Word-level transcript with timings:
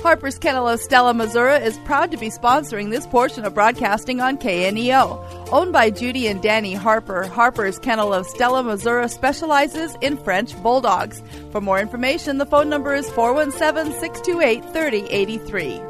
Harper's 0.00 0.38
Kennel 0.38 0.66
of 0.68 0.80
Stella, 0.80 1.14
Missouri 1.14 1.56
is 1.64 1.78
proud 1.80 2.10
to 2.10 2.16
be 2.16 2.28
sponsoring 2.28 2.90
this 2.90 3.06
portion 3.06 3.44
of 3.44 3.54
broadcasting 3.54 4.20
on 4.20 4.36
KNEO. 4.36 5.50
Owned 5.52 5.72
by 5.72 5.90
Judy 5.90 6.26
and 6.26 6.42
Danny 6.42 6.74
Harper, 6.74 7.24
Harper's 7.24 7.78
Kennel 7.78 8.12
of 8.12 8.26
Stella, 8.26 8.64
Missouri 8.64 9.08
specializes 9.08 9.96
in 10.00 10.16
French 10.16 10.60
Bulldogs. 10.60 11.22
For 11.52 11.60
more 11.60 11.78
information, 11.78 12.38
the 12.38 12.46
phone 12.46 12.68
number 12.68 12.94
is 12.94 13.08
417 13.10 13.92
628 14.00 14.64
3083. 14.72 15.80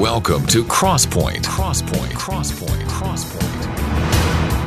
Welcome 0.00 0.46
to 0.46 0.64
Crosspoint. 0.64 1.44
Crosspoint. 1.44 2.12
Crosspoint. 2.12 2.84
Crosspoint. 2.84 3.53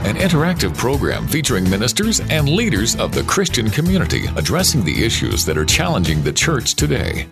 An 0.06 0.16
interactive 0.16 0.78
program 0.78 1.28
featuring 1.28 1.70
ministers 1.70 2.20
and 2.20 2.48
leaders 2.48 2.96
of 2.96 3.14
the 3.14 3.24
Christian 3.24 3.70
community 3.70 4.26
addressing 4.36 4.84
the 4.84 5.04
issues 5.04 5.44
that 5.46 5.58
are 5.58 5.66
challenging 5.66 6.24
the 6.24 6.32
church 6.32 6.76
today. 6.76 7.28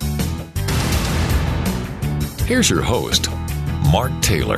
Here's 2.46 2.70
your 2.70 2.82
host, 2.82 3.30
Mark 3.92 4.12
Taylor. 4.22 4.58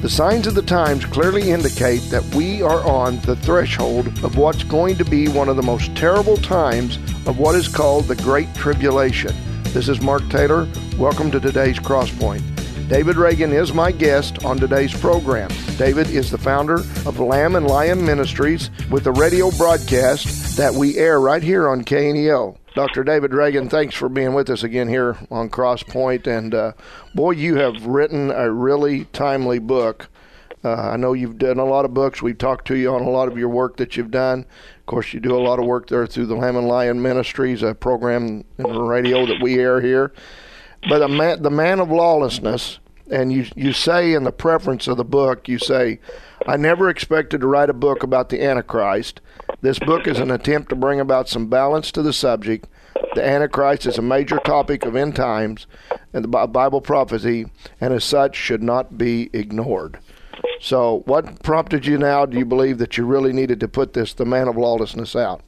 The 0.00 0.08
signs 0.08 0.46
of 0.46 0.54
the 0.54 0.62
times 0.62 1.04
clearly 1.04 1.50
indicate 1.50 2.00
that 2.10 2.24
we 2.34 2.62
are 2.62 2.80
on 2.88 3.20
the 3.20 3.36
threshold 3.36 4.08
of 4.24 4.36
what's 4.36 4.64
going 4.64 4.96
to 4.96 5.04
be 5.04 5.28
one 5.28 5.48
of 5.48 5.56
the 5.56 5.62
most 5.62 5.94
terrible 5.94 6.38
times 6.38 6.96
of 7.26 7.38
what 7.38 7.54
is 7.54 7.68
called 7.68 8.06
the 8.06 8.16
Great 8.16 8.52
Tribulation. 8.54 9.34
This 9.64 9.88
is 9.88 10.00
Mark 10.00 10.28
Taylor. 10.30 10.66
Welcome 10.98 11.30
to 11.30 11.40
today's 11.40 11.78
Crosspoint. 11.78 12.59
David 12.90 13.18
Reagan 13.18 13.52
is 13.52 13.72
my 13.72 13.92
guest 13.92 14.44
on 14.44 14.56
today's 14.56 14.92
program. 14.92 15.48
David 15.78 16.10
is 16.10 16.28
the 16.28 16.36
founder 16.36 16.80
of 17.06 17.20
Lamb 17.20 17.54
and 17.54 17.68
Lion 17.68 18.04
Ministries 18.04 18.68
with 18.90 19.06
a 19.06 19.12
radio 19.12 19.52
broadcast 19.52 20.56
that 20.56 20.74
we 20.74 20.96
air 20.96 21.20
right 21.20 21.40
here 21.40 21.68
on 21.68 21.84
KNEO. 21.84 22.56
Dr. 22.74 23.04
David 23.04 23.32
Reagan, 23.32 23.68
thanks 23.68 23.94
for 23.94 24.08
being 24.08 24.34
with 24.34 24.50
us 24.50 24.64
again 24.64 24.88
here 24.88 25.16
on 25.30 25.50
Crosspoint. 25.50 26.26
And 26.26 26.52
uh, 26.52 26.72
boy, 27.14 27.30
you 27.30 27.54
have 27.58 27.86
written 27.86 28.32
a 28.32 28.50
really 28.50 29.04
timely 29.12 29.60
book. 29.60 30.08
Uh, 30.64 30.72
I 30.72 30.96
know 30.96 31.12
you've 31.12 31.38
done 31.38 31.60
a 31.60 31.64
lot 31.64 31.84
of 31.84 31.94
books. 31.94 32.20
We've 32.20 32.36
talked 32.36 32.66
to 32.66 32.76
you 32.76 32.92
on 32.92 33.02
a 33.02 33.10
lot 33.10 33.28
of 33.28 33.38
your 33.38 33.50
work 33.50 33.76
that 33.76 33.96
you've 33.96 34.10
done. 34.10 34.40
Of 34.80 34.86
course, 34.86 35.14
you 35.14 35.20
do 35.20 35.36
a 35.36 35.38
lot 35.38 35.60
of 35.60 35.64
work 35.64 35.88
there 35.88 36.08
through 36.08 36.26
the 36.26 36.34
Lamb 36.34 36.56
and 36.56 36.66
Lion 36.66 37.00
Ministries, 37.00 37.62
a 37.62 37.72
program 37.72 38.42
in 38.58 38.64
the 38.64 38.82
radio 38.82 39.26
that 39.26 39.40
we 39.40 39.60
air 39.60 39.80
here. 39.80 40.12
But 40.88 41.08
man, 41.10 41.42
the 41.42 41.50
man 41.50 41.80
of 41.80 41.90
lawlessness, 41.90 42.78
and 43.10 43.32
you 43.32 43.46
you 43.54 43.72
say 43.72 44.12
in 44.14 44.24
the 44.24 44.32
preference 44.32 44.88
of 44.88 44.96
the 44.96 45.04
book, 45.04 45.48
you 45.48 45.58
say, 45.58 46.00
"I 46.46 46.56
never 46.56 46.88
expected 46.88 47.40
to 47.40 47.46
write 47.46 47.70
a 47.70 47.74
book 47.74 48.02
about 48.02 48.28
the 48.28 48.42
Antichrist. 48.42 49.20
This 49.60 49.78
book 49.78 50.06
is 50.06 50.18
an 50.18 50.30
attempt 50.30 50.70
to 50.70 50.76
bring 50.76 51.00
about 51.00 51.28
some 51.28 51.48
balance 51.48 51.92
to 51.92 52.02
the 52.02 52.12
subject. 52.12 52.66
The 53.14 53.26
Antichrist 53.26 53.86
is 53.86 53.98
a 53.98 54.02
major 54.02 54.38
topic 54.38 54.86
of 54.86 54.96
end 54.96 55.16
times 55.16 55.66
and 56.12 56.24
the 56.24 56.28
Bible 56.28 56.80
prophecy, 56.80 57.46
and 57.80 57.92
as 57.92 58.04
such 58.04 58.36
should 58.36 58.62
not 58.62 58.96
be 58.96 59.28
ignored." 59.32 59.98
So, 60.60 61.02
what 61.06 61.42
prompted 61.42 61.86
you 61.86 61.98
now? 61.98 62.26
Do 62.26 62.38
you 62.38 62.44
believe 62.44 62.78
that 62.78 62.96
you 62.96 63.04
really 63.04 63.32
needed 63.32 63.60
to 63.60 63.68
put 63.68 63.92
this, 63.92 64.12
the 64.12 64.24
man 64.24 64.48
of 64.48 64.56
lawlessness, 64.56 65.16
out? 65.16 65.40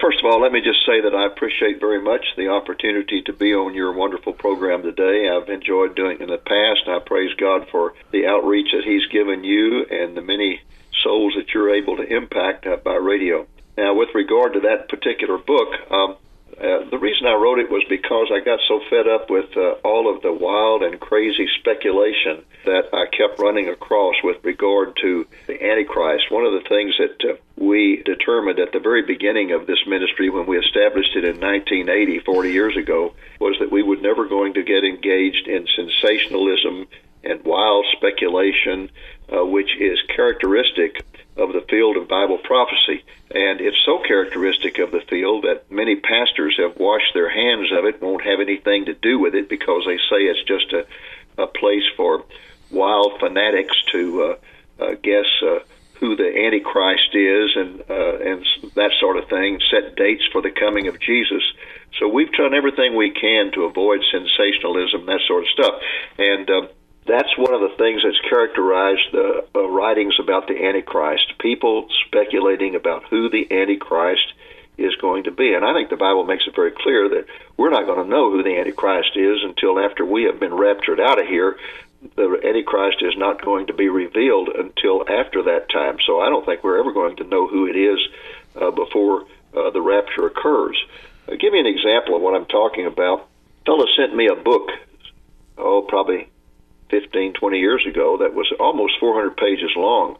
First 0.00 0.18
of 0.20 0.26
all, 0.26 0.42
let 0.42 0.52
me 0.52 0.60
just 0.60 0.84
say 0.84 1.00
that 1.00 1.14
I 1.14 1.26
appreciate 1.26 1.80
very 1.80 2.02
much 2.02 2.24
the 2.36 2.48
opportunity 2.48 3.22
to 3.22 3.32
be 3.32 3.54
on 3.54 3.72
your 3.72 3.94
wonderful 3.94 4.34
program 4.34 4.82
today. 4.82 5.28
I've 5.28 5.48
enjoyed 5.48 5.96
doing 5.96 6.16
it 6.16 6.20
in 6.20 6.28
the 6.28 6.36
past, 6.36 6.82
and 6.86 6.96
I 6.96 6.98
praise 6.98 7.32
God 7.34 7.68
for 7.70 7.94
the 8.10 8.26
outreach 8.26 8.72
that 8.72 8.84
He's 8.84 9.06
given 9.06 9.42
you 9.42 9.86
and 9.90 10.14
the 10.14 10.20
many 10.20 10.60
souls 11.02 11.32
that 11.36 11.54
you're 11.54 11.74
able 11.74 11.96
to 11.96 12.02
impact 12.02 12.66
uh, 12.66 12.76
by 12.76 12.96
radio. 12.96 13.46
Now, 13.78 13.94
with 13.94 14.10
regard 14.14 14.52
to 14.52 14.60
that 14.60 14.90
particular 14.90 15.38
book, 15.38 15.68
um, 15.90 16.16
uh, 16.58 16.88
the 16.90 16.98
reason 16.98 17.26
I 17.26 17.34
wrote 17.34 17.58
it 17.58 17.70
was 17.70 17.84
because 17.88 18.28
I 18.32 18.40
got 18.40 18.60
so 18.66 18.80
fed 18.88 19.06
up 19.06 19.28
with 19.28 19.54
uh, 19.56 19.72
all 19.84 20.08
of 20.08 20.22
the 20.22 20.32
wild 20.32 20.82
and 20.82 20.98
crazy 20.98 21.46
speculation 21.60 22.42
that 22.64 22.88
I 22.94 23.06
kept 23.06 23.38
running 23.38 23.68
across 23.68 24.14
with 24.24 24.42
regard 24.42 24.96
to 25.02 25.26
the 25.46 25.62
Antichrist. 25.62 26.30
One 26.30 26.46
of 26.46 26.54
the 26.54 26.66
things 26.66 26.94
that 26.96 27.30
uh, 27.30 27.36
we 27.56 28.02
determined 28.04 28.58
at 28.58 28.72
the 28.72 28.80
very 28.80 29.02
beginning 29.02 29.52
of 29.52 29.66
this 29.66 29.80
ministry 29.86 30.30
when 30.30 30.46
we 30.46 30.58
established 30.58 31.14
it 31.14 31.24
in 31.24 31.40
1980, 31.40 32.20
40 32.20 32.50
years 32.50 32.76
ago, 32.76 33.12
was 33.38 33.56
that 33.60 33.70
we 33.70 33.82
were 33.82 33.96
never 33.96 34.26
going 34.26 34.54
to 34.54 34.62
get 34.62 34.82
engaged 34.82 35.48
in 35.48 35.66
sensationalism 35.76 36.86
and 37.22 37.44
wild 37.44 37.84
speculation, 37.92 38.90
uh, 39.30 39.44
which 39.44 39.76
is 39.78 39.98
characteristic 40.14 41.04
of 41.36 41.52
the 41.52 41.64
field 41.68 41.96
of 41.96 42.08
Bible 42.08 42.38
prophecy. 42.38 43.04
And 43.30 43.60
it's 43.60 43.82
so 43.84 43.98
characteristic 43.98 44.78
of 44.78 44.90
the 44.90 45.00
field 45.00 45.44
that 45.44 45.70
many 45.70 45.96
pastors 45.96 46.56
have 46.58 46.76
washed 46.76 47.12
their 47.14 47.28
hands 47.28 47.70
of 47.72 47.84
it, 47.84 48.00
won't 48.00 48.24
have 48.24 48.40
anything 48.40 48.86
to 48.86 48.94
do 48.94 49.18
with 49.18 49.34
it 49.34 49.48
because 49.48 49.84
they 49.86 49.96
say 49.96 50.24
it's 50.24 50.44
just 50.44 50.72
a, 50.72 50.86
a 51.42 51.46
place 51.46 51.84
for 51.96 52.24
wild 52.70 53.20
fanatics 53.20 53.76
to 53.92 54.22
uh, 54.22 54.82
uh, 54.82 54.94
guess 55.02 55.26
uh, 55.42 55.58
who 56.00 56.16
the 56.16 56.28
Antichrist 56.46 57.14
is 57.14 57.56
and 57.56 57.80
uh, 57.88 58.18
and 58.18 58.46
that 58.74 58.92
sort 59.00 59.16
of 59.16 59.28
thing, 59.28 59.60
set 59.70 59.96
dates 59.96 60.24
for 60.32 60.42
the 60.42 60.50
coming 60.50 60.88
of 60.88 61.00
Jesus. 61.00 61.42
So 61.98 62.08
we've 62.08 62.32
done 62.32 62.54
everything 62.54 62.94
we 62.94 63.10
can 63.10 63.52
to 63.52 63.64
avoid 63.64 64.02
sensationalism, 64.10 65.06
that 65.06 65.20
sort 65.26 65.44
of 65.44 65.48
stuff. 65.48 65.74
And 66.18 66.50
uh, 66.50 66.66
that's 67.06 67.36
one 67.38 67.54
of 67.54 67.60
the 67.60 67.76
things 67.76 68.02
that's 68.02 68.20
characterized 68.28 69.12
the 69.12 69.46
uh, 69.54 69.68
writings 69.68 70.16
about 70.20 70.48
the 70.48 70.66
Antichrist. 70.66 71.38
People 71.38 71.88
speculating 72.06 72.74
about 72.74 73.04
who 73.04 73.30
the 73.30 73.46
Antichrist 73.50 74.32
is 74.76 74.94
going 74.96 75.24
to 75.24 75.30
be. 75.30 75.54
And 75.54 75.64
I 75.64 75.72
think 75.72 75.88
the 75.88 75.96
Bible 75.96 76.24
makes 76.24 76.44
it 76.46 76.54
very 76.54 76.72
clear 76.72 77.08
that 77.08 77.26
we're 77.56 77.70
not 77.70 77.86
going 77.86 78.02
to 78.02 78.10
know 78.10 78.30
who 78.30 78.42
the 78.42 78.58
Antichrist 78.58 79.16
is 79.16 79.38
until 79.42 79.78
after 79.78 80.04
we 80.04 80.24
have 80.24 80.40
been 80.40 80.54
raptured 80.54 81.00
out 81.00 81.20
of 81.20 81.26
here. 81.26 81.56
The 82.16 82.40
Antichrist 82.44 82.98
is 83.00 83.16
not 83.16 83.42
going 83.42 83.68
to 83.68 83.72
be 83.72 83.88
revealed 83.88 84.48
until 84.48 85.08
after 85.08 85.44
that 85.44 85.70
time. 85.70 85.98
So 86.06 86.20
I 86.20 86.28
don't 86.28 86.44
think 86.44 86.62
we're 86.62 86.78
ever 86.78 86.92
going 86.92 87.16
to 87.16 87.24
know 87.24 87.46
who 87.46 87.66
it 87.66 87.76
is 87.76 87.98
uh, 88.60 88.70
before 88.70 89.26
uh, 89.56 89.70
the 89.70 89.80
rapture 89.80 90.26
occurs. 90.26 90.76
Uh, 91.26 91.36
give 91.36 91.52
me 91.52 91.60
an 91.60 91.66
example 91.66 92.16
of 92.16 92.22
what 92.22 92.34
I'm 92.34 92.46
talking 92.46 92.86
about. 92.86 93.28
A 93.62 93.64
fellow 93.64 93.86
sent 93.96 94.14
me 94.14 94.28
a 94.28 94.36
book, 94.36 94.68
oh, 95.56 95.82
probably 95.88 96.28
15, 96.90 97.34
20 97.34 97.58
years 97.58 97.84
ago 97.86 98.18
that 98.18 98.34
was 98.34 98.52
almost 98.58 98.94
400 99.00 99.36
pages 99.36 99.70
long. 99.76 100.16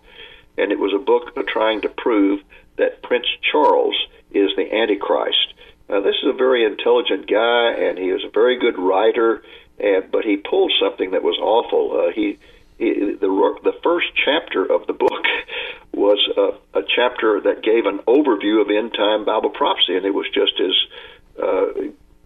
And 0.58 0.72
it 0.72 0.78
was 0.78 0.92
a 0.94 0.98
book 0.98 1.34
trying 1.46 1.82
to 1.82 1.88
prove 1.88 2.42
that 2.76 3.02
Prince 3.02 3.26
Charles 3.42 3.96
is 4.32 4.50
the 4.56 4.74
Antichrist. 4.74 5.54
Now, 5.88 6.00
this 6.00 6.16
is 6.22 6.28
a 6.28 6.32
very 6.32 6.64
intelligent 6.64 7.28
guy, 7.28 7.72
and 7.72 7.98
he 7.98 8.06
is 8.06 8.24
a 8.24 8.30
very 8.30 8.58
good 8.58 8.78
writer, 8.78 9.42
and, 9.78 10.10
but 10.10 10.24
he 10.24 10.36
pulled 10.36 10.72
something 10.80 11.12
that 11.12 11.22
was 11.22 11.38
awful. 11.40 12.06
Uh, 12.08 12.12
he, 12.12 12.38
he 12.78 13.12
the, 13.12 13.58
the 13.62 13.78
first 13.82 14.08
chapter 14.24 14.64
of 14.64 14.86
the 14.86 14.92
book 14.92 15.24
was 15.94 16.18
a, 16.36 16.78
a 16.78 16.82
chapter 16.82 17.40
that 17.42 17.62
gave 17.62 17.86
an 17.86 17.98
overview 18.06 18.60
of 18.60 18.70
end 18.70 18.94
time 18.94 19.24
Bible 19.24 19.50
prophecy, 19.50 19.96
and 19.96 20.04
it 20.04 20.14
was 20.14 20.26
just 20.34 20.60
as, 20.60 20.74
uh, 21.42 21.66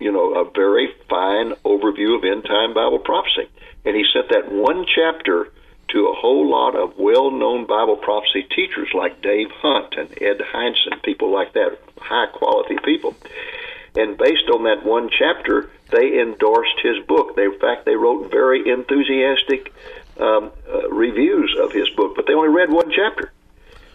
you 0.01 0.11
know, 0.11 0.35
a 0.35 0.51
very 0.51 0.93
fine 1.09 1.53
overview 1.65 2.17
of 2.17 2.25
end 2.25 2.45
time 2.45 2.75
Bible 2.75 2.99
prophecy 2.99 3.49
and 3.85 3.97
he 3.97 4.05
sent 4.13 4.29
that 4.31 4.51
one 4.51 4.87
chapter 4.87 5.51
to 5.89 6.09
a 6.09 6.15
whole 6.15 6.49
lot 6.49 6.77
of 6.77 6.99
well-known 6.99 7.67
Bible 7.67 7.97
prophecy 7.97 8.47
teachers 8.55 8.89
like 8.95 9.23
Dave 9.23 9.51
Hunt 9.51 9.95
and 9.97 10.11
Ed 10.23 10.39
Hindson, 10.39 11.03
people 11.03 11.33
like 11.33 11.53
that, 11.55 11.79
high-quality 11.99 12.79
people. 12.85 13.17
And 13.97 14.17
based 14.17 14.49
on 14.55 14.65
that 14.65 14.85
one 14.85 15.11
chapter, 15.11 15.71
they 15.91 16.21
endorsed 16.21 16.79
his 16.81 17.05
book. 17.07 17.35
They, 17.35 17.47
in 17.47 17.59
fact, 17.59 17.87
they 17.87 17.97
wrote 17.97 18.31
very 18.31 18.71
enthusiastic 18.71 19.73
um, 20.21 20.53
uh, 20.73 20.89
reviews 20.91 21.57
of 21.61 21.73
his 21.73 21.89
book, 21.91 22.15
but 22.15 22.27
they 22.27 22.35
only 22.35 22.51
read 22.51 22.71
one 22.71 22.93
chapter. 22.93 23.33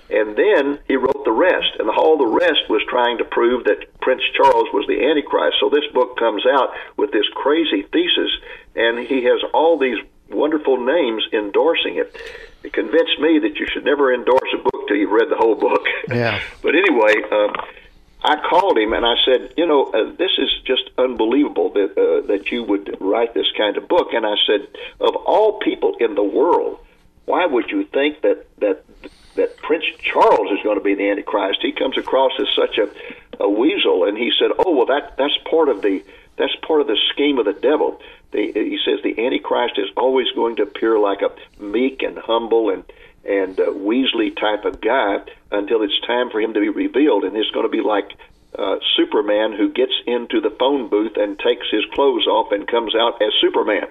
And 0.10 0.36
then 0.36 0.80
he 0.88 0.96
wrote 0.96 1.26
the 1.26 1.32
rest, 1.32 1.80
and 1.80 1.90
all 1.90 2.18
the 2.18 2.28
rest 2.28 2.70
was 2.70 2.82
trying 2.88 3.18
to 3.18 3.26
prove 3.26 3.64
that 3.66 4.00
Prince 4.02 4.22
Charles 4.38 4.68
was 4.72 4.86
the 4.88 5.04
Antichrist. 5.04 5.58
So 5.60 5.70
this 5.70 5.86
book 5.94 6.18
comes 6.18 6.46
out 6.46 6.74
with 6.96 7.12
this 7.12 7.28
crazy 7.34 7.82
thesis, 7.92 8.32
and 8.76 9.00
he 9.00 9.24
has 9.24 9.42
all 9.54 9.80
these 9.80 9.98
wonderful 10.30 10.78
names 10.78 11.24
endorsing 11.34 11.98
it. 11.98 12.16
It 12.64 12.74
convinced 12.74 13.20
me 13.20 13.40
that 13.40 13.58
you 13.58 13.68
should 13.68 13.86
never 13.86 14.14
endorse 14.14 14.50
a 14.54 14.58
book 14.58 14.88
till 14.88 14.98
you've 14.98 15.12
read 15.12 15.30
the 15.30 15.38
whole 15.38 15.56
book. 15.56 15.86
Yeah. 16.10 16.40
but 16.62 16.76
anyway, 16.76 17.14
um, 17.32 17.54
I 18.24 18.38
called 18.50 18.78
him 18.78 18.94
and 18.94 19.06
I 19.06 19.16
said, 19.24 19.54
you 19.56 19.68
know, 19.68 19.86
uh, 19.86 20.12
this 20.18 20.32
is 20.38 20.50
just 20.66 20.90
unbelievable 20.98 21.70
that 21.74 21.92
uh, 21.98 22.26
that 22.28 22.52
you 22.52 22.64
would 22.64 22.98
write 23.00 23.36
this 23.36 23.46
kind 23.56 23.78
of 23.78 23.88
book. 23.88 24.14
And 24.14 24.26
I 24.26 24.36
said, 24.48 24.68
of 25.00 25.16
all 25.16 25.60
people 25.60 25.96
in 26.00 26.16
the 26.16 26.24
world, 26.24 26.80
why 27.26 27.46
would 27.46 27.70
you 27.70 27.86
think 27.86 28.22
that 28.22 28.48
that 28.60 28.84
that 29.36 29.58
Prince 29.58 29.86
Charles 30.00 30.52
is 30.52 30.64
going 30.64 30.78
to 30.78 30.84
be 30.84 30.96
the 30.96 31.10
Antichrist. 31.10 31.60
He 31.62 31.72
comes 31.72 31.98
across 31.98 32.32
as 32.40 32.48
such 32.56 32.78
a, 32.78 32.90
a 33.44 33.50
weasel, 33.50 34.06
and 34.06 34.18
he 34.18 34.32
said, 34.38 34.52
"Oh 34.58 34.76
well, 34.76 34.86
that 34.88 35.18
that's 35.18 35.38
part 35.50 35.70
of 35.70 35.82
the 35.82 36.04
that's 36.38 36.56
part 36.68 36.82
of 36.82 36.88
the 36.88 36.98
scheme 37.14 37.38
of 37.38 37.46
the 37.46 37.54
devil." 37.54 38.02
The, 38.32 38.52
he 38.54 38.80
says 38.84 39.00
the 39.04 39.24
Antichrist 39.26 39.78
is 39.78 39.90
always 39.96 40.28
going 40.36 40.58
to 40.58 40.64
appear 40.64 41.00
like 41.00 41.22
a 41.22 41.32
meek 41.62 42.02
and 42.02 42.18
humble 42.18 42.70
and 42.70 42.84
and 43.26 43.60
uh, 43.60 43.66
Weasley 43.66 44.36
type 44.36 44.66
of 44.66 44.82
guy 44.82 45.18
until 45.52 45.82
it's 45.82 46.00
time 46.02 46.30
for 46.30 46.40
him 46.40 46.54
to 46.54 46.60
be 46.60 46.70
revealed, 46.70 47.24
and 47.24 47.36
it's 47.36 47.52
going 47.52 47.66
to 47.66 47.72
be 47.72 47.82
like 47.82 48.12
uh, 48.58 48.78
Superman 48.96 49.54
who 49.54 49.72
gets 49.72 49.94
into 50.06 50.40
the 50.40 50.50
phone 50.52 50.88
booth 50.90 51.18
and 51.18 51.38
takes 51.40 51.68
his 51.72 51.84
clothes 51.94 52.28
off 52.28 52.52
and 52.52 52.68
comes 52.68 52.96
out 52.96 53.22
as 53.22 53.34
Superman. 53.42 53.88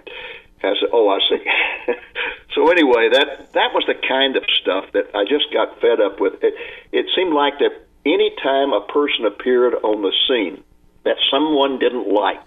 I 0.66 0.74
said, 0.80 0.90
"Oh, 0.92 1.08
I 1.08 1.18
see." 1.28 1.42
so 2.54 2.70
anyway, 2.70 3.08
that 3.12 3.52
that 3.52 3.74
was 3.74 3.84
the 3.86 3.94
kind 3.94 4.36
of 4.36 4.44
stuff 4.60 4.86
that 4.92 5.14
I 5.14 5.24
just 5.24 5.52
got 5.52 5.80
fed 5.80 6.00
up 6.00 6.20
with. 6.20 6.42
It, 6.42 6.54
it 6.92 7.06
seemed 7.14 7.32
like 7.32 7.58
that 7.58 7.72
any 8.06 8.34
time 8.42 8.72
a 8.72 8.80
person 8.86 9.24
appeared 9.24 9.74
on 9.74 10.02
the 10.02 10.12
scene 10.28 10.62
that 11.04 11.16
someone 11.30 11.78
didn't 11.78 12.08
like, 12.08 12.46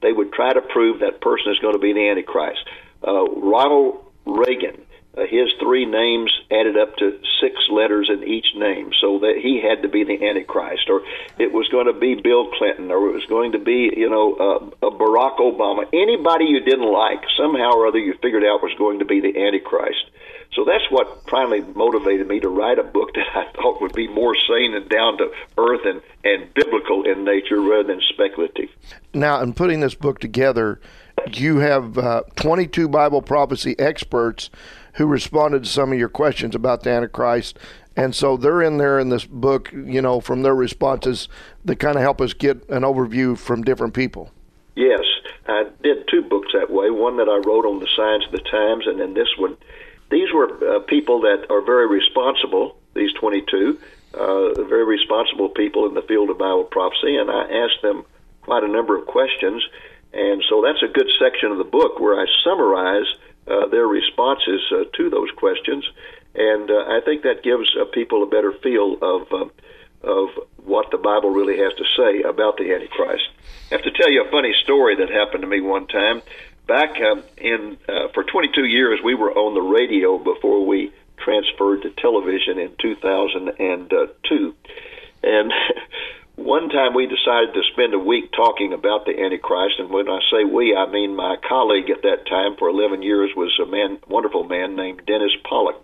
they 0.00 0.12
would 0.12 0.32
try 0.32 0.52
to 0.52 0.60
prove 0.60 1.00
that 1.00 1.20
person 1.20 1.52
is 1.52 1.58
going 1.58 1.74
to 1.74 1.80
be 1.80 1.92
the 1.92 2.08
Antichrist. 2.08 2.60
Uh, 3.06 3.24
Ronald 3.24 4.04
Reagan 4.26 4.84
uh, 5.16 5.22
his 5.28 5.52
three 5.60 5.84
names 5.84 6.32
added 6.50 6.76
up 6.76 6.96
to 6.96 7.18
six 7.40 7.56
letters 7.70 8.08
in 8.12 8.24
each 8.24 8.46
name, 8.54 8.92
so 9.00 9.18
that 9.20 9.36
he 9.42 9.60
had 9.60 9.82
to 9.82 9.88
be 9.88 10.04
the 10.04 10.26
Antichrist, 10.26 10.88
or 10.88 11.02
it 11.38 11.52
was 11.52 11.68
going 11.68 11.86
to 11.86 11.92
be 11.92 12.14
Bill 12.14 12.50
Clinton, 12.52 12.90
or 12.90 13.08
it 13.08 13.14
was 13.14 13.26
going 13.26 13.52
to 13.52 13.58
be, 13.58 13.92
you 13.94 14.08
know, 14.08 14.34
uh, 14.34 14.90
Barack 14.90 15.38
Obama. 15.38 15.84
Anybody 15.92 16.46
you 16.46 16.60
didn't 16.60 16.90
like, 16.90 17.20
somehow 17.36 17.72
or 17.72 17.86
other, 17.86 17.98
you 17.98 18.14
figured 18.22 18.44
out 18.44 18.62
was 18.62 18.74
going 18.78 19.00
to 19.00 19.04
be 19.04 19.20
the 19.20 19.36
Antichrist. 19.38 20.10
So 20.54 20.64
that's 20.64 20.84
what 20.90 21.28
finally 21.30 21.60
motivated 21.74 22.26
me 22.26 22.40
to 22.40 22.48
write 22.48 22.78
a 22.78 22.82
book 22.82 23.12
that 23.14 23.26
I 23.34 23.50
thought 23.52 23.80
would 23.80 23.94
be 23.94 24.08
more 24.08 24.34
sane 24.34 24.74
and 24.74 24.88
down 24.88 25.18
to 25.18 25.30
earth 25.58 25.80
and, 25.84 26.00
and 26.24 26.52
biblical 26.54 27.04
in 27.04 27.24
nature 27.24 27.60
rather 27.60 27.84
than 27.84 28.00
speculative. 28.08 28.68
Now, 29.14 29.40
in 29.42 29.54
putting 29.54 29.80
this 29.80 29.94
book 29.94 30.20
together, 30.20 30.80
you 31.32 31.58
have 31.58 31.98
uh, 31.98 32.22
22 32.36 32.88
Bible 32.88 33.22
prophecy 33.22 33.78
experts 33.78 34.50
who 34.94 35.06
responded 35.06 35.64
to 35.64 35.70
some 35.70 35.92
of 35.92 35.98
your 35.98 36.08
questions 36.08 36.54
about 36.54 36.82
the 36.82 36.90
Antichrist. 36.90 37.58
And 37.96 38.14
so 38.14 38.36
they're 38.36 38.62
in 38.62 38.78
there 38.78 38.98
in 38.98 39.10
this 39.10 39.24
book, 39.24 39.70
you 39.72 40.00
know, 40.00 40.20
from 40.20 40.42
their 40.42 40.54
responses 40.54 41.28
that 41.64 41.76
kind 41.76 41.96
of 41.96 42.02
help 42.02 42.20
us 42.20 42.32
get 42.32 42.68
an 42.68 42.82
overview 42.82 43.36
from 43.36 43.62
different 43.62 43.94
people. 43.94 44.30
Yes, 44.74 45.02
I 45.46 45.66
did 45.82 46.08
two 46.08 46.22
books 46.22 46.48
that 46.54 46.70
way. 46.70 46.90
One 46.90 47.18
that 47.18 47.28
I 47.28 47.36
wrote 47.46 47.66
on 47.66 47.80
the 47.80 47.88
signs 47.94 48.24
of 48.26 48.32
the 48.32 48.50
times, 48.50 48.86
and 48.86 48.98
then 48.98 49.14
this 49.14 49.28
one. 49.38 49.56
These 50.10 50.32
were 50.32 50.76
uh, 50.76 50.80
people 50.80 51.22
that 51.22 51.46
are 51.48 51.62
very 51.62 51.88
responsible, 51.88 52.76
these 52.94 53.12
22, 53.14 53.78
uh, 54.12 54.62
very 54.64 54.84
responsible 54.84 55.48
people 55.48 55.86
in 55.86 55.94
the 55.94 56.02
field 56.02 56.28
of 56.28 56.36
Bible 56.36 56.64
prophecy, 56.64 57.16
and 57.16 57.30
I 57.30 57.44
asked 57.64 57.80
them 57.82 58.04
quite 58.42 58.62
a 58.62 58.68
number 58.68 58.96
of 58.96 59.06
questions. 59.06 59.62
And 60.12 60.42
so 60.48 60.62
that's 60.62 60.82
a 60.82 60.92
good 60.92 61.08
section 61.18 61.50
of 61.50 61.58
the 61.58 61.64
book 61.64 61.98
where 61.98 62.20
I 62.20 62.26
summarize 62.44 63.06
uh, 63.46 63.66
their 63.66 63.86
responses 63.86 64.60
uh, 64.72 64.84
to 64.96 65.10
those 65.10 65.30
questions, 65.36 65.84
and 66.34 66.70
uh, 66.70 66.84
I 66.88 67.00
think 67.04 67.22
that 67.22 67.42
gives 67.42 67.74
uh, 67.76 67.84
people 67.86 68.22
a 68.22 68.26
better 68.26 68.52
feel 68.52 68.96
of 69.02 69.32
uh, 69.32 69.48
of 70.02 70.30
what 70.64 70.90
the 70.90 70.98
Bible 70.98 71.30
really 71.30 71.58
has 71.58 71.72
to 71.74 71.84
say 71.96 72.22
about 72.22 72.56
the 72.56 72.74
Antichrist. 72.74 73.28
I 73.70 73.76
have 73.76 73.82
to 73.82 73.90
tell 73.92 74.10
you 74.10 74.24
a 74.24 74.30
funny 74.30 74.52
story 74.64 74.96
that 74.96 75.08
happened 75.10 75.42
to 75.42 75.48
me 75.48 75.60
one 75.60 75.86
time. 75.86 76.22
Back 76.66 77.00
um, 77.00 77.22
in 77.36 77.76
uh, 77.88 78.08
for 78.14 78.24
22 78.24 78.64
years, 78.64 79.00
we 79.04 79.14
were 79.14 79.32
on 79.32 79.54
the 79.54 79.60
radio 79.60 80.18
before 80.18 80.66
we 80.66 80.92
transferred 81.18 81.82
to 81.82 81.90
television 81.90 82.58
in 82.58 82.72
2002, 82.80 84.54
and 85.22 85.52
one 86.44 86.68
time 86.68 86.94
we 86.94 87.06
decided 87.06 87.54
to 87.54 87.62
spend 87.72 87.94
a 87.94 87.98
week 87.98 88.32
talking 88.32 88.72
about 88.72 89.06
the 89.06 89.18
Antichrist, 89.18 89.78
and 89.78 89.90
when 89.90 90.08
I 90.08 90.18
say 90.30 90.44
we, 90.44 90.74
I 90.74 90.90
mean 90.90 91.14
my 91.14 91.36
colleague 91.48 91.90
at 91.90 92.02
that 92.02 92.26
time 92.26 92.56
for 92.58 92.68
11 92.68 93.02
years 93.02 93.30
was 93.36 93.56
a 93.62 93.66
man, 93.66 93.98
wonderful 94.08 94.44
man 94.44 94.76
named 94.76 95.06
Dennis 95.06 95.32
Pollock. 95.48 95.80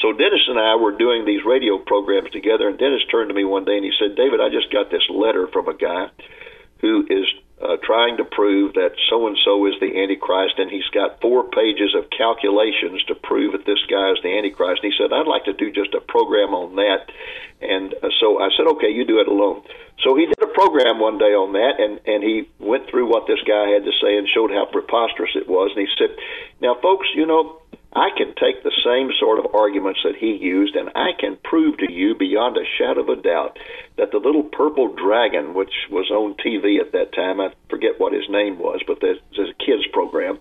So 0.00 0.12
Dennis 0.12 0.48
and 0.48 0.58
I 0.58 0.76
were 0.76 0.96
doing 0.96 1.24
these 1.24 1.44
radio 1.44 1.78
programs 1.78 2.30
together, 2.30 2.68
and 2.68 2.78
Dennis 2.78 3.02
turned 3.10 3.28
to 3.28 3.34
me 3.34 3.44
one 3.44 3.64
day 3.64 3.76
and 3.76 3.84
he 3.84 3.92
said, 3.98 4.16
"David, 4.16 4.40
I 4.40 4.48
just 4.48 4.72
got 4.72 4.90
this 4.90 5.08
letter 5.10 5.46
from 5.46 5.68
a 5.68 5.74
guy 5.74 6.08
who 6.80 7.06
is 7.08 7.26
uh, 7.62 7.76
trying 7.82 8.16
to 8.16 8.24
prove 8.24 8.74
that 8.74 8.92
so 9.08 9.26
and 9.26 9.38
so 9.44 9.66
is 9.66 9.74
the 9.80 10.02
Antichrist, 10.02 10.58
and 10.58 10.70
he's 10.70 10.88
got 10.92 11.20
four 11.20 11.48
pages 11.48 11.94
of 11.94 12.10
calculations 12.10 13.02
to 13.06 13.14
prove 13.14 13.52
that 13.52 13.64
this 13.64 13.80
guy 13.88 14.10
is 14.10 14.18
the 14.22 14.36
Antichrist. 14.36 14.82
And 14.82 14.92
he 14.92 14.98
said, 14.98 15.12
I'd 15.12 15.30
like 15.30 15.44
to 15.44 15.52
do 15.52 15.70
just 15.70 15.94
a 15.94 16.00
program 16.00 16.54
on 16.54 16.74
that. 16.76 17.06
And 17.62 17.94
uh, 18.02 18.10
so 18.18 18.42
I 18.42 18.50
said, 18.56 18.66
okay, 18.76 18.90
you 18.90 19.06
do 19.06 19.20
it 19.20 19.28
alone. 19.28 19.62
So 20.02 20.16
he 20.16 20.26
did 20.26 20.42
a 20.42 20.50
program 20.50 20.98
one 20.98 21.18
day 21.18 21.30
on 21.30 21.52
that, 21.54 21.78
and, 21.78 22.00
and 22.06 22.22
he 22.22 22.50
went 22.58 22.90
through 22.90 23.06
what 23.06 23.30
this 23.30 23.40
guy 23.46 23.70
had 23.70 23.84
to 23.84 23.94
say 24.02 24.18
and 24.18 24.26
showed 24.26 24.50
how 24.50 24.66
preposterous 24.66 25.30
it 25.38 25.48
was. 25.48 25.70
And 25.76 25.86
he 25.86 25.90
said, 25.94 26.10
now, 26.60 26.74
folks, 26.82 27.06
you 27.14 27.26
know, 27.26 27.62
I 27.94 28.08
can 28.16 28.34
take 28.34 28.62
the 28.62 28.72
same 28.84 29.10
sort 29.20 29.38
of 29.38 29.54
arguments 29.54 30.00
that 30.04 30.16
he 30.16 30.32
used, 30.32 30.76
and 30.76 30.88
I 30.94 31.12
can 31.18 31.36
prove 31.44 31.76
to 31.78 31.92
you 31.92 32.14
beyond 32.14 32.56
a 32.56 32.64
shadow 32.78 33.02
of 33.02 33.08
a 33.10 33.20
doubt 33.20 33.58
that 33.96 34.10
the 34.10 34.18
little 34.18 34.44
purple 34.44 34.88
dragon, 34.88 35.52
which 35.52 35.72
was 35.90 36.10
on 36.10 36.34
TV 36.34 36.80
at 36.80 36.92
that 36.92 37.12
time, 37.12 37.40
I 37.40 37.52
forget 37.68 38.00
what 38.00 38.14
his 38.14 38.28
name 38.30 38.58
was, 38.58 38.80
but 38.86 39.00
there's, 39.00 39.18
a 39.36 39.52
kids 39.64 39.86
program. 39.92 40.38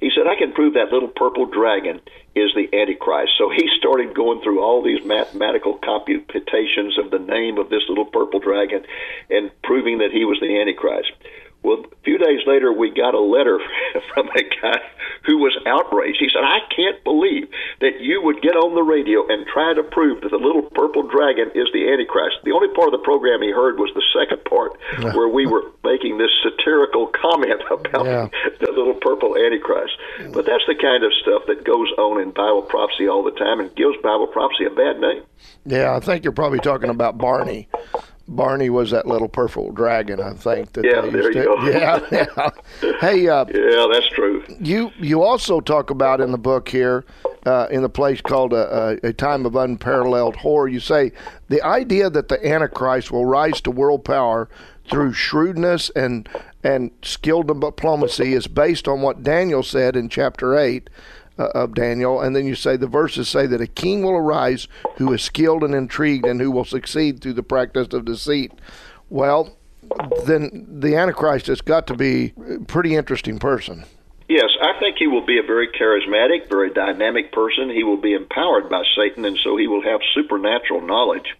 He 0.00 0.10
said, 0.14 0.26
I 0.26 0.36
can 0.36 0.52
prove 0.52 0.74
that 0.74 0.92
little 0.92 1.08
purple 1.08 1.46
dragon 1.46 2.00
is 2.34 2.52
the 2.54 2.68
Antichrist. 2.72 3.32
So 3.38 3.50
he 3.50 3.68
started 3.78 4.14
going 4.14 4.42
through 4.42 4.62
all 4.62 4.82
these 4.82 5.04
mathematical 5.04 5.74
computations 5.74 6.98
of 6.98 7.10
the 7.10 7.18
name 7.18 7.56
of 7.58 7.70
this 7.70 7.82
little 7.88 8.04
purple 8.04 8.40
dragon 8.40 8.84
and 9.30 9.50
proving 9.62 9.98
that 9.98 10.12
he 10.12 10.24
was 10.24 10.38
the 10.40 10.60
Antichrist. 10.60 11.12
Well, 11.62 11.82
a 11.82 11.96
few 12.04 12.18
days 12.18 12.40
later, 12.46 12.72
we 12.72 12.90
got 12.90 13.14
a 13.14 13.20
letter 13.20 13.58
from 14.14 14.28
a 14.28 14.42
guy 14.42 14.78
who 15.26 15.38
was 15.38 15.58
outraged. 15.66 16.18
He 16.20 16.30
said, 16.30 16.46
I 16.46 16.62
can't 16.70 17.02
believe 17.02 17.50
that 17.80 17.98
you 18.00 18.22
would 18.22 18.40
get 18.40 18.54
on 18.54 18.78
the 18.78 18.86
radio 18.86 19.26
and 19.26 19.44
try 19.46 19.74
to 19.74 19.82
prove 19.82 20.22
that 20.22 20.30
the 20.30 20.38
little 20.38 20.62
purple 20.62 21.02
dragon 21.02 21.50
is 21.58 21.66
the 21.74 21.90
Antichrist. 21.90 22.38
The 22.46 22.54
only 22.54 22.70
part 22.70 22.94
of 22.94 23.00
the 23.00 23.02
program 23.02 23.42
he 23.42 23.50
heard 23.50 23.82
was 23.82 23.90
the 23.98 24.06
second 24.14 24.46
part, 24.46 24.78
where 25.14 25.26
we 25.26 25.46
were 25.46 25.66
making 25.84 26.18
this 26.18 26.30
satirical 26.46 27.10
comment 27.10 27.62
about 27.66 28.06
yeah. 28.06 28.28
the 28.62 28.70
little 28.70 28.94
purple 28.94 29.34
Antichrist. 29.34 29.98
But 30.30 30.46
that's 30.46 30.64
the 30.70 30.78
kind 30.78 31.02
of 31.02 31.10
stuff 31.22 31.50
that 31.50 31.66
goes 31.66 31.90
on 31.98 32.22
in 32.22 32.30
Bible 32.30 32.62
prophecy 32.62 33.08
all 33.08 33.26
the 33.26 33.34
time 33.34 33.58
and 33.58 33.74
gives 33.74 33.98
Bible 34.02 34.30
prophecy 34.30 34.64
a 34.64 34.70
bad 34.70 35.02
name. 35.02 35.22
Yeah, 35.66 35.96
I 35.96 36.00
think 36.00 36.22
you're 36.22 36.32
probably 36.32 36.60
talking 36.60 36.90
about 36.90 37.18
Barney. 37.18 37.68
Barney 38.28 38.70
was 38.70 38.90
that 38.90 39.06
little 39.06 39.28
purple 39.28 39.70
dragon, 39.72 40.20
I 40.20 40.32
think. 40.32 40.72
That 40.72 40.84
yeah, 40.84 41.00
there 41.02 41.32
you 41.32 41.32
to, 41.32 41.44
go. 41.44 41.68
Yeah, 41.68 42.00
yeah. 42.82 42.96
Hey, 43.00 43.28
uh, 43.28 43.44
yeah, 43.52 43.86
that's 43.92 44.08
true. 44.08 44.44
You 44.60 44.90
you 44.98 45.22
also 45.22 45.60
talk 45.60 45.90
about 45.90 46.20
in 46.20 46.32
the 46.32 46.38
book 46.38 46.68
here, 46.68 47.04
uh, 47.46 47.68
in 47.70 47.82
the 47.82 47.88
place 47.88 48.20
called 48.20 48.52
a, 48.52 48.98
a, 49.04 49.08
a, 49.08 49.12
time 49.12 49.46
of 49.46 49.54
unparalleled 49.54 50.36
horror. 50.36 50.66
You 50.66 50.80
say 50.80 51.12
the 51.48 51.62
idea 51.62 52.10
that 52.10 52.28
the 52.28 52.44
Antichrist 52.44 53.12
will 53.12 53.26
rise 53.26 53.60
to 53.62 53.70
world 53.70 54.04
power 54.04 54.48
through 54.90 55.12
shrewdness 55.12 55.90
and 55.94 56.28
and 56.64 56.90
skilled 57.02 57.46
diplomacy 57.46 58.32
is 58.32 58.48
based 58.48 58.88
on 58.88 59.02
what 59.02 59.22
Daniel 59.22 59.62
said 59.62 59.94
in 59.94 60.08
chapter 60.08 60.56
eight 60.56 60.90
uh, 61.38 61.48
of 61.54 61.74
Daniel, 61.74 62.20
and 62.20 62.34
then 62.34 62.46
you 62.46 62.54
say 62.54 62.76
the 62.76 62.86
verses 62.86 63.28
say 63.28 63.46
that 63.46 63.60
a 63.60 63.66
king 63.66 64.02
will 64.02 64.16
arise 64.16 64.68
who 64.96 65.12
is 65.12 65.22
skilled 65.22 65.62
and 65.62 65.74
intrigued 65.74 66.26
and 66.26 66.40
who 66.40 66.50
will 66.50 66.64
succeed 66.64 67.20
through 67.20 67.34
the 67.34 67.42
practice 67.42 67.88
of 67.92 68.04
deceit. 68.04 68.52
Well, 69.10 69.56
then 70.24 70.66
the 70.68 70.96
Antichrist 70.96 71.46
has 71.46 71.60
got 71.60 71.86
to 71.86 71.94
be 71.94 72.32
a 72.50 72.64
pretty 72.64 72.96
interesting 72.96 73.38
person. 73.38 73.84
Yes, 74.28 74.50
I 74.60 74.78
think 74.80 74.96
he 74.98 75.06
will 75.06 75.24
be 75.24 75.38
a 75.38 75.42
very 75.42 75.68
charismatic, 75.68 76.48
very 76.48 76.70
dynamic 76.70 77.30
person. 77.32 77.70
He 77.70 77.84
will 77.84 77.96
be 77.96 78.12
empowered 78.12 78.68
by 78.68 78.82
Satan, 78.96 79.24
and 79.24 79.38
so 79.44 79.56
he 79.56 79.68
will 79.68 79.82
have 79.82 80.00
supernatural 80.14 80.80
knowledge, 80.80 81.36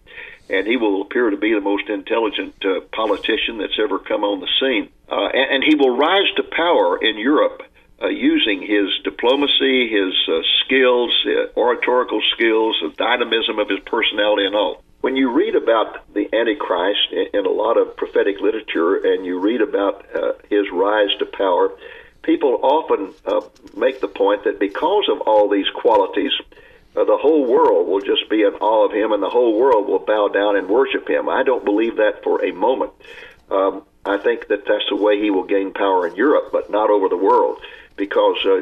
and 0.48 0.66
he 0.66 0.76
will 0.76 1.02
appear 1.02 1.30
to 1.30 1.36
be 1.36 1.52
the 1.52 1.60
most 1.60 1.88
intelligent 1.88 2.54
uh, 2.64 2.80
politician 2.92 3.58
that's 3.58 3.78
ever 3.82 3.98
come 3.98 4.22
on 4.22 4.40
the 4.40 4.48
scene. 4.60 4.88
Uh, 5.10 5.26
and, 5.26 5.54
and 5.54 5.64
he 5.64 5.74
will 5.74 5.96
rise 5.96 6.30
to 6.36 6.44
power 6.44 6.96
in 7.02 7.18
Europe 7.18 7.62
uh, 8.02 8.08
using 8.08 8.60
his 8.60 8.90
diplomacy, 9.04 9.88
his 9.88 10.14
uh, 10.28 10.40
skills, 10.64 11.10
uh, 11.26 11.58
oratorical 11.58 12.20
skills, 12.34 12.76
the 12.82 12.94
dynamism 12.96 13.58
of 13.58 13.68
his 13.68 13.80
personality, 13.86 14.44
and 14.44 14.54
all. 14.54 14.82
When 15.00 15.16
you 15.16 15.30
read 15.30 15.54
about 15.54 16.12
the 16.12 16.28
Antichrist 16.34 17.12
in, 17.12 17.26
in 17.32 17.46
a 17.46 17.50
lot 17.50 17.78
of 17.78 17.96
prophetic 17.96 18.40
literature, 18.40 18.96
and 18.96 19.24
you 19.24 19.38
read 19.38 19.62
about 19.62 20.04
uh, 20.14 20.32
his 20.50 20.66
rise 20.70 21.10
to 21.20 21.26
power, 21.26 21.72
people 22.22 22.58
often 22.62 23.14
uh, 23.24 23.40
make 23.76 24.00
the 24.00 24.08
point 24.08 24.44
that 24.44 24.58
because 24.58 25.08
of 25.10 25.22
all 25.22 25.48
these 25.48 25.68
qualities, 25.70 26.32
uh, 26.96 27.04
the 27.04 27.16
whole 27.16 27.46
world 27.46 27.88
will 27.88 28.00
just 28.00 28.28
be 28.28 28.42
in 28.42 28.52
awe 28.54 28.84
of 28.84 28.92
him, 28.92 29.12
and 29.12 29.22
the 29.22 29.30
whole 29.30 29.58
world 29.58 29.86
will 29.86 30.00
bow 30.00 30.28
down 30.28 30.56
and 30.56 30.68
worship 30.68 31.08
him. 31.08 31.30
I 31.30 31.44
don't 31.44 31.64
believe 31.64 31.96
that 31.96 32.22
for 32.22 32.44
a 32.44 32.52
moment. 32.52 32.92
Um, 33.50 33.84
I 34.04 34.18
think 34.18 34.48
that 34.48 34.66
that's 34.66 34.88
the 34.90 34.96
way 34.96 35.20
he 35.20 35.30
will 35.30 35.44
gain 35.44 35.72
power 35.72 36.06
in 36.06 36.14
Europe, 36.14 36.50
but 36.52 36.70
not 36.70 36.90
over 36.90 37.08
the 37.08 37.16
world 37.16 37.58
because 37.96 38.36
uh, 38.44 38.60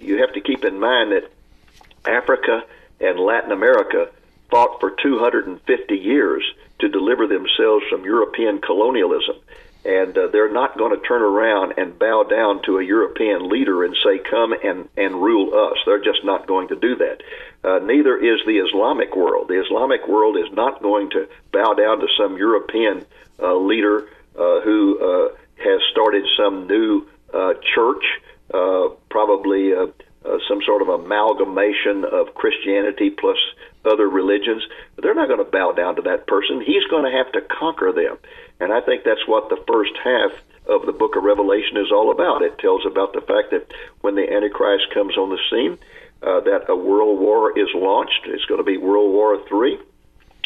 you 0.00 0.18
have 0.20 0.32
to 0.34 0.40
keep 0.40 0.64
in 0.64 0.78
mind 0.78 1.12
that 1.12 1.30
Africa 2.04 2.64
and 3.00 3.18
Latin 3.18 3.52
America 3.52 4.08
fought 4.50 4.80
for 4.80 4.90
250 4.90 5.96
years 5.96 6.44
to 6.80 6.88
deliver 6.88 7.26
themselves 7.26 7.84
from 7.88 8.04
European 8.04 8.60
colonialism. 8.60 9.36
and 9.84 10.16
uh, 10.16 10.28
they're 10.28 10.52
not 10.52 10.78
going 10.78 10.98
to 10.98 11.06
turn 11.06 11.22
around 11.22 11.74
and 11.76 11.98
bow 11.98 12.22
down 12.24 12.62
to 12.62 12.78
a 12.78 12.82
European 12.82 13.48
leader 13.50 13.84
and 13.84 13.94
say, 14.02 14.18
"Come 14.18 14.52
and 14.52 14.88
and 14.96 15.22
rule 15.22 15.54
us." 15.54 15.78
They're 15.84 16.02
just 16.02 16.24
not 16.24 16.46
going 16.46 16.68
to 16.68 16.76
do 16.76 16.96
that. 16.96 17.22
Uh, 17.62 17.78
neither 17.80 18.16
is 18.16 18.40
the 18.46 18.58
Islamic 18.58 19.14
world. 19.16 19.48
The 19.48 19.60
Islamic 19.62 20.08
world 20.08 20.36
is 20.36 20.50
not 20.52 20.82
going 20.82 21.10
to 21.10 21.28
bow 21.52 21.74
down 21.74 22.00
to 22.00 22.08
some 22.16 22.36
European 22.36 23.04
uh, 23.40 23.56
leader 23.56 24.08
uh, 24.38 24.60
who 24.60 24.98
uh, 24.98 25.28
has 25.56 25.80
started 25.90 26.24
some 26.36 26.66
new 26.66 27.06
uh, 27.32 27.54
church, 27.74 28.04
uh, 28.04 28.33
probably 29.10 29.72
uh, 29.74 29.86
uh, 30.24 30.38
some 30.48 30.60
sort 30.64 30.80
of 30.80 30.88
amalgamation 30.88 32.04
of 32.04 32.34
Christianity 32.34 33.10
plus 33.10 33.36
other 33.84 34.08
religions. 34.08 34.62
They're 34.96 35.14
not 35.14 35.28
going 35.28 35.44
to 35.44 35.50
bow 35.50 35.72
down 35.72 35.96
to 35.96 36.02
that 36.02 36.26
person. 36.26 36.62
He's 36.64 36.84
going 36.90 37.04
to 37.04 37.16
have 37.16 37.30
to 37.32 37.42
conquer 37.42 37.92
them. 37.92 38.16
And 38.60 38.72
I 38.72 38.80
think 38.80 39.04
that's 39.04 39.26
what 39.26 39.50
the 39.50 39.62
first 39.68 39.92
half 40.02 40.32
of 40.66 40.86
the 40.86 40.92
book 40.92 41.16
of 41.16 41.24
Revelation 41.24 41.76
is 41.76 41.92
all 41.92 42.10
about. 42.10 42.42
It 42.42 42.58
tells 42.58 42.86
about 42.86 43.12
the 43.12 43.20
fact 43.20 43.50
that 43.50 43.70
when 44.00 44.14
the 44.14 44.24
Antichrist 44.32 44.84
comes 44.94 45.18
on 45.18 45.28
the 45.28 45.38
scene, 45.50 45.78
uh, 46.22 46.40
that 46.40 46.70
a 46.70 46.76
world 46.76 47.20
war 47.20 47.58
is 47.58 47.68
launched. 47.74 48.24
It's 48.24 48.46
going 48.46 48.58
to 48.58 48.64
be 48.64 48.78
World 48.78 49.12
War 49.12 49.34
III. 49.36 49.78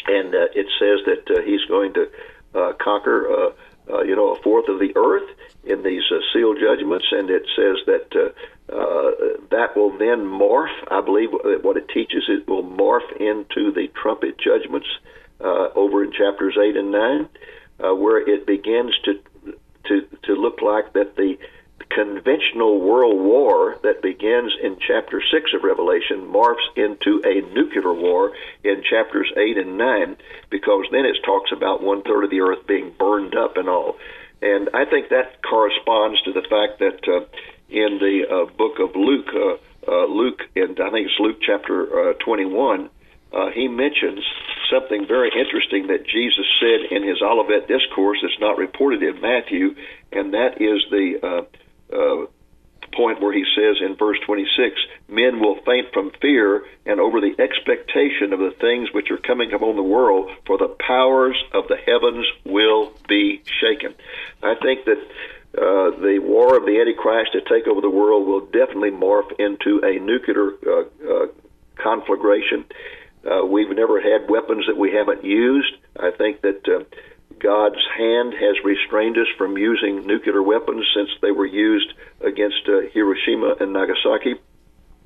And 0.07 0.35
uh, 0.35 0.47
it 0.53 0.67
says 0.77 0.99
that 1.05 1.37
uh, 1.37 1.41
he's 1.43 1.63
going 1.69 1.93
to 1.93 2.09
uh, 2.53 2.73
conquer, 2.73 3.29
uh, 3.31 3.51
uh, 3.89 4.01
you 4.01 4.15
know, 4.15 4.33
a 4.33 4.41
fourth 4.41 4.67
of 4.67 4.79
the 4.79 4.91
earth 4.97 5.29
in 5.69 5.83
these 5.83 6.03
uh, 6.11 6.19
sealed 6.33 6.57
judgments. 6.59 7.05
And 7.11 7.29
it 7.29 7.43
says 7.55 7.77
that 7.85 8.07
uh, 8.15 8.73
uh, 8.73 9.11
that 9.51 9.75
will 9.75 9.91
then 9.97 10.25
morph. 10.25 10.73
I 10.91 11.01
believe 11.01 11.29
what 11.61 11.77
it 11.77 11.89
teaches 11.89 12.25
it 12.27 12.47
will 12.47 12.63
morph 12.63 13.11
into 13.19 13.71
the 13.71 13.87
trumpet 14.01 14.37
judgments 14.37 14.87
uh, 15.41 15.69
over 15.75 16.03
in 16.03 16.11
chapters 16.11 16.57
eight 16.61 16.77
and 16.77 16.91
nine, 16.91 17.29
uh, 17.79 17.95
where 17.95 18.17
it 18.17 18.45
begins 18.45 18.93
to 19.05 19.21
to 19.85 20.07
to 20.23 20.33
look 20.33 20.61
like 20.61 20.93
that 20.93 21.15
the 21.15 21.37
conventional 21.89 22.79
world 22.79 23.19
war 23.19 23.77
that 23.81 24.01
begins 24.01 24.53
in 24.61 24.77
chapter 24.85 25.21
6 25.31 25.51
of 25.55 25.63
Revelation 25.63 26.27
morphs 26.31 26.67
into 26.75 27.21
a 27.25 27.41
nuclear 27.53 27.93
war 27.93 28.33
in 28.63 28.83
chapters 28.87 29.31
8 29.35 29.57
and 29.57 29.77
9 29.77 30.17
because 30.49 30.85
then 30.91 31.05
it 31.05 31.17
talks 31.25 31.51
about 31.51 31.81
one 31.81 32.03
third 32.03 32.25
of 32.25 32.29
the 32.29 32.41
earth 32.41 32.67
being 32.67 32.93
burned 32.97 33.35
up 33.35 33.57
and 33.57 33.67
all. 33.67 33.97
And 34.41 34.69
I 34.73 34.85
think 34.85 35.09
that 35.09 35.41
corresponds 35.43 36.21
to 36.23 36.33
the 36.33 36.41
fact 36.41 36.79
that 36.79 37.07
uh, 37.07 37.25
in 37.69 37.99
the 37.99 38.23
uh, 38.29 38.45
book 38.55 38.79
of 38.79 38.95
Luke, 38.95 39.27
uh, 39.33 39.91
uh, 39.91 40.05
Luke, 40.05 40.41
and 40.55 40.79
I 40.79 40.89
think 40.91 41.07
it's 41.07 41.19
Luke 41.19 41.37
chapter 41.41 42.11
uh, 42.11 42.13
21, 42.13 42.89
uh, 43.31 43.49
he 43.51 43.67
mentions 43.67 44.23
something 44.71 45.05
very 45.07 45.31
interesting 45.37 45.87
that 45.87 46.05
Jesus 46.05 46.45
said 46.59 46.91
in 46.91 47.03
his 47.03 47.21
Olivet 47.21 47.67
Discourse 47.67 48.19
that's 48.21 48.39
not 48.39 48.57
reported 48.57 49.03
in 49.03 49.21
Matthew, 49.21 49.75
and 50.11 50.33
that 50.33 50.61
is 50.61 50.81
the 50.89 51.19
uh, 51.21 51.95
uh, 51.95 52.25
point 52.95 53.21
where 53.21 53.33
he 53.33 53.45
says 53.55 53.77
in 53.81 53.95
verse 53.95 54.17
26 54.25 54.75
Men 55.07 55.39
will 55.39 55.55
faint 55.65 55.91
from 55.93 56.11
fear 56.21 56.65
and 56.85 56.99
over 56.99 57.19
the 57.21 57.35
expectation 57.39 58.33
of 58.33 58.39
the 58.39 58.53
things 58.59 58.89
which 58.93 59.11
are 59.11 59.17
coming 59.17 59.53
upon 59.53 59.75
the 59.75 59.83
world, 59.83 60.29
for 60.45 60.57
the 60.57 60.75
powers 60.85 61.37
of 61.53 61.67
the 61.67 61.77
heavens 61.77 62.25
will 62.45 62.91
be 63.07 63.41
shaken. 63.59 63.95
I 64.43 64.55
think 64.55 64.85
that 64.85 64.99
uh, 65.57 65.97
the 65.99 66.19
war 66.21 66.55
of 66.57 66.65
the 66.65 66.79
Antichrist 66.79 67.31
to 67.33 67.41
take 67.41 67.67
over 67.67 67.81
the 67.81 67.89
world 67.89 68.27
will 68.27 68.45
definitely 68.45 68.91
morph 68.91 69.31
into 69.39 69.81
a 69.83 69.99
nuclear 69.99 70.51
uh, 70.65 70.83
uh, 71.09 71.27
conflagration. 71.75 72.65
Uh, 73.25 73.45
we've 73.45 73.69
never 73.69 73.99
had 73.99 74.29
weapons 74.29 74.65
that 74.67 74.77
we 74.77 74.91
haven't 74.91 75.25
used. 75.25 75.75
I 75.99 76.11
think 76.11 76.41
that 76.41 76.67
uh, 76.67 76.83
God's 77.39 77.83
hand 77.97 78.33
has 78.33 78.55
restrained 78.63 79.17
us 79.17 79.27
from 79.37 79.57
using 79.57 80.05
nuclear 80.05 80.43
weapons 80.43 80.85
since 80.93 81.09
they 81.21 81.31
were 81.31 81.45
used 81.45 81.93
against 82.21 82.67
uh, 82.67 82.81
Hiroshima 82.93 83.55
and 83.59 83.73
Nagasaki. 83.73 84.35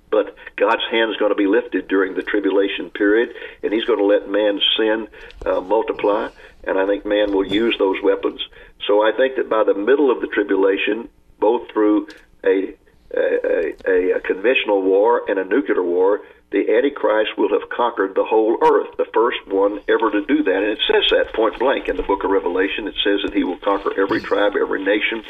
But 0.10 0.36
God's 0.56 0.84
hand 0.92 1.12
is 1.12 1.18
going 1.18 1.32
to 1.32 1.36
be 1.36 1.48
lifted 1.48 1.88
during 1.88 2.13
the 2.13 2.22
tribulation 2.22 2.90
period, 2.90 3.34
and 3.63 3.74
He's 3.74 3.86
going 3.86 4.00
to 4.00 4.06
let 4.06 4.30
man's 4.30 4.63
sin 4.78 5.08
uh, 5.46 5.62
multiply, 5.62 6.30
and 6.63 6.78
I 6.78 6.86
think 6.86 7.06
man 7.06 7.32
will 7.34 7.46
use 7.46 7.75
those 7.80 7.98
weapons. 8.04 8.40
So 8.88 9.02
I 9.02 9.12
think 9.16 9.38
that 9.38 9.50
by 9.50 9.63
the 9.63 9.74
middle 9.74 10.12
of 10.12 10.22
the 10.22 10.28
tribulation, 10.28 11.10
both 11.40 11.72
through 11.72 12.08
a 12.44 12.75
a, 13.16 13.74
a, 13.88 14.12
a 14.18 14.20
conventional 14.22 14.82
war 14.82 15.30
and 15.30 15.38
a 15.38 15.46
nuclear 15.46 15.84
war, 15.84 16.22
the 16.53 16.69
Antichrist 16.69 17.36
will 17.36 17.50
have 17.50 17.67
conquered 17.69 18.13
the 18.13 18.24
whole 18.24 18.55
earth, 18.62 18.95
the 18.95 19.10
first 19.12 19.39
one 19.48 19.81
ever 19.89 20.12
to 20.12 20.24
do 20.24 20.43
that. 20.43 20.62
And 20.62 20.77
it 20.77 20.79
says 20.86 21.03
that 21.10 21.33
point 21.33 21.57
blank 21.57 21.89
in 21.89 21.98
the 21.98 22.03
book 22.03 22.24
of 22.24 22.29
Revelation. 22.29 22.88
It 22.88 22.93
says 23.03 23.22
that 23.25 23.33
he 23.33 23.43
will 23.43 23.57
conquer 23.57 23.91
every 24.00 24.22
tribe, 24.22 24.53
every 24.55 24.86
nation 24.86 25.25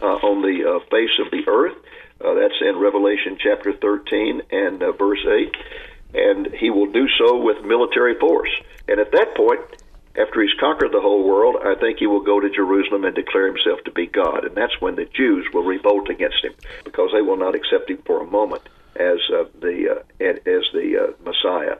uh, 0.00 0.22
on 0.22 0.42
the 0.42 0.62
uh, 0.62 0.78
face 0.88 1.18
of 1.18 1.32
the 1.32 1.42
earth. 1.50 1.76
Uh, 2.24 2.34
that's 2.34 2.54
in 2.60 2.78
Revelation 2.78 3.36
chapter 3.42 3.72
13 3.72 4.42
and 4.52 4.80
uh, 4.80 4.92
verse 4.92 5.26
8. 5.26 5.56
And 6.14 6.54
he 6.54 6.70
will 6.70 6.92
do 6.92 7.08
so 7.18 7.42
with 7.42 7.64
military 7.64 8.14
force. 8.20 8.50
And 8.86 9.00
at 9.00 9.10
that 9.10 9.34
point, 9.34 9.60
after 10.14 10.40
he's 10.40 10.54
conquered 10.60 10.92
the 10.92 11.00
whole 11.00 11.26
world, 11.26 11.56
I 11.64 11.74
think 11.80 11.98
he 11.98 12.06
will 12.06 12.22
go 12.22 12.38
to 12.38 12.48
Jerusalem 12.48 13.04
and 13.04 13.14
declare 13.16 13.46
himself 13.48 13.82
to 13.86 13.90
be 13.90 14.06
God. 14.06 14.44
And 14.44 14.54
that's 14.54 14.80
when 14.80 14.94
the 14.94 15.06
Jews 15.06 15.48
will 15.52 15.64
revolt 15.64 16.08
against 16.10 16.44
him 16.44 16.54
because 16.84 17.10
they 17.12 17.22
will 17.22 17.36
not 17.36 17.56
accept 17.56 17.90
him 17.90 17.98
for 18.06 18.22
a 18.22 18.26
moment 18.26 18.62
as 18.96 19.18
uh, 19.32 19.44
the 19.60 19.96
uh, 19.96 20.24
as 20.24 20.64
the 20.72 20.98
uh, 20.98 21.24
Messiah. 21.24 21.78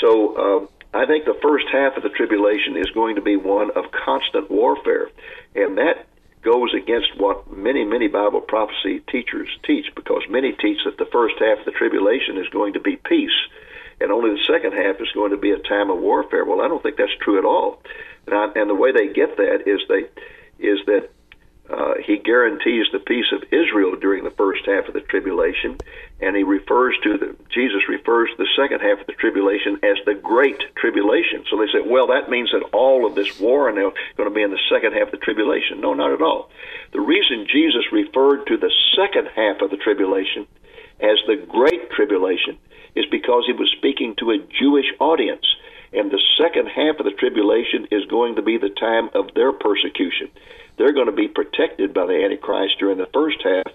So 0.00 0.34
uh, 0.34 0.66
I 0.96 1.06
think 1.06 1.24
the 1.24 1.38
first 1.42 1.66
half 1.72 1.96
of 1.96 2.02
the 2.02 2.10
tribulation 2.10 2.76
is 2.76 2.90
going 2.90 3.16
to 3.16 3.22
be 3.22 3.36
one 3.36 3.70
of 3.70 3.84
constant 3.92 4.50
warfare, 4.50 5.08
and 5.54 5.78
that 5.78 6.06
goes 6.42 6.74
against 6.74 7.16
what 7.16 7.50
many 7.50 7.84
many 7.84 8.08
Bible 8.08 8.40
prophecy 8.40 9.00
teachers 9.10 9.48
teach 9.64 9.86
because 9.94 10.22
many 10.28 10.52
teach 10.52 10.78
that 10.84 10.98
the 10.98 11.10
first 11.12 11.36
half 11.38 11.60
of 11.60 11.64
the 11.64 11.72
tribulation 11.72 12.36
is 12.38 12.48
going 12.48 12.74
to 12.74 12.80
be 12.80 12.96
peace. 12.96 13.30
And 14.00 14.10
only 14.10 14.30
the 14.30 14.44
second 14.52 14.72
half 14.72 15.00
is 15.00 15.12
going 15.14 15.30
to 15.30 15.36
be 15.36 15.52
a 15.52 15.58
time 15.58 15.88
of 15.88 15.98
warfare. 15.98 16.44
Well, 16.44 16.60
I 16.60 16.66
don't 16.66 16.82
think 16.82 16.96
that's 16.96 17.14
true 17.20 17.38
at 17.38 17.44
all. 17.44 17.80
And, 18.26 18.34
I, 18.34 18.46
and 18.56 18.68
the 18.68 18.74
way 18.74 18.90
they 18.90 19.12
get 19.12 19.36
that 19.36 19.62
is 19.66 19.80
they 19.88 20.08
is 20.58 20.78
that 20.86 21.10
uh, 21.72 21.94
he 22.04 22.18
guarantees 22.18 22.86
the 22.92 22.98
peace 22.98 23.32
of 23.32 23.42
Israel 23.50 23.96
during 23.96 24.24
the 24.24 24.30
first 24.30 24.60
half 24.66 24.88
of 24.88 24.94
the 24.94 25.00
tribulation, 25.00 25.78
and 26.20 26.36
he 26.36 26.42
refers 26.42 26.94
to 27.02 27.16
the 27.16 27.36
Jesus 27.48 27.88
refers 27.88 28.28
to 28.30 28.36
the 28.36 28.48
second 28.56 28.80
half 28.80 29.00
of 29.00 29.06
the 29.06 29.14
tribulation 29.14 29.78
as 29.82 29.96
the 30.04 30.14
great 30.14 30.60
tribulation. 30.76 31.44
So 31.48 31.56
they 31.56 31.72
say, 31.72 31.80
well, 31.80 32.08
that 32.08 32.28
means 32.28 32.50
that 32.52 32.68
all 32.72 33.06
of 33.06 33.14
this 33.14 33.40
war 33.40 33.68
and 33.68 33.76
they're 33.76 33.90
going 34.16 34.28
to 34.28 34.34
be 34.34 34.42
in 34.42 34.50
the 34.50 34.68
second 34.70 34.92
half 34.92 35.08
of 35.08 35.12
the 35.12 35.24
tribulation. 35.24 35.80
No, 35.80 35.94
not 35.94 36.12
at 36.12 36.20
all. 36.20 36.50
The 36.92 37.00
reason 37.00 37.46
Jesus 37.50 37.90
referred 37.90 38.46
to 38.48 38.58
the 38.58 38.72
second 38.94 39.28
half 39.34 39.62
of 39.62 39.70
the 39.70 39.78
tribulation 39.78 40.46
as 41.00 41.18
the 41.26 41.36
great 41.48 41.90
tribulation 41.90 42.58
is 42.94 43.06
because 43.10 43.44
he 43.46 43.54
was 43.54 43.72
speaking 43.78 44.14
to 44.16 44.30
a 44.30 44.44
Jewish 44.60 44.92
audience. 45.00 45.46
And 45.94 46.10
the 46.10 46.22
second 46.40 46.68
half 46.68 47.00
of 47.00 47.04
the 47.04 47.16
tribulation 47.18 47.88
is 47.90 48.04
going 48.06 48.36
to 48.36 48.42
be 48.42 48.58
the 48.58 48.70
time 48.70 49.08
of 49.14 49.32
their 49.34 49.52
persecution 49.52 50.28
they're 50.78 50.92
going 50.92 51.06
to 51.06 51.12
be 51.12 51.28
protected 51.28 51.94
by 51.94 52.06
the 52.06 52.24
Antichrist 52.24 52.78
during 52.78 52.98
the 52.98 53.08
first 53.12 53.38
half, 53.42 53.72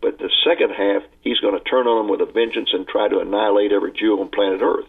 but 0.00 0.18
the 0.18 0.30
second 0.44 0.70
half, 0.70 1.02
he's 1.22 1.40
going 1.40 1.58
to 1.58 1.64
turn 1.64 1.86
on 1.86 2.06
them 2.06 2.10
with 2.10 2.26
a 2.26 2.32
vengeance 2.32 2.70
and 2.72 2.86
try 2.86 3.08
to 3.08 3.18
annihilate 3.20 3.72
every 3.72 3.92
Jew 3.92 4.20
on 4.20 4.28
planet 4.28 4.60
Earth. 4.62 4.86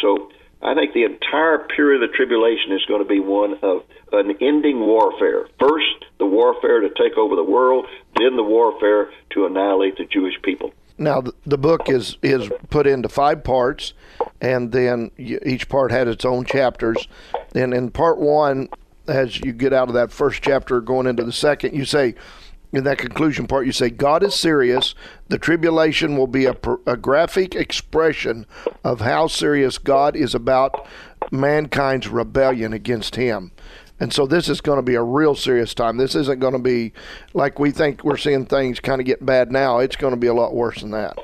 So 0.00 0.30
I 0.62 0.74
think 0.74 0.94
the 0.94 1.04
entire 1.04 1.58
period 1.58 2.02
of 2.02 2.10
the 2.10 2.16
tribulation 2.16 2.72
is 2.72 2.84
going 2.86 3.02
to 3.02 3.08
be 3.08 3.20
one 3.20 3.58
of 3.62 3.82
an 4.12 4.36
ending 4.40 4.80
warfare. 4.80 5.46
First, 5.58 6.04
the 6.18 6.26
warfare 6.26 6.80
to 6.80 6.88
take 6.88 7.18
over 7.18 7.36
the 7.36 7.44
world, 7.44 7.86
then 8.16 8.36
the 8.36 8.42
warfare 8.42 9.10
to 9.30 9.46
annihilate 9.46 9.98
the 9.98 10.04
Jewish 10.04 10.40
people. 10.42 10.72
Now, 10.96 11.22
the 11.44 11.58
book 11.58 11.88
is 11.88 12.16
is 12.22 12.48
put 12.70 12.86
into 12.86 13.08
five 13.08 13.42
parts, 13.42 13.94
and 14.40 14.70
then 14.70 15.10
each 15.18 15.68
part 15.68 15.90
had 15.90 16.06
its 16.06 16.24
own 16.24 16.44
chapters. 16.44 17.08
And 17.54 17.74
in 17.74 17.90
part 17.90 18.18
one, 18.18 18.68
as 19.06 19.40
you 19.40 19.52
get 19.52 19.72
out 19.72 19.88
of 19.88 19.94
that 19.94 20.12
first 20.12 20.42
chapter 20.42 20.80
going 20.80 21.06
into 21.06 21.24
the 21.24 21.32
second, 21.32 21.74
you 21.74 21.84
say, 21.84 22.14
in 22.72 22.84
that 22.84 22.98
conclusion 22.98 23.46
part, 23.46 23.66
you 23.66 23.72
say, 23.72 23.88
God 23.88 24.24
is 24.24 24.34
serious. 24.34 24.94
The 25.28 25.38
tribulation 25.38 26.16
will 26.16 26.26
be 26.26 26.46
a, 26.46 26.56
a 26.86 26.96
graphic 26.96 27.54
expression 27.54 28.46
of 28.82 29.00
how 29.00 29.28
serious 29.28 29.78
God 29.78 30.16
is 30.16 30.34
about 30.34 30.86
mankind's 31.30 32.08
rebellion 32.08 32.72
against 32.72 33.14
Him. 33.16 33.52
And 34.00 34.12
so 34.12 34.26
this 34.26 34.48
is 34.48 34.60
going 34.60 34.78
to 34.78 34.82
be 34.82 34.96
a 34.96 35.02
real 35.02 35.36
serious 35.36 35.72
time. 35.72 35.98
This 35.98 36.16
isn't 36.16 36.40
going 36.40 36.52
to 36.52 36.58
be 36.58 36.92
like 37.32 37.60
we 37.60 37.70
think 37.70 38.02
we're 38.02 38.16
seeing 38.16 38.44
things 38.44 38.80
kind 38.80 39.00
of 39.00 39.06
get 39.06 39.24
bad 39.24 39.52
now. 39.52 39.78
It's 39.78 39.96
going 39.96 40.12
to 40.12 40.18
be 40.18 40.26
a 40.26 40.34
lot 40.34 40.52
worse 40.52 40.80
than 40.80 40.90
that. 40.90 41.16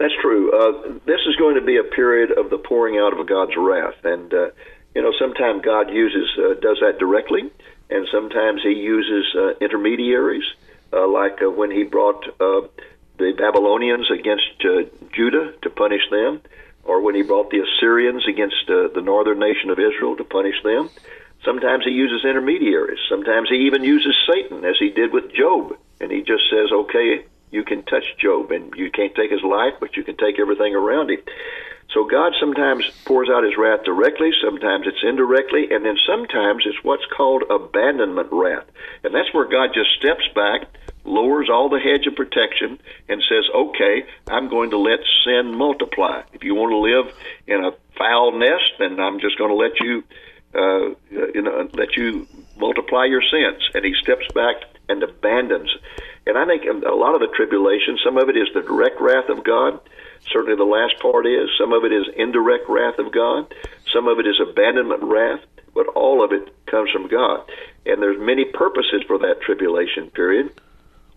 That's 0.00 0.14
true. 0.20 0.50
Uh, 0.52 0.98
this 1.06 1.20
is 1.28 1.36
going 1.36 1.54
to 1.54 1.60
be 1.60 1.76
a 1.76 1.84
period 1.84 2.36
of 2.36 2.50
the 2.50 2.58
pouring 2.58 2.98
out 2.98 3.18
of 3.18 3.26
God's 3.28 3.52
wrath. 3.56 3.94
And 4.04 4.34
uh, 4.34 4.50
you 4.94 5.02
know, 5.02 5.12
sometimes 5.18 5.64
God 5.64 5.90
uses 5.90 6.28
uh, 6.38 6.54
does 6.60 6.78
that 6.80 6.98
directly, 6.98 7.50
and 7.90 8.06
sometimes 8.12 8.62
He 8.62 8.74
uses 8.74 9.26
uh, 9.34 9.54
intermediaries, 9.60 10.44
uh, 10.92 11.06
like 11.08 11.40
uh, 11.42 11.50
when 11.50 11.70
He 11.70 11.84
brought 11.84 12.26
uh, 12.40 12.62
the 13.18 13.32
Babylonians 13.36 14.10
against 14.10 14.64
uh, 14.64 14.84
Judah 15.12 15.52
to 15.62 15.70
punish 15.70 16.02
them, 16.10 16.40
or 16.84 17.02
when 17.02 17.14
He 17.14 17.22
brought 17.22 17.50
the 17.50 17.60
Assyrians 17.60 18.26
against 18.28 18.68
uh, 18.68 18.88
the 18.94 19.02
northern 19.02 19.38
nation 19.38 19.70
of 19.70 19.78
Israel 19.78 20.16
to 20.16 20.24
punish 20.24 20.62
them. 20.62 20.90
Sometimes 21.44 21.84
he 21.84 21.92
uses 21.92 22.24
intermediaries. 22.24 22.98
Sometimes 23.08 23.48
he 23.48 23.66
even 23.66 23.84
uses 23.84 24.14
Satan, 24.28 24.64
as 24.64 24.76
he 24.78 24.90
did 24.90 25.12
with 25.12 25.32
Job. 25.32 25.76
And 26.00 26.10
he 26.10 26.22
just 26.22 26.42
says, 26.50 26.72
okay, 26.72 27.24
you 27.50 27.64
can 27.64 27.82
touch 27.84 28.04
Job, 28.18 28.50
and 28.50 28.74
you 28.76 28.90
can't 28.90 29.14
take 29.14 29.30
his 29.30 29.42
life, 29.42 29.74
but 29.80 29.96
you 29.96 30.02
can 30.02 30.16
take 30.16 30.38
everything 30.38 30.74
around 30.74 31.10
him. 31.10 31.20
So 31.94 32.04
God 32.04 32.34
sometimes 32.38 32.84
pours 33.06 33.28
out 33.32 33.44
his 33.44 33.56
wrath 33.56 33.84
directly, 33.84 34.30
sometimes 34.44 34.86
it's 34.86 35.02
indirectly, 35.02 35.68
and 35.70 35.84
then 35.84 35.96
sometimes 36.06 36.64
it's 36.66 36.84
what's 36.84 37.06
called 37.16 37.44
abandonment 37.48 38.28
wrath. 38.30 38.66
And 39.02 39.14
that's 39.14 39.32
where 39.32 39.48
God 39.48 39.70
just 39.72 39.90
steps 39.98 40.28
back, 40.34 40.68
lowers 41.04 41.48
all 41.50 41.70
the 41.70 41.80
hedge 41.80 42.06
of 42.06 42.14
protection, 42.14 42.78
and 43.08 43.22
says, 43.26 43.44
okay, 43.54 44.04
I'm 44.28 44.48
going 44.48 44.70
to 44.70 44.78
let 44.78 44.98
sin 45.24 45.54
multiply. 45.56 46.22
If 46.34 46.44
you 46.44 46.54
want 46.54 46.72
to 46.72 46.78
live 46.78 47.14
in 47.46 47.64
a 47.64 47.72
foul 47.96 48.38
nest, 48.38 48.76
then 48.78 49.00
I'm 49.00 49.18
just 49.18 49.38
going 49.38 49.50
to 49.50 49.56
let 49.56 49.80
you, 49.80 50.04
uh, 50.54 50.94
you 51.34 51.40
know, 51.40 51.70
let 51.72 51.96
you 51.96 52.28
multiply 52.58 53.06
your 53.06 53.22
sins. 53.22 53.62
And 53.72 53.82
he 53.82 53.94
steps 54.02 54.26
back 54.34 54.56
and 54.90 55.02
abandons. 55.02 55.74
And 56.26 56.36
I 56.36 56.44
think 56.44 56.64
a 56.66 56.94
lot 56.94 57.14
of 57.14 57.20
the 57.20 57.32
tribulation, 57.34 57.98
some 58.04 58.18
of 58.18 58.28
it 58.28 58.36
is 58.36 58.48
the 58.52 58.60
direct 58.60 59.00
wrath 59.00 59.30
of 59.30 59.42
God 59.42 59.80
Certainly, 60.30 60.56
the 60.56 60.64
last 60.64 60.98
part 61.00 61.26
is 61.26 61.48
some 61.58 61.72
of 61.72 61.84
it 61.84 61.92
is 61.92 62.06
indirect 62.16 62.68
wrath 62.68 62.98
of 62.98 63.12
God, 63.12 63.52
some 63.92 64.08
of 64.08 64.18
it 64.18 64.26
is 64.26 64.40
abandonment 64.40 65.02
wrath, 65.02 65.40
but 65.74 65.86
all 65.88 66.24
of 66.24 66.32
it 66.32 66.52
comes 66.66 66.90
from 66.90 67.08
God. 67.08 67.48
And 67.86 68.02
there's 68.02 68.20
many 68.20 68.44
purposes 68.44 69.02
for 69.06 69.18
that 69.18 69.40
tribulation 69.40 70.10
period. 70.10 70.52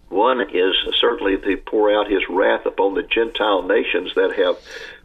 One 0.10 0.41
is 0.41 0.75
certainly 1.00 1.38
to 1.38 1.58
pour 1.58 1.91
out 1.91 2.12
his 2.12 2.27
wrath 2.29 2.65
upon 2.65 2.96
the 2.96 3.03
Gentile 3.03 3.62
nations 3.63 4.13
that 4.15 4.36
have 4.36 4.58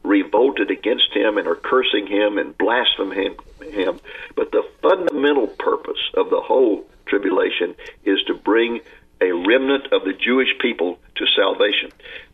revolted 0.02 0.70
against 0.70 1.12
him 1.12 1.38
and 1.38 1.46
are 1.46 1.54
cursing 1.54 2.06
him 2.06 2.38
and 2.38 2.58
blaspheming 2.58 3.36
him. 3.60 4.00
But 4.34 4.50
the 4.50 4.68
fundamental 4.82 5.46
purpose 5.46 6.00
of 6.14 6.30
the 6.30 6.40
whole 6.40 6.86
tribulation 7.06 7.76
is 8.04 8.20
to 8.26 8.34
bring 8.34 8.80
a 9.20 9.30
remnant 9.32 9.92
of 9.92 10.04
the 10.04 10.12
Jewish 10.12 10.58
people 10.60 10.98
to 11.14 11.26
salvation. 11.36 11.90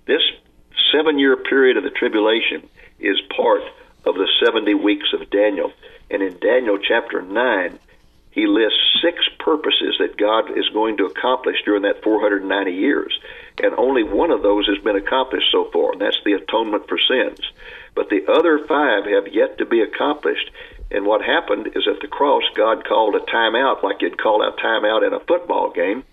This 0.06 0.22
seven 0.92 1.18
year 1.18 1.36
period 1.36 1.76
of 1.76 1.84
the 1.84 1.90
tribulation 1.90 2.68
is 3.00 3.20
part 3.36 3.62
of 4.04 4.14
the 4.14 4.28
70 4.44 4.74
weeks 4.74 5.12
of 5.12 5.30
Daniel. 5.30 5.72
And 6.10 6.22
in 6.22 6.38
Daniel 6.38 6.78
chapter 6.78 7.22
9, 7.22 7.78
he 8.32 8.46
lists 8.46 9.00
six 9.02 9.18
purposes 9.38 9.96
that 9.98 10.16
God 10.16 10.56
is 10.56 10.68
going 10.70 10.96
to 10.96 11.06
accomplish 11.06 11.56
during 11.64 11.82
that 11.82 12.02
490 12.02 12.72
years. 12.72 13.18
And 13.62 13.74
only 13.74 14.02
one 14.02 14.30
of 14.30 14.42
those 14.42 14.66
has 14.66 14.78
been 14.78 14.96
accomplished 14.96 15.52
so 15.52 15.70
far, 15.72 15.92
and 15.92 16.00
that's 16.00 16.20
the 16.24 16.32
atonement 16.32 16.88
for 16.88 16.98
sins. 16.98 17.40
But 17.94 18.08
the 18.08 18.26
other 18.26 18.64
five 18.66 19.04
have 19.04 19.32
yet 19.32 19.58
to 19.58 19.66
be 19.66 19.82
accomplished. 19.82 20.50
And 20.90 21.04
what 21.04 21.22
happened 21.22 21.68
is 21.74 21.86
at 21.86 22.00
the 22.00 22.08
cross, 22.08 22.42
God 22.54 22.86
called 22.86 23.14
a 23.14 23.20
timeout, 23.20 23.82
like 23.82 24.00
you'd 24.00 24.20
call 24.20 24.42
a 24.42 24.52
timeout 24.52 25.06
in 25.06 25.12
a 25.12 25.20
football 25.20 25.70
game. 25.70 26.04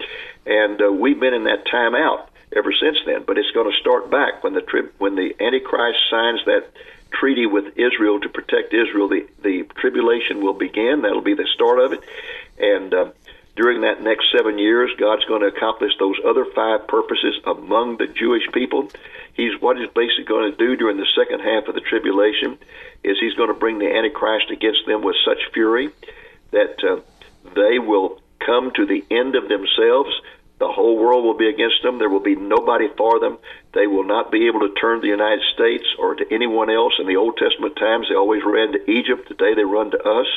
And 0.46 0.82
uh, 0.82 0.92
we've 0.92 1.20
been 1.20 1.34
in 1.34 1.46
that 1.46 1.66
timeout 1.68 2.29
ever 2.56 2.74
since 2.74 2.98
then. 3.06 3.24
But 3.26 3.38
it's 3.38 3.52
going 3.52 3.72
to 3.72 3.78
start 3.80 4.10
back 4.10 4.44
when 4.44 4.54
the 4.54 4.62
tri- 4.62 4.90
when 4.98 5.16
the 5.16 5.36
Antichrist 5.40 6.00
signs 6.10 6.40
that 6.46 6.68
treaty 7.12 7.46
with 7.46 7.78
Israel 7.78 8.20
to 8.20 8.30
protect 8.30 8.74
Israel. 8.74 9.08
The 9.08 9.28
the 9.42 9.64
tribulation 9.76 10.42
will 10.44 10.54
begin. 10.54 11.02
That'll 11.02 11.22
be 11.22 11.36
the 11.36 11.48
start 11.54 11.80
of 11.80 11.94
it, 11.94 12.04
and. 12.58 12.94
Uh, 12.94 13.12
during 13.56 13.82
that 13.82 14.02
next 14.02 14.32
seven 14.32 14.58
years, 14.58 14.90
God's 14.98 15.26
going 15.26 15.42
to 15.42 15.48
accomplish 15.48 15.92
those 16.00 16.16
other 16.26 16.46
five 16.46 16.88
purposes 16.88 17.36
among 17.46 17.98
the 17.98 18.08
Jewish 18.08 18.50
people. 18.54 18.90
He's 19.34 19.52
what 19.60 19.76
he's 19.76 19.90
basically 19.90 20.24
going 20.24 20.50
to 20.50 20.58
do 20.58 20.78
during 20.78 20.96
the 20.96 21.08
second 21.14 21.42
half 21.42 21.68
of 21.68 21.76
the 21.76 21.82
tribulation 21.82 22.58
is 23.04 23.18
he's 23.20 23.34
going 23.34 23.50
to 23.50 23.60
bring 23.60 23.80
the 23.80 23.94
Antichrist 23.94 24.50
against 24.50 24.86
them 24.86 25.02
with 25.02 25.18
such 25.26 25.40
fury 25.54 25.90
that 26.52 26.82
uh, 26.84 27.02
they 27.54 27.80
will 27.80 28.22
come 28.40 28.72
to 28.72 28.86
the 28.86 29.04
end 29.12 29.36
of 29.36 29.50
themselves. 29.50 30.10
The 30.60 30.68
whole 30.68 30.98
world 30.98 31.24
will 31.24 31.38
be 31.38 31.48
against 31.48 31.82
them. 31.84 31.98
There 31.98 32.10
will 32.10 32.20
be 32.20 32.36
nobody 32.36 32.90
for 32.98 33.20
them. 33.20 33.38
They 33.74 33.88
will 33.88 34.04
not 34.04 34.30
be 34.30 34.48
able 34.48 34.60
to 34.60 34.74
turn 34.76 34.98
to 34.98 35.02
the 35.02 35.08
United 35.08 35.42
States 35.54 35.86
or 35.98 36.16
to 36.16 36.34
anyone 36.34 36.70
else. 36.70 36.94
In 37.00 37.08
the 37.08 37.16
Old 37.16 37.38
Testament 37.38 37.78
times, 37.78 38.08
they 38.10 38.16
always 38.16 38.44
ran 38.46 38.74
to 38.74 38.92
Egypt. 38.92 39.28
Today, 39.28 39.54
they 39.56 39.64
run 39.64 39.92
to 39.92 40.04
us. 40.04 40.28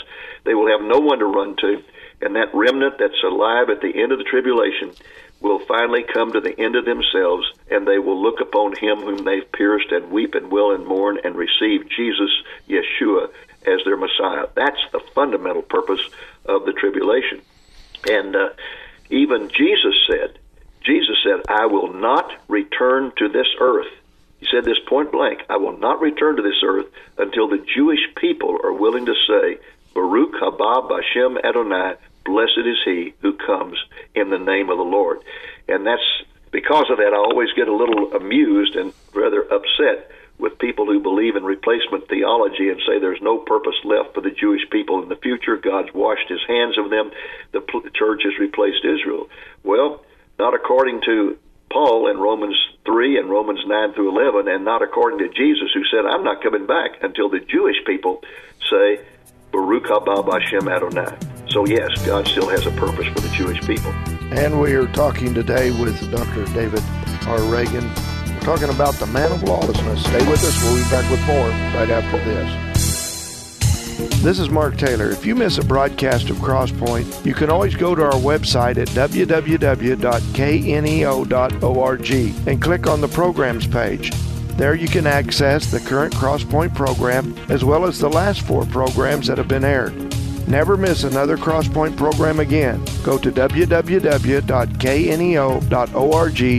They 0.45 0.55
will 0.55 0.71
have 0.71 0.87
no 0.87 1.01
one 1.01 1.19
to 1.19 1.27
run 1.27 1.57
to. 1.57 1.83
And 2.21 2.37
that 2.37 2.55
remnant 2.55 2.99
that's 2.99 3.23
alive 3.25 3.69
at 3.69 3.81
the 3.81 4.01
end 4.01 4.13
of 4.13 4.19
the 4.19 4.25
tribulation 4.25 4.93
will 5.41 5.59
finally 5.59 6.05
come 6.05 6.33
to 6.33 6.41
the 6.41 6.59
end 6.59 6.77
of 6.77 6.85
themselves, 6.85 7.53
and 7.69 7.87
they 7.87 7.99
will 7.99 8.21
look 8.23 8.41
upon 8.41 8.77
him 8.77 9.01
whom 9.01 9.25
they've 9.25 9.51
pierced 9.51 9.91
and 9.91 10.13
weep 10.13 10.37
and 10.37 10.53
wail 10.53 10.71
and 10.71 10.87
mourn 10.87 11.19
and 11.25 11.35
receive 11.35 11.89
Jesus, 11.89 12.31
Yeshua, 12.69 13.29
as 13.67 13.81
their 13.85 13.97
Messiah. 13.97 14.47
That's 14.55 14.81
the 14.93 15.01
fundamental 15.15 15.63
purpose 15.63 16.01
of 16.45 16.65
the 16.65 16.73
tribulation. 16.73 17.43
And 18.09 18.37
uh, 18.37 18.51
even 19.13 19.51
Jesus 19.51 19.95
said, 20.09 20.39
Jesus 20.85 21.17
said, 21.23 21.43
I 21.49 21.67
will 21.67 21.93
not 21.93 22.33
return 22.49 23.13
to 23.19 23.29
this 23.29 23.47
earth. 23.61 23.93
He 24.41 24.47
said 24.51 24.65
this 24.65 24.81
point 24.89 25.13
blank 25.13 25.43
I 25.49 25.59
will 25.59 25.77
not 25.79 26.01
return 26.01 26.37
to 26.37 26.43
this 26.43 26.63
earth 26.65 26.87
until 27.19 27.49
the 27.49 27.65
Jewish 27.75 28.01
people 28.17 28.59
are 28.65 28.73
willing 28.73 29.07
to 29.07 29.15
say, 29.29 29.59
Baruch 29.95 30.35
haba 30.41 30.89
Bashem 30.89 31.39
Adonai, 31.45 31.95
blessed 32.25 32.67
is 32.67 32.79
he 32.85 33.15
who 33.21 33.35
comes 33.35 33.79
in 34.15 34.31
the 34.31 34.39
name 34.39 34.71
of 34.71 34.79
the 34.79 34.85
Lord. 34.85 35.19
And 35.69 35.87
that's 35.87 36.03
because 36.51 36.91
of 36.91 36.99
that, 36.99 37.13
I 37.13 37.17
always 37.17 37.53
get 37.55 37.69
a 37.69 37.75
little 37.75 38.15
amused 38.15 38.77
and 38.77 38.93
rather 39.15 39.43
upset 39.43 40.11
with 40.39 40.59
people 40.59 40.87
who 40.87 41.01
believe 41.01 41.37
in 41.37 41.45
replacement 41.45 42.09
theology 42.09 42.69
and 42.69 42.81
say 42.87 42.99
there's 42.99 43.23
no 43.23 43.39
purpose 43.39 43.77
left 43.85 44.15
for 44.15 44.21
the 44.21 44.31
Jewish 44.31 44.63
people 44.71 45.03
in 45.03 45.09
the 45.09 45.17
future. 45.17 45.57
God's 45.57 45.95
washed 45.95 46.29
his 46.29 46.41
hands 46.49 46.77
of 46.79 46.91
them. 46.91 47.11
The 47.53 47.61
church 47.95 48.23
has 48.25 48.39
replaced 48.39 48.85
Israel. 48.85 49.29
Well, 49.63 50.05
not 50.39 50.55
according 50.55 51.03
to 51.03 51.39
Paul 51.71 52.09
in 52.11 52.19
Romans 52.19 52.57
3 52.85 53.19
and 53.19 53.31
Romans 53.31 53.61
9 53.67 53.95
through 53.95 54.11
11, 54.11 54.53
and 54.53 54.65
not 54.65 54.83
according 54.83 55.21
to 55.21 55.29
Jesus, 55.29 55.71
who 55.73 55.85
said, 55.85 56.05
I'm 56.05 56.25
not 56.25 56.43
coming 56.43 56.67
back 56.67 57.03
until 57.03 57.29
the 57.31 57.41
Jewish 57.41 57.77
people 57.87 58.23
say, 58.69 59.01
Baruch 59.53 59.85
haba 59.85 60.41
Hashem 60.41 60.69
Adonai. 60.69 61.17
So, 61.49 61.67
yes, 61.67 61.91
God 62.07 62.27
still 62.27 62.49
has 62.49 62.67
a 62.67 62.71
purpose 62.73 63.07
for 63.09 63.21
the 63.21 63.29
Jewish 63.29 63.61
people. 63.67 63.93
And 64.33 64.61
we 64.61 64.75
are 64.75 64.87
talking 64.89 65.35
today 65.35 65.71
with 65.71 66.11
Dr. 66.11 66.47
David 66.55 66.83
R. 67.27 67.43
Reagan 67.43 67.91
talking 68.43 68.71
about 68.71 68.95
the 68.95 69.07
man 69.07 69.31
of 69.33 69.43
lawlessness. 69.45 70.03
Stay 70.03 70.29
with 70.29 70.43
us. 70.45 70.63
We'll 70.63 70.77
be 70.77 70.91
back 70.91 71.09
with 71.11 71.25
more 71.27 71.49
right 71.49 71.91
after 71.91 72.19
this. 72.25 72.73
This 74.23 74.39
is 74.39 74.51
Mark 74.51 74.77
Taylor. 74.77 75.11
If 75.11 75.25
you 75.25 75.35
miss 75.35 75.59
a 75.59 75.65
broadcast 75.65 76.31
of 76.31 76.37
Crosspoint, 76.37 77.25
you 77.25 77.35
can 77.35 77.51
always 77.51 77.75
go 77.77 77.95
to 77.95 78.03
our 78.03 78.13
website 78.13 78.79
at 78.79 78.89
www.kneo.org 78.89 80.09
and 82.49 82.63
click 82.63 82.87
on 82.87 83.01
the 83.01 83.09
programs 83.09 83.67
page. 83.67 84.11
There 84.57 84.75
you 84.75 84.89
can 84.89 85.07
access 85.07 85.71
the 85.71 85.81
current 85.81 86.15
Crosspoint 86.15 86.75
program 86.75 87.37
as 87.49 87.65
well 87.65 87.85
as 87.85 87.99
the 87.99 88.11
last 88.11 88.43
four 88.43 88.65
programs 88.67 89.27
that 89.29 89.39
have 89.39 89.49
been 89.49 89.65
aired. 89.65 89.95
Never 90.49 90.77
miss 90.77 91.05
another 91.05 91.37
Crosspoint 91.37 91.97
program 91.97 92.41
again. 92.41 92.85
Go 93.05 93.19
to 93.19 93.31
www.kneo.org 93.31 93.97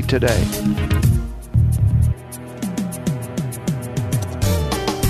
today. 0.07 1.02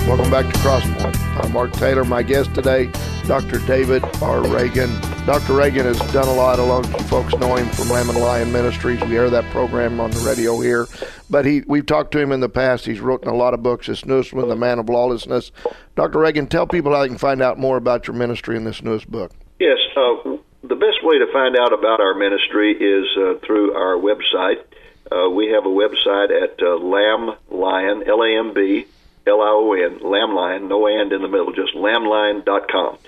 Welcome 0.06 0.30
back 0.30 0.52
to 0.52 0.58
Crosspoint. 0.60 1.16
I'm 1.42 1.50
Mark 1.50 1.72
Taylor. 1.72 2.04
My 2.04 2.22
guest 2.22 2.54
today, 2.54 2.90
Dr. 3.26 3.58
David 3.66 4.04
R. 4.20 4.46
Reagan. 4.46 4.90
Dr. 5.24 5.54
Reagan 5.54 5.86
has 5.86 5.98
done 6.12 6.28
a 6.28 6.32
lot. 6.34 6.58
A 6.58 6.62
lot 6.62 6.84
of 6.84 7.08
folks 7.08 7.34
know 7.36 7.56
him 7.56 7.66
from 7.70 7.88
Lamb 7.88 8.10
and 8.10 8.18
Lion 8.18 8.52
Ministries. 8.52 9.00
We 9.00 9.16
air 9.16 9.30
that 9.30 9.50
program 9.50 10.00
on 10.00 10.10
the 10.10 10.20
radio 10.20 10.60
here. 10.60 10.86
But 11.30 11.46
he, 11.46 11.62
we've 11.66 11.86
talked 11.86 12.12
to 12.12 12.18
him 12.18 12.32
in 12.32 12.40
the 12.40 12.50
past. 12.50 12.84
He's 12.84 13.00
written 13.00 13.28
a 13.28 13.34
lot 13.34 13.54
of 13.54 13.62
books. 13.62 13.86
This 13.86 14.04
newest 14.04 14.34
one, 14.34 14.46
The 14.46 14.56
Man 14.56 14.78
of 14.78 14.90
Lawlessness. 14.90 15.50
Dr. 15.96 16.18
Reagan, 16.18 16.48
tell 16.48 16.66
people 16.66 16.92
how 16.92 17.00
they 17.00 17.08
can 17.08 17.16
find 17.16 17.40
out 17.40 17.58
more 17.58 17.78
about 17.78 18.06
your 18.06 18.14
ministry 18.14 18.58
in 18.58 18.64
this 18.64 18.82
newest 18.82 19.10
book. 19.10 19.32
Yes. 19.58 19.78
Uh, 19.96 20.36
the 20.64 20.76
best 20.76 21.02
way 21.02 21.18
to 21.18 21.32
find 21.32 21.56
out 21.56 21.72
about 21.72 22.00
our 22.00 22.12
ministry 22.12 22.72
is 22.72 23.06
uh, 23.16 23.38
through 23.38 23.72
our 23.72 23.96
website. 23.96 24.62
Uh, 25.10 25.30
we 25.30 25.48
have 25.48 25.64
a 25.64 25.68
website 25.68 26.28
at 26.30 26.62
uh, 26.62 26.76
Lamb 26.76 27.38
Lion, 27.50 28.04
L 28.06 28.22
A 28.22 28.38
M 28.38 28.52
B 28.52 28.86
L 29.26 29.40
I 29.40 29.50
O 29.50 29.72
N, 29.72 30.00
Lamblion, 30.00 30.68
no 30.68 30.86
and 30.86 31.12
in 31.12 31.22
the 31.22 31.28
middle, 31.28 31.52
just 31.52 31.74
lamblion.com. 31.74 32.98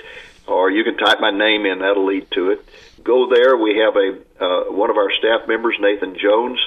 Or 0.46 0.70
you 0.70 0.84
can 0.84 0.96
type 0.96 1.20
my 1.20 1.30
name 1.30 1.66
in, 1.66 1.80
that'll 1.80 2.06
lead 2.06 2.30
to 2.32 2.50
it. 2.50 2.64
Go 3.02 3.28
there. 3.28 3.56
We 3.56 3.78
have 3.78 3.96
a 3.96 4.18
uh, 4.42 4.72
one 4.72 4.90
of 4.90 4.96
our 4.96 5.10
staff 5.12 5.48
members, 5.48 5.76
Nathan 5.80 6.16
Jones, 6.18 6.58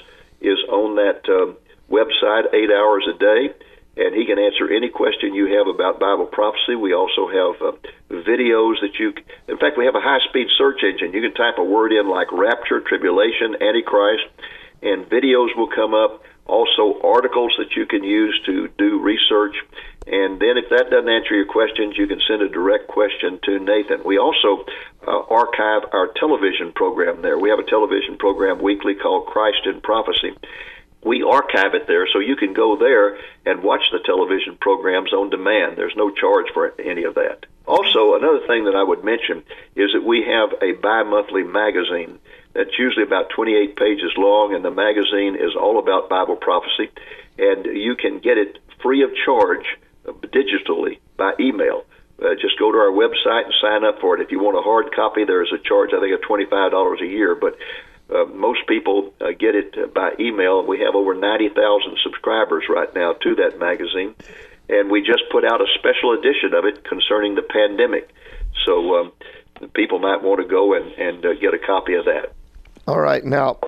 is 0.42 0.60
on 0.70 0.96
that 0.96 1.28
uh, 1.28 1.54
website 1.90 2.54
eight 2.54 2.72
hours 2.72 3.08
a 3.08 3.18
day, 3.18 3.54
and 3.98 4.16
he 4.16 4.26
can 4.26 4.38
answer 4.38 4.70
any 4.70 4.90
question 4.90 5.34
you 5.34 5.58
have 5.58 5.68
about 5.68 6.00
Bible 6.00 6.26
prophecy. 6.26 6.76
We 6.76 6.94
also 6.94 7.28
have 7.28 7.62
uh, 7.62 7.72
videos 8.12 8.82
that 8.82 9.00
you, 9.00 9.14
in 9.48 9.58
fact, 9.58 9.78
we 9.78 9.86
have 9.86 9.96
a 9.96 10.02
high 10.02 10.20
speed 10.30 10.48
search 10.58 10.84
engine. 10.84 11.14
You 11.14 11.22
can 11.22 11.34
type 11.34 11.58
a 11.58 11.64
word 11.64 11.92
in 11.92 12.08
like 12.08 12.32
rapture, 12.32 12.82
tribulation, 12.82 13.56
antichrist, 13.62 14.26
and 14.82 15.06
videos 15.06 15.56
will 15.56 15.70
come 15.70 15.94
up 15.94 16.24
also 16.50 17.00
articles 17.04 17.54
that 17.60 17.76
you 17.78 17.86
can 17.86 18.04
use 18.04 18.36
to 18.48 18.68
do 18.78 19.00
research 19.00 19.56
And 20.12 20.40
then, 20.40 20.58
if 20.58 20.70
that 20.70 20.90
doesn't 20.90 21.08
answer 21.08 21.36
your 21.36 21.46
questions, 21.46 21.96
you 21.96 22.08
can 22.08 22.20
send 22.28 22.42
a 22.42 22.50
direct 22.50 22.88
question 22.88 23.40
to 23.44 23.60
Nathan. 23.60 24.02
We 24.04 24.18
also 24.18 24.66
uh, 25.06 25.22
archive 25.30 25.84
our 25.94 26.08
television 26.08 26.72
program 26.74 27.22
there. 27.22 27.38
We 27.38 27.52
have 27.52 27.60
a 27.60 27.70
television 27.70 28.18
program 28.18 28.60
weekly 28.60 28.96
called 28.96 29.28
Christ 29.28 29.66
in 29.66 29.82
Prophecy. 29.82 30.34
We 31.04 31.22
archive 31.22 31.76
it 31.76 31.86
there, 31.86 32.08
so 32.12 32.20
you 32.20 32.36
can 32.36 32.54
go 32.54 32.76
there 32.76 33.20
and 33.46 33.62
watch 33.62 33.84
the 33.92 34.00
television 34.00 34.58
programs 34.60 35.14
on 35.14 35.30
demand. 35.30 35.78
There's 35.78 35.96
no 35.96 36.10
charge 36.10 36.48
for 36.56 36.74
any 36.82 37.04
of 37.04 37.14
that. 37.14 37.46
Also, 37.70 38.16
another 38.16 38.42
thing 38.48 38.66
that 38.66 38.76
I 38.76 38.82
would 38.82 39.04
mention 39.04 39.44
is 39.76 39.94
that 39.94 40.04
we 40.04 40.26
have 40.26 40.50
a 40.60 40.74
bi 40.82 41.04
monthly 41.04 41.44
magazine 41.44 42.18
that's 42.54 42.80
usually 42.80 43.04
about 43.04 43.30
28 43.30 43.76
pages 43.76 44.12
long, 44.18 44.56
and 44.56 44.66
the 44.66 44.72
magazine 44.72 45.36
is 45.36 45.56
all 45.56 45.78
about 45.78 46.10
Bible 46.10 46.36
prophecy. 46.36 46.90
And 47.38 47.66
you 47.66 47.96
can 47.96 48.18
get 48.18 48.40
it 48.40 48.58
free 48.82 49.04
of 49.04 49.12
charge 49.24 49.66
uh, 50.08 50.14
digitally 50.34 50.98
by 51.16 51.34
email. 51.40 51.86
Uh, 52.20 52.34
just 52.42 52.58
go 52.58 52.72
to 52.72 52.78
our 52.80 52.92
website 52.92 53.46
and 53.46 53.54
sign 53.62 53.86
up 53.86 54.02
for 54.02 54.18
it. 54.18 54.22
If 54.22 54.32
you 54.32 54.40
want 54.40 54.58
a 54.58 54.62
hard 54.62 54.92
copy, 54.96 55.24
there 55.24 55.44
is 55.44 55.54
a 55.54 55.60
charge, 55.60 55.92
I 55.94 56.00
think, 56.00 56.16
of 56.16 56.22
$25 56.22 57.02
a 57.02 57.06
year. 57.06 57.36
But 57.36 57.56
uh, 58.10 58.26
most 58.26 58.66
people 58.68 59.14
uh, 59.22 59.32
get 59.38 59.54
it 59.54 59.78
uh, 59.78 59.86
by 59.86 60.14
email. 60.20 60.66
We 60.66 60.80
have 60.80 60.96
over 60.96 61.14
90,000 61.14 62.00
subscribers 62.02 62.64
right 62.68 62.94
now 62.96 63.14
to 63.14 63.36
that 63.36 63.60
magazine, 63.60 64.16
and 64.70 64.90
we 64.90 65.02
just 65.02 65.24
put 65.32 65.44
out 65.44 65.62
a 65.62 65.68
special 65.78 66.14
edition 66.14 66.54
of 66.54 66.66
it 66.66 66.84
concerning 66.84 67.36
the 67.36 67.42
pandemic. 67.42 68.14
So 68.66 68.96
um, 68.96 69.12
people 69.74 70.00
might 70.00 70.22
want 70.24 70.42
to 70.42 70.48
go 70.48 70.74
and, 70.74 70.92
and 70.94 71.26
uh, 71.26 71.34
get 71.34 71.54
a 71.54 71.60
copy 71.60 71.96
of 71.96 72.06
that. 72.06 72.34
All 72.88 73.00
right. 73.00 73.24
Now, 73.24 73.60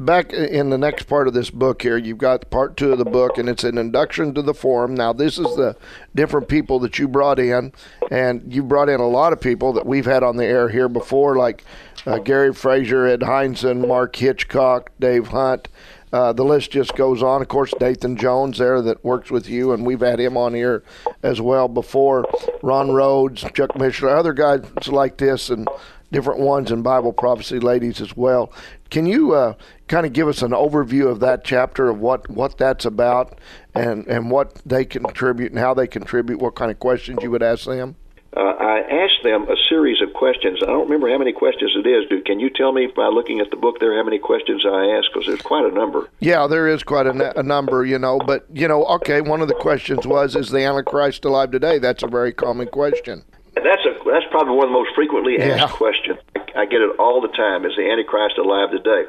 back 0.00 0.32
in 0.32 0.70
the 0.70 0.78
next 0.78 1.04
part 1.04 1.28
of 1.28 1.34
this 1.34 1.50
book 1.50 1.82
here, 1.82 1.96
you've 1.96 2.18
got 2.18 2.50
part 2.50 2.76
two 2.76 2.92
of 2.92 2.98
the 2.98 3.04
book, 3.04 3.38
and 3.38 3.48
it's 3.48 3.64
an 3.64 3.78
induction 3.78 4.34
to 4.34 4.42
the 4.42 4.54
forum. 4.54 4.94
Now, 4.94 5.12
this 5.12 5.38
is 5.38 5.56
the 5.56 5.76
different 6.14 6.48
people 6.48 6.78
that 6.80 6.98
you 6.98 7.08
brought 7.08 7.38
in, 7.38 7.72
and 8.10 8.52
you 8.52 8.62
brought 8.62 8.88
in 8.88 9.00
a 9.00 9.08
lot 9.08 9.32
of 9.32 9.40
people 9.40 9.72
that 9.74 9.86
we've 9.86 10.06
had 10.06 10.22
on 10.22 10.36
the 10.36 10.44
air 10.44 10.68
here 10.68 10.88
before, 10.88 11.36
like 11.36 11.64
uh, 12.06 12.18
Gary 12.18 12.52
Frazier, 12.52 13.06
Ed 13.06 13.20
Hindson, 13.20 13.86
Mark 13.86 14.16
Hitchcock, 14.16 14.90
Dave 14.98 15.28
Hunt. 15.28 15.68
Uh, 16.14 16.32
the 16.32 16.44
list 16.44 16.70
just 16.70 16.94
goes 16.94 17.24
on. 17.24 17.42
Of 17.42 17.48
course, 17.48 17.74
Nathan 17.80 18.16
Jones 18.16 18.58
there 18.58 18.80
that 18.82 19.04
works 19.04 19.32
with 19.32 19.48
you, 19.48 19.72
and 19.72 19.84
we've 19.84 19.98
had 19.98 20.20
him 20.20 20.36
on 20.36 20.54
here 20.54 20.84
as 21.24 21.40
well 21.40 21.66
before. 21.66 22.24
Ron 22.62 22.92
Rhodes, 22.92 23.40
Chuck 23.52 23.72
Missler, 23.72 24.16
other 24.16 24.32
guys 24.32 24.62
like 24.86 25.16
this, 25.16 25.50
and 25.50 25.66
different 26.12 26.38
ones 26.38 26.70
in 26.70 26.82
Bible 26.82 27.12
prophecy 27.12 27.58
ladies 27.58 28.00
as 28.00 28.16
well. 28.16 28.52
Can 28.90 29.06
you 29.06 29.34
uh, 29.34 29.54
kind 29.88 30.06
of 30.06 30.12
give 30.12 30.28
us 30.28 30.40
an 30.40 30.52
overview 30.52 31.10
of 31.10 31.18
that 31.18 31.42
chapter 31.42 31.90
of 31.90 31.98
what, 31.98 32.30
what 32.30 32.58
that's 32.58 32.84
about 32.84 33.40
and, 33.74 34.06
and 34.06 34.30
what 34.30 34.62
they 34.64 34.84
contribute 34.84 35.50
and 35.50 35.58
how 35.58 35.74
they 35.74 35.88
contribute, 35.88 36.38
what 36.38 36.54
kind 36.54 36.70
of 36.70 36.78
questions 36.78 37.18
you 37.24 37.30
would 37.32 37.42
ask 37.42 37.64
them? 37.64 37.96
Uh, 38.36 38.40
I 38.40 38.80
asked 38.90 39.22
them 39.22 39.48
a 39.48 39.54
series 39.68 40.02
of 40.02 40.12
questions. 40.12 40.58
I 40.60 40.66
don't 40.66 40.84
remember 40.84 41.08
how 41.08 41.18
many 41.18 41.32
questions 41.32 41.70
it 41.76 41.86
is. 41.86 42.08
Do, 42.08 42.20
can 42.22 42.40
you 42.40 42.50
tell 42.50 42.72
me 42.72 42.88
by 42.88 43.06
looking 43.06 43.38
at 43.38 43.50
the 43.50 43.56
book 43.56 43.78
there 43.78 43.96
how 43.96 44.02
many 44.02 44.18
questions 44.18 44.64
I 44.66 44.86
asked? 44.98 45.10
Because 45.12 45.28
there's 45.28 45.42
quite 45.42 45.64
a 45.64 45.72
number. 45.72 46.08
Yeah, 46.18 46.48
there 46.48 46.66
is 46.66 46.82
quite 46.82 47.06
a, 47.06 47.38
a, 47.38 47.44
number, 47.44 47.84
you 47.84 47.98
know. 47.98 48.18
But, 48.18 48.44
you 48.52 48.66
know, 48.66 48.84
okay, 48.86 49.20
one 49.20 49.40
of 49.40 49.46
the 49.46 49.54
questions 49.54 50.04
was, 50.04 50.34
is 50.34 50.50
the 50.50 50.64
Antichrist 50.64 51.24
alive 51.24 51.52
today? 51.52 51.78
That's 51.78 52.02
a 52.02 52.08
very 52.08 52.32
common 52.32 52.66
question. 52.68 53.22
That's 53.54 53.86
a 53.86 53.94
that's 54.10 54.26
probably 54.32 54.56
one 54.56 54.66
of 54.66 54.70
the 54.70 54.78
most 54.82 54.94
frequently 54.96 55.38
asked 55.38 55.70
yeah. 55.72 55.76
questions. 55.76 56.18
I 56.56 56.66
get 56.66 56.82
it 56.82 56.98
all 56.98 57.20
the 57.20 57.28
time. 57.28 57.64
Is 57.64 57.76
the 57.76 57.88
Antichrist 57.88 58.36
alive 58.36 58.70
today? 58.72 59.06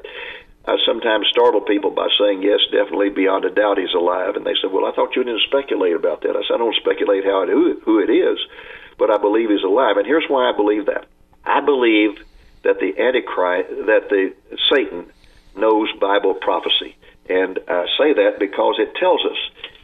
I 0.67 0.77
sometimes 0.85 1.27
startle 1.29 1.61
people 1.61 1.91
by 1.91 2.09
saying, 2.17 2.41
yes, 2.41 2.59
definitely, 2.71 3.09
beyond 3.09 3.45
a 3.45 3.49
doubt, 3.49 3.77
he's 3.77 3.93
alive. 3.93 4.35
And 4.35 4.45
they 4.45 4.53
say, 4.53 4.69
well, 4.69 4.85
I 4.85 4.91
thought 4.93 5.15
you 5.15 5.23
didn't 5.23 5.45
speculate 5.45 5.95
about 5.95 6.21
that. 6.21 6.37
I 6.37 6.41
said, 6.45 6.55
I 6.55 6.57
don't 6.57 6.75
speculate 6.75 7.23
how 7.25 7.43
it, 7.43 7.49
who, 7.49 7.79
who 7.85 7.99
it 7.99 8.09
is, 8.09 8.37
but 8.97 9.09
I 9.09 9.17
believe 9.17 9.49
he's 9.49 9.63
alive. 9.63 9.97
And 9.97 10.05
here's 10.05 10.25
why 10.27 10.49
I 10.49 10.55
believe 10.55 10.85
that. 10.87 11.05
I 11.43 11.61
believe 11.61 12.17
that 12.63 12.79
the 12.79 12.99
Antichrist, 12.99 13.69
that 13.85 14.09
the 14.09 14.33
Satan 14.71 15.05
knows 15.55 15.91
Bible 15.99 16.33
prophecy. 16.33 16.95
And 17.29 17.59
I 17.67 17.85
say 17.97 18.13
that 18.13 18.37
because 18.39 18.75
it 18.79 18.95
tells 18.95 19.21
us 19.25 19.37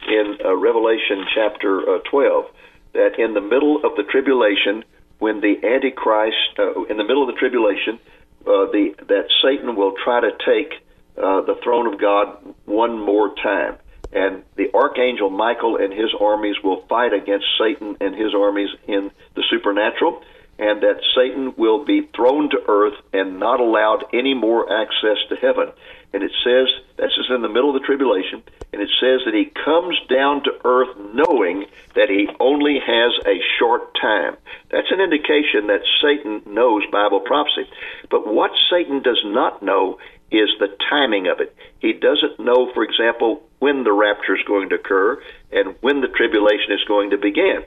in 0.08 0.38
uh, 0.44 0.54
Revelation 0.56 1.24
chapter 1.34 1.96
uh, 1.96 1.98
12 2.10 2.46
that 2.94 3.18
in 3.18 3.34
the 3.34 3.40
middle 3.40 3.76
of 3.84 3.96
the 3.96 4.02
tribulation, 4.02 4.84
when 5.18 5.40
the 5.40 5.56
Antichrist, 5.64 6.58
uh, 6.58 6.82
in 6.84 6.96
the 6.96 7.04
middle 7.04 7.26
of 7.28 7.34
the 7.34 7.38
tribulation, 7.38 7.98
uh, 8.42 8.66
the 8.72 8.94
that 9.06 9.26
Satan 9.42 9.76
will 9.76 9.94
try 10.04 10.20
to 10.20 10.30
take 10.44 10.82
uh, 11.16 11.42
the 11.42 11.54
throne 11.62 11.92
of 11.92 12.00
God 12.00 12.36
one 12.64 12.98
more 12.98 13.34
time, 13.36 13.76
and 14.12 14.42
the 14.56 14.70
archangel 14.74 15.30
Michael 15.30 15.76
and 15.76 15.92
his 15.92 16.10
armies 16.20 16.56
will 16.62 16.82
fight 16.88 17.12
against 17.12 17.46
Satan 17.58 17.96
and 18.00 18.14
his 18.14 18.34
armies 18.34 18.70
in 18.86 19.10
the 19.34 19.42
supernatural, 19.50 20.22
and 20.58 20.82
that 20.82 21.00
Satan 21.16 21.54
will 21.56 21.84
be 21.84 22.08
thrown 22.14 22.50
to 22.50 22.58
earth 22.68 22.94
and 23.12 23.40
not 23.40 23.60
allowed 23.60 24.04
any 24.12 24.34
more 24.34 24.70
access 24.72 25.18
to 25.28 25.36
heaven. 25.36 25.72
And 26.12 26.22
it 26.22 26.32
says 26.44 26.68
this 26.96 27.12
is 27.18 27.30
in 27.34 27.40
the 27.40 27.48
middle 27.48 27.74
of 27.74 27.80
the 27.80 27.86
tribulation, 27.86 28.42
and 28.72 28.82
it 28.82 28.90
says 29.00 29.22
that 29.24 29.34
he 29.34 29.50
comes 29.64 29.98
down 30.10 30.44
to 30.44 30.52
earth 30.64 30.94
knowing 31.14 31.64
that 31.94 32.10
he 32.10 32.28
only 32.38 32.78
has 32.78 33.12
a 33.26 33.40
short 33.58 33.94
time. 34.00 34.36
That's 34.70 34.90
an 34.90 35.00
indication 35.00 35.68
that 35.68 35.80
Satan 36.02 36.42
knows 36.46 36.84
Bible 36.92 37.20
prophecy. 37.20 37.68
But 38.10 38.26
what 38.26 38.50
Satan 38.70 39.02
does 39.02 39.20
not 39.24 39.62
know 39.62 39.98
is 40.32 40.50
the 40.58 40.74
timing 40.90 41.28
of 41.28 41.40
it. 41.40 41.54
He 41.78 41.92
doesn't 41.92 42.40
know, 42.40 42.72
for 42.72 42.82
example, 42.82 43.42
when 43.58 43.84
the 43.84 43.92
rapture 43.92 44.36
is 44.36 44.44
going 44.46 44.70
to 44.70 44.76
occur 44.76 45.22
and 45.52 45.76
when 45.80 46.00
the 46.00 46.08
tribulation 46.08 46.72
is 46.72 46.84
going 46.88 47.10
to 47.10 47.18
begin. 47.18 47.64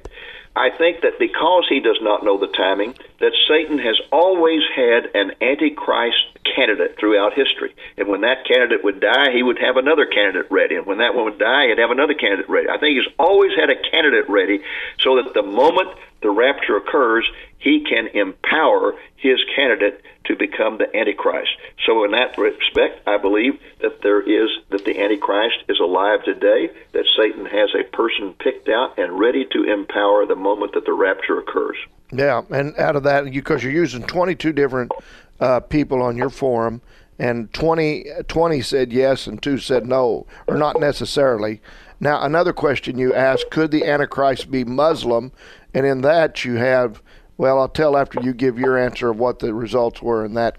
I 0.56 0.70
think 0.70 1.02
that 1.02 1.20
because 1.20 1.66
he 1.68 1.82
does 1.82 2.00
not 2.02 2.24
know 2.24 2.40
the 2.40 2.48
timing, 2.48 2.96
that 3.20 3.34
Satan 3.48 3.78
has 3.78 4.00
always 4.12 4.62
had 4.74 5.12
an 5.14 5.34
antichrist 5.42 6.16
candidate 6.56 6.96
throughout 6.98 7.34
history. 7.34 7.76
And 7.98 8.08
when 8.08 8.22
that 8.22 8.48
candidate 8.48 8.82
would 8.84 9.02
die, 9.02 9.32
he 9.34 9.44
would 9.44 9.60
have 9.60 9.76
another 9.76 10.06
candidate 10.06 10.50
ready. 10.50 10.76
And 10.76 10.86
when 10.86 11.00
that 11.00 11.14
one 11.14 11.26
would 11.26 11.40
die, 11.40 11.68
he'd 11.68 11.80
have 11.80 11.92
another 11.92 12.14
candidate 12.14 12.50
ready. 12.50 12.70
I 12.70 12.78
think 12.78 12.96
he's 12.96 13.14
always 13.20 13.52
had 13.60 13.70
a 13.70 13.76
candidate 13.92 14.30
ready 14.30 14.64
so 15.00 15.18
that 15.18 15.34
the 15.34 15.44
moment 15.44 15.90
the 16.26 16.32
rapture 16.32 16.76
occurs, 16.76 17.30
he 17.60 17.86
can 17.88 18.08
empower 18.08 18.96
his 19.16 19.38
candidate 19.56 20.02
to 20.26 20.36
become 20.36 20.80
the 20.80 20.98
Antichrist. 20.98 21.52
So, 21.86 22.04
in 22.04 22.12
that 22.12 22.36
respect, 22.36 23.08
I 23.08 23.18
believe 23.18 23.60
that 23.82 24.02
there 24.02 24.22
is 24.22 24.50
that 24.70 24.86
the 24.86 25.00
Antichrist 25.00 25.58
is 25.70 25.80
alive 25.80 26.24
today. 26.24 26.72
That 26.94 27.06
Satan 27.16 27.46
has 27.46 27.70
a 27.80 27.84
person 27.96 28.34
picked 28.40 28.70
out 28.70 28.98
and 28.98 29.20
ready 29.20 29.46
to 29.52 29.72
empower 29.72 30.26
the 30.26 30.36
moment 30.36 30.74
that 30.74 30.86
the 30.86 30.94
rapture 30.94 31.38
occurs. 31.38 31.78
Yeah, 32.12 32.42
and 32.50 32.76
out 32.80 32.96
of 32.96 33.04
that, 33.04 33.32
because 33.32 33.64
you're 33.64 33.72
using 33.72 34.02
22 34.02 34.52
different 34.52 34.92
uh, 35.40 35.60
people 35.60 36.02
on 36.02 36.18
your 36.18 36.32
forum, 36.32 36.82
and 37.20 37.54
20, 37.54 38.06
20 38.28 38.62
said 38.62 38.92
yes 38.92 39.28
and 39.28 39.42
two 39.42 39.60
said 39.60 39.86
no, 39.86 40.26
or 40.48 40.58
not 40.58 40.80
necessarily. 40.80 41.62
Now, 42.06 42.22
another 42.22 42.54
question 42.54 43.00
you 43.00 43.16
asked: 43.16 43.50
Could 43.50 43.72
the 43.72 43.84
Antichrist 43.84 44.52
be 44.52 44.64
Muslim? 44.64 45.32
And 45.74 45.88
in 45.88 46.02
that, 46.02 46.46
you 46.46 46.54
have 46.58 47.02
well, 47.36 47.60
I'll 47.60 47.68
tell 47.68 47.98
after 47.98 48.22
you 48.22 48.32
give 48.32 48.60
your 48.60 48.78
answer 48.78 49.10
of 49.10 49.18
what 49.18 49.40
the 49.40 49.56
results 49.56 50.04
were 50.04 50.24
in 50.24 50.36
that 50.36 50.58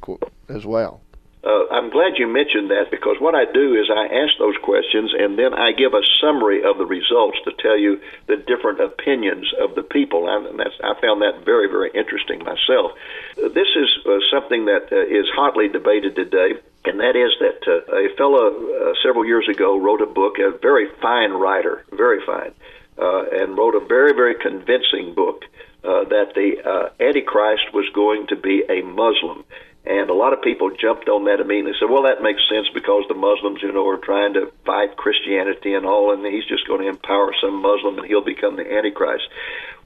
as 0.49 0.67
well. 0.67 1.03
Uh, 1.45 1.71
I'm 1.71 1.91
glad 1.91 2.19
you 2.19 2.27
mentioned 2.27 2.71
that 2.71 2.91
because 2.91 3.19
what 3.21 3.37
I 3.37 3.45
do 3.45 3.75
is 3.75 3.87
I 3.89 4.07
ask 4.07 4.35
those 4.41 4.57
questions 4.65 5.15
and 5.17 5.39
then 5.39 5.55
I 5.55 5.71
give 5.71 5.95
a 5.95 6.03
summary 6.21 6.65
of 6.65 6.79
the 6.79 6.85
results 6.85 7.39
to 7.45 7.53
tell 7.63 7.79
you 7.79 8.01
the 8.27 8.37
different 8.37 8.81
opinions 8.81 9.47
of 9.63 9.77
the 9.77 9.85
people. 9.85 10.27
And 10.29 10.59
that's, 10.59 10.75
I 10.83 11.01
found 11.01 11.23
that 11.23 11.45
very, 11.45 11.69
very 11.69 11.93
interesting 11.95 12.41
myself. 12.41 12.99
This 13.37 13.71
is 13.77 13.89
uh, 14.05 14.19
something 14.29 14.65
that 14.65 14.91
uh, 14.91 15.07
is 15.07 15.31
hotly 15.37 15.69
debated 15.69 16.17
today, 16.17 16.59
and 16.87 17.01
that 17.01 17.17
is 17.17 17.33
that 17.41 17.61
uh, 17.67 17.95
a 17.95 18.15
fellow 18.17 18.49
uh, 18.49 18.93
several 19.03 19.25
years 19.25 19.49
ago 19.49 19.79
wrote 19.79 20.01
a 20.01 20.07
book, 20.07 20.39
a 20.39 20.57
very 20.59 20.89
fine 21.01 21.33
writer, 21.33 21.85
very 21.93 22.25
fine, 22.25 22.53
uh, 22.99 23.25
and 23.33 23.57
wrote 23.57 23.75
a 23.75 23.85
very, 23.87 24.13
very 24.13 24.35
convincing 24.35 25.15
book 25.15 25.45
uh, 25.85 26.05
that 26.05 26.35
the 26.35 26.59
uh, 26.65 26.89
Antichrist 27.03 27.73
was 27.73 27.89
going 27.95 28.27
to 28.29 28.37
be 28.37 28.65
a 28.69 28.83
Muslim. 28.83 29.45
And 29.87 30.11
a 30.11 30.15
lot 30.15 30.33
of 30.33 30.43
people 30.43 30.71
jumped 30.75 31.09
on 31.09 31.27
that 31.27 31.39
immediately 31.39 31.71
and 31.71 31.79
said, 31.79 31.91
well, 31.91 32.11
that 32.11 32.21
makes 32.21 32.43
sense 32.51 32.67
because 32.75 33.05
the 33.07 33.15
Muslims, 33.15 33.63
you 33.63 33.71
know, 33.71 33.87
are 33.87 34.03
trying 34.03 34.35
to 34.35 34.51
fight 34.65 34.97
Christianity 34.97 35.75
and 35.75 35.87
all, 35.87 36.13
and 36.13 36.27
he's 36.27 36.45
just 36.45 36.67
going 36.67 36.83
to 36.83 36.89
empower 36.89 37.33
some 37.41 37.63
Muslim 37.63 37.99
and 37.99 38.07
he'll 38.07 38.25
become 38.25 38.57
the 38.57 38.67
Antichrist. 38.67 39.31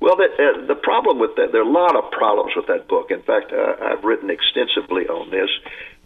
Well, 0.01 0.17
that, 0.17 0.33
uh, 0.41 0.67
the 0.67 0.75
problem 0.75 1.19
with 1.19 1.37
that, 1.37 1.53
there 1.53 1.61
are 1.61 1.69
a 1.69 1.71
lot 1.71 1.97
of 1.97 2.11
problems 2.13 2.57
with 2.57 2.67
that 2.69 2.89
book. 2.89 3.11
In 3.11 3.21
fact, 3.21 3.53
uh, 3.53 3.77
I've 3.77 4.03
written 4.03 4.31
extensively 4.31 5.05
on 5.07 5.29
this. 5.29 5.51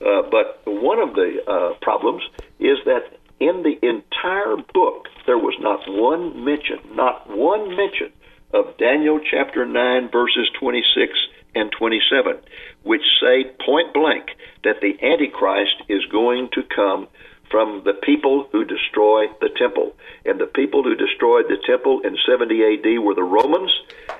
Uh, 0.01 0.23
but 0.31 0.61
one 0.67 0.99
of 0.99 1.15
the 1.15 1.39
uh, 1.47 1.75
problems 1.81 2.23
is 2.59 2.79
that 2.85 3.19
in 3.41 3.63
the 3.63 3.79
entire 3.83 4.57
book, 4.73 5.09
there 5.27 5.39
was 5.39 5.55
not 5.61 5.81
one 5.89 6.45
mention, 6.45 6.79
not 6.95 7.29
one 7.29 7.77
mention 7.77 8.13
of 8.53 8.77
Daniel 8.79 9.19
chapter 9.19 9.67
9, 9.67 10.11
verses 10.11 10.49
26 10.61 11.13
and 11.55 11.71
27, 11.73 12.39
which 12.83 13.03
say 13.21 13.45
point 13.65 13.93
blank 13.93 14.31
that 14.63 14.81
the 14.81 14.97
Antichrist 15.03 15.83
is 15.89 16.05
going 16.11 16.49
to 16.53 16.63
come 16.63 17.09
from 17.51 17.83
the 17.85 17.93
people 17.93 18.49
who 18.53 18.65
destroy 18.65 19.27
the 19.41 19.51
temple. 19.59 19.95
And 20.25 20.41
the 20.41 20.47
people 20.47 20.83
who 20.83 20.95
destroyed 20.95 21.47
the 21.49 21.59
temple 21.67 22.01
in 22.01 22.17
70 22.27 22.55
AD 22.65 22.99
were 23.01 23.15
the 23.15 23.23
Romans. 23.23 23.73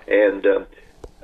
And 0.07 0.47
uh, 0.47 0.65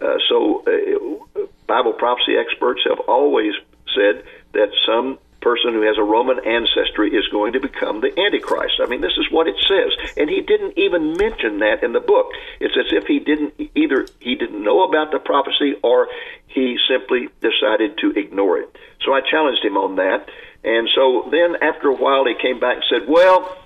uh, 0.01 0.19
so 0.29 0.65
uh, 0.67 1.45
Bible 1.67 1.93
prophecy 1.93 2.37
experts 2.37 2.83
have 2.89 3.01
always 3.01 3.53
said 3.95 4.25
that 4.53 4.71
some 4.87 5.19
person 5.41 5.73
who 5.73 5.83
has 5.83 5.97
a 5.99 6.03
Roman 6.03 6.39
ancestry 6.45 7.11
is 7.11 7.27
going 7.29 7.55
to 7.55 7.61
become 7.61 8.01
the 8.01 8.13
Antichrist. 8.19 8.75
I 8.81 8.87
mean, 8.87 9.01
this 9.01 9.17
is 9.17 9.31
what 9.31 9.49
it 9.49 9.57
says. 9.67 10.13
And 10.17 10.29
he 10.29 10.43
didn't 10.43 10.79
even 10.79 11.17
mention 11.17 11.59
that 11.61 11.83
in 11.83 11.93
the 11.93 12.01
book. 12.01 12.33
It's 12.61 12.77
as 12.77 12.93
if 12.93 13.07
he 13.07 13.19
didn't 13.19 13.55
either 13.75 14.07
he 14.21 14.35
didn't 14.35 14.63
know 14.63 14.85
about 14.85 15.11
the 15.13 15.19
prophecy 15.19 15.77
or 15.83 16.09
he 16.47 16.79
simply 16.89 17.29
decided 17.41 17.99
to 17.99 18.11
ignore 18.11 18.59
it. 18.59 18.77
So 19.05 19.13
I 19.13 19.21
challenged 19.21 19.65
him 19.65 19.77
on 19.77 19.97
that. 19.97 20.29
And 20.63 20.89
so 20.95 21.29
then 21.31 21.57
after 21.63 21.89
a 21.89 21.97
while 21.97 22.25
he 22.27 22.35
came 22.35 22.61
back 22.61 22.77
and 22.77 22.85
said, 22.91 23.09
"Well, 23.09 23.57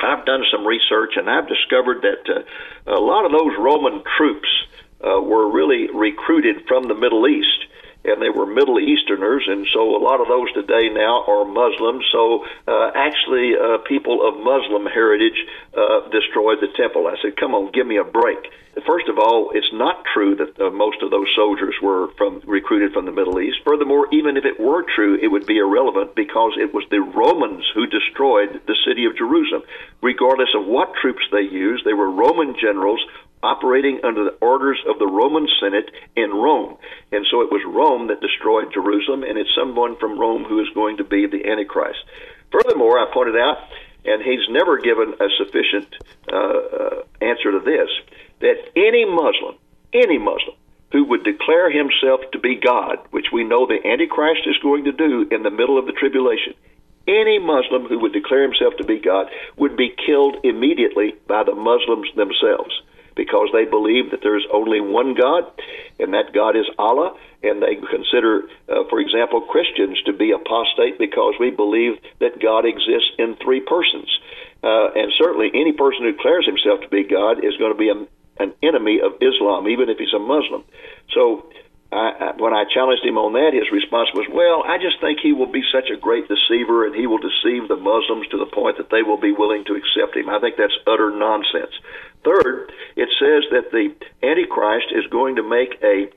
I've 0.00 0.24
done 0.24 0.44
some 0.52 0.66
research 0.66 1.16
and 1.16 1.28
I've 1.28 1.48
discovered 1.48 2.02
that 2.02 2.22
uh, 2.30 2.94
a 2.94 3.00
lot 3.00 3.26
of 3.26 3.32
those 3.32 3.52
Roman 3.58 4.02
troops 4.16 4.48
uh, 5.02 5.20
were 5.20 5.50
really 5.50 5.90
recruited 5.90 6.66
from 6.68 6.86
the 6.86 6.94
Middle 6.94 7.26
East." 7.26 7.66
And 8.06 8.22
they 8.22 8.30
were 8.30 8.46
Middle 8.46 8.78
Easterners, 8.78 9.44
and 9.46 9.66
so 9.72 9.96
a 9.96 10.02
lot 10.02 10.20
of 10.20 10.28
those 10.28 10.52
today 10.52 10.88
now 10.88 11.24
are 11.26 11.44
Muslims. 11.44 12.04
So 12.12 12.44
uh, 12.66 12.90
actually, 12.94 13.54
uh, 13.54 13.78
people 13.86 14.26
of 14.26 14.38
Muslim 14.42 14.86
heritage 14.86 15.38
uh, 15.76 16.08
destroyed 16.10 16.58
the 16.60 16.68
temple. 16.76 17.06
I 17.06 17.16
said, 17.22 17.36
"Come 17.36 17.54
on, 17.54 17.72
give 17.72 17.86
me 17.86 17.96
a 17.96 18.04
break." 18.04 18.38
First 18.84 19.08
of 19.08 19.18
all, 19.18 19.52
it's 19.54 19.72
not 19.72 20.04
true 20.12 20.36
that 20.36 20.60
uh, 20.60 20.70
most 20.70 21.00
of 21.00 21.10
those 21.10 21.28
soldiers 21.34 21.74
were 21.80 22.08
from 22.18 22.42
recruited 22.44 22.92
from 22.92 23.06
the 23.06 23.12
Middle 23.12 23.40
East. 23.40 23.64
Furthermore, 23.64 24.06
even 24.12 24.36
if 24.36 24.44
it 24.44 24.60
were 24.60 24.84
true, 24.94 25.16
it 25.20 25.28
would 25.28 25.46
be 25.46 25.56
irrelevant 25.56 26.14
because 26.14 26.52
it 26.60 26.74
was 26.74 26.84
the 26.90 27.00
Romans 27.00 27.64
who 27.74 27.86
destroyed 27.86 28.60
the 28.66 28.76
city 28.86 29.06
of 29.06 29.16
Jerusalem. 29.16 29.62
Regardless 30.02 30.50
of 30.54 30.66
what 30.66 30.92
troops 31.00 31.24
they 31.32 31.40
used, 31.40 31.86
they 31.86 31.94
were 31.94 32.10
Roman 32.10 32.54
generals 32.60 33.00
operating 33.46 34.00
under 34.02 34.24
the 34.24 34.36
orders 34.42 34.78
of 34.90 34.98
the 34.98 35.06
Roman 35.06 35.46
Senate 35.60 35.88
in 36.16 36.30
Rome. 36.30 36.76
And 37.12 37.24
so 37.30 37.42
it 37.42 37.52
was 37.54 37.62
Rome 37.64 38.08
that 38.08 38.20
destroyed 38.20 38.74
Jerusalem, 38.74 39.22
and 39.22 39.38
it's 39.38 39.54
someone 39.54 39.96
from 39.96 40.18
Rome 40.18 40.42
who 40.42 40.60
is 40.60 40.68
going 40.74 40.96
to 40.96 41.04
be 41.04 41.26
the 41.26 41.46
Antichrist. 41.46 42.02
Furthermore, 42.50 42.98
I 42.98 43.06
pointed 43.14 43.36
out, 43.36 43.58
and 44.04 44.22
he's 44.22 44.48
never 44.50 44.78
given 44.78 45.14
a 45.20 45.28
sufficient 45.38 45.86
uh, 46.26 46.36
uh, 46.36 47.02
answer 47.22 47.52
to 47.52 47.62
this, 47.62 47.90
that 48.40 48.58
any 48.74 49.04
Muslim, 49.04 49.54
any 49.92 50.18
Muslim, 50.18 50.56
who 50.90 51.04
would 51.04 51.22
declare 51.22 51.70
himself 51.70 52.20
to 52.32 52.38
be 52.38 52.56
God, 52.56 52.98
which 53.10 53.30
we 53.32 53.44
know 53.44 53.66
the 53.66 53.86
Antichrist 53.86 54.42
is 54.46 54.58
going 54.62 54.84
to 54.84 54.92
do 54.92 55.28
in 55.30 55.42
the 55.42 55.50
middle 55.50 55.78
of 55.78 55.86
the 55.86 55.92
tribulation, 55.92 56.54
any 57.06 57.38
Muslim 57.38 57.86
who 57.86 58.00
would 58.00 58.12
declare 58.12 58.42
himself 58.42 58.74
to 58.78 58.84
be 58.84 58.98
God 58.98 59.26
would 59.56 59.76
be 59.76 59.94
killed 59.94 60.38
immediately 60.42 61.14
by 61.28 61.44
the 61.44 61.54
Muslims 61.54 62.08
themselves 62.16 62.74
because 63.16 63.48
they 63.52 63.64
believe 63.64 64.10
that 64.12 64.20
there 64.22 64.36
is 64.36 64.44
only 64.52 64.80
one 64.80 65.14
God, 65.14 65.44
and 65.98 66.14
that 66.14 66.32
God 66.32 66.54
is 66.54 66.66
Allah. 66.78 67.16
And 67.42 67.62
they 67.62 67.76
consider, 67.76 68.48
uh, 68.68 68.84
for 68.88 69.00
example, 69.00 69.40
Christians 69.40 70.00
to 70.06 70.12
be 70.12 70.32
apostate 70.32 70.98
because 70.98 71.34
we 71.40 71.50
believe 71.50 71.98
that 72.20 72.40
God 72.40 72.64
exists 72.64 73.10
in 73.18 73.36
three 73.42 73.60
persons. 73.60 74.08
Uh, 74.62 74.90
and 74.94 75.12
certainly, 75.16 75.50
any 75.54 75.72
person 75.72 76.04
who 76.04 76.12
declares 76.12 76.46
himself 76.46 76.80
to 76.82 76.88
be 76.88 77.04
God 77.04 77.44
is 77.44 77.56
going 77.56 77.72
to 77.72 77.78
be 77.78 77.88
a, 77.88 78.06
an 78.42 78.52
enemy 78.62 79.00
of 79.00 79.12
Islam, 79.20 79.68
even 79.68 79.88
if 79.88 79.98
he's 79.98 80.14
a 80.14 80.18
Muslim. 80.18 80.64
So, 81.12 81.46
I, 81.92 82.32
when 82.36 82.52
I 82.52 82.64
challenged 82.64 83.04
him 83.04 83.16
on 83.16 83.32
that, 83.34 83.54
his 83.54 83.70
response 83.70 84.10
was, 84.12 84.26
"Well, 84.28 84.64
I 84.66 84.76
just 84.78 85.00
think 85.00 85.20
he 85.20 85.32
will 85.32 85.50
be 85.50 85.62
such 85.70 85.88
a 85.88 85.96
great 85.96 86.26
deceiver, 86.26 86.84
and 86.84 86.94
he 86.94 87.06
will 87.06 87.22
deceive 87.22 87.68
the 87.68 87.76
Muslims 87.76 88.26
to 88.28 88.38
the 88.38 88.50
point 88.50 88.76
that 88.78 88.90
they 88.90 89.02
will 89.02 89.16
be 89.16 89.32
willing 89.32 89.64
to 89.64 89.74
accept 89.74 90.16
him." 90.16 90.28
I 90.28 90.40
think 90.40 90.56
that's 90.56 90.76
utter 90.86 91.10
nonsense. 91.10 91.72
Third, 92.24 92.72
it 92.96 93.08
says 93.18 93.44
that 93.52 93.70
the 93.70 93.94
Antichrist 94.22 94.90
is 94.90 95.06
going 95.06 95.36
to 95.36 95.42
make 95.42 95.78
a 95.82 96.10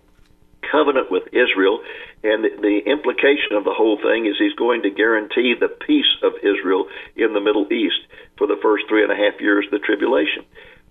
covenant 0.72 1.12
with 1.12 1.28
Israel, 1.32 1.82
and 2.24 2.44
the 2.44 2.82
implication 2.86 3.54
of 3.54 3.64
the 3.64 3.74
whole 3.74 3.98
thing 3.98 4.26
is 4.26 4.38
he's 4.38 4.54
going 4.54 4.82
to 4.84 4.90
guarantee 4.90 5.54
the 5.54 5.70
peace 5.70 6.10
of 6.24 6.34
Israel 6.44 6.88
in 7.16 7.34
the 7.34 7.40
Middle 7.40 7.72
East 7.72 8.02
for 8.38 8.48
the 8.48 8.58
first 8.62 8.86
three 8.90 9.04
and 9.04 9.12
a 9.12 9.16
half 9.16 9.40
years 9.40 9.66
of 9.66 9.72
the 9.72 9.80
tribulation. 9.80 10.44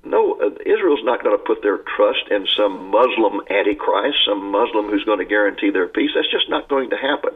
No, 0.04 0.38
uh, 0.40 0.50
Israel's 0.64 1.04
not 1.04 1.22
going 1.22 1.37
to 1.37 1.44
put 1.44 1.62
their 1.62 1.78
trust 1.78 2.28
in 2.30 2.46
some 2.56 2.90
Muslim 2.90 3.40
antichrist, 3.50 4.16
some 4.26 4.50
Muslim 4.50 4.87
who's 4.87 5.04
going 5.04 5.18
to 5.18 5.24
guarantee 5.24 5.70
their 5.70 5.88
peace. 5.88 6.11
That's 6.14 6.30
just 6.30 6.48
not 6.48 6.68
going 6.68 6.90
to 6.90 6.96
happen. 6.96 7.30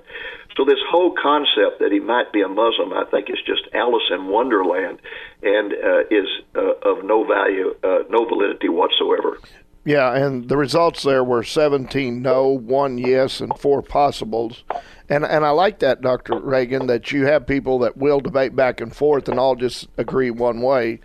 So 0.57 0.65
this 0.65 0.79
whole 0.89 1.15
concept 1.21 1.81
that 1.81 1.93
he 1.93 2.01
might 2.01 2.33
be 2.33 2.43
a 2.43 2.49
Muslim, 2.49 2.93
I 2.93 3.05
think, 3.11 3.31
is 3.31 3.39
just 3.47 3.63
Alice 3.75 4.11
in 4.11 4.27
Wonderland, 4.27 5.01
and 5.43 5.73
uh, 5.73 6.01
is 6.11 6.29
uh, 6.55 6.75
of 6.83 7.05
no 7.05 7.25
value, 7.25 7.75
uh, 7.83 8.05
no 8.09 8.25
validity 8.27 8.69
whatsoever. 8.69 9.39
Yeah, 9.85 10.15
and 10.15 10.49
the 10.49 10.57
results 10.57 11.03
there 11.03 11.25
were 11.25 11.43
17 11.43 12.23
no, 12.23 12.49
one 12.49 12.99
yes, 12.99 13.41
and 13.41 13.59
four 13.59 13.83
possibles. 13.83 14.63
And 15.09 15.25
and 15.25 15.45
I 15.45 15.51
like 15.51 15.81
that, 15.81 16.01
Dr. 16.01 16.39
Reagan, 16.39 16.87
that 16.87 17.11
you 17.11 17.27
have 17.27 17.47
people 17.47 17.81
that 17.81 17.97
will 17.97 18.21
debate 18.21 18.55
back 18.55 18.81
and 18.81 18.95
forth 18.95 19.29
and 19.29 19.41
all 19.41 19.57
just 19.57 19.89
agree 19.97 20.31
one 20.31 20.61
way. 20.61 21.01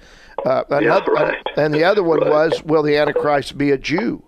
Uh, 0.47 0.63
another, 0.69 1.11
yeah, 1.13 1.21
right. 1.21 1.43
And 1.57 1.73
the 1.73 1.83
other 1.83 2.01
one 2.01 2.21
right. 2.21 2.29
was, 2.29 2.63
will 2.63 2.81
the 2.81 2.95
Antichrist 2.95 3.57
be 3.57 3.71
a 3.71 3.77
Jew? 3.77 4.23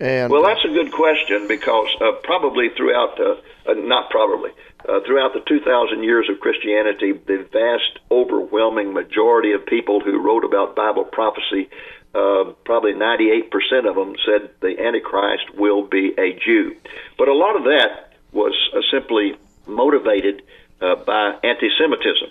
And 0.00 0.32
well, 0.32 0.42
that's 0.42 0.64
a 0.64 0.68
good 0.68 0.90
question 0.90 1.46
because 1.46 1.88
uh, 2.00 2.12
probably 2.24 2.70
throughout, 2.76 3.20
uh, 3.20 3.36
uh, 3.70 3.74
not 3.74 4.10
probably, 4.10 4.50
uh, 4.88 5.00
throughout 5.06 5.34
the 5.34 5.42
2,000 5.46 6.02
years 6.02 6.28
of 6.28 6.40
Christianity, 6.40 7.12
the 7.12 7.46
vast, 7.52 8.00
overwhelming 8.10 8.92
majority 8.92 9.52
of 9.52 9.64
people 9.64 10.00
who 10.00 10.20
wrote 10.20 10.44
about 10.44 10.74
Bible 10.74 11.04
prophecy, 11.04 11.68
uh, 12.16 12.52
probably 12.64 12.94
98% 12.94 13.88
of 13.88 13.94
them 13.94 14.16
said 14.26 14.50
the 14.60 14.80
Antichrist 14.80 15.54
will 15.54 15.82
be 15.82 16.14
a 16.18 16.32
Jew. 16.32 16.74
But 17.16 17.28
a 17.28 17.34
lot 17.34 17.54
of 17.54 17.62
that 17.64 18.14
was 18.32 18.54
uh, 18.74 18.80
simply 18.90 19.36
motivated 19.68 20.42
by 20.80 21.34
anti 21.42 21.68
Semitism. 21.76 22.28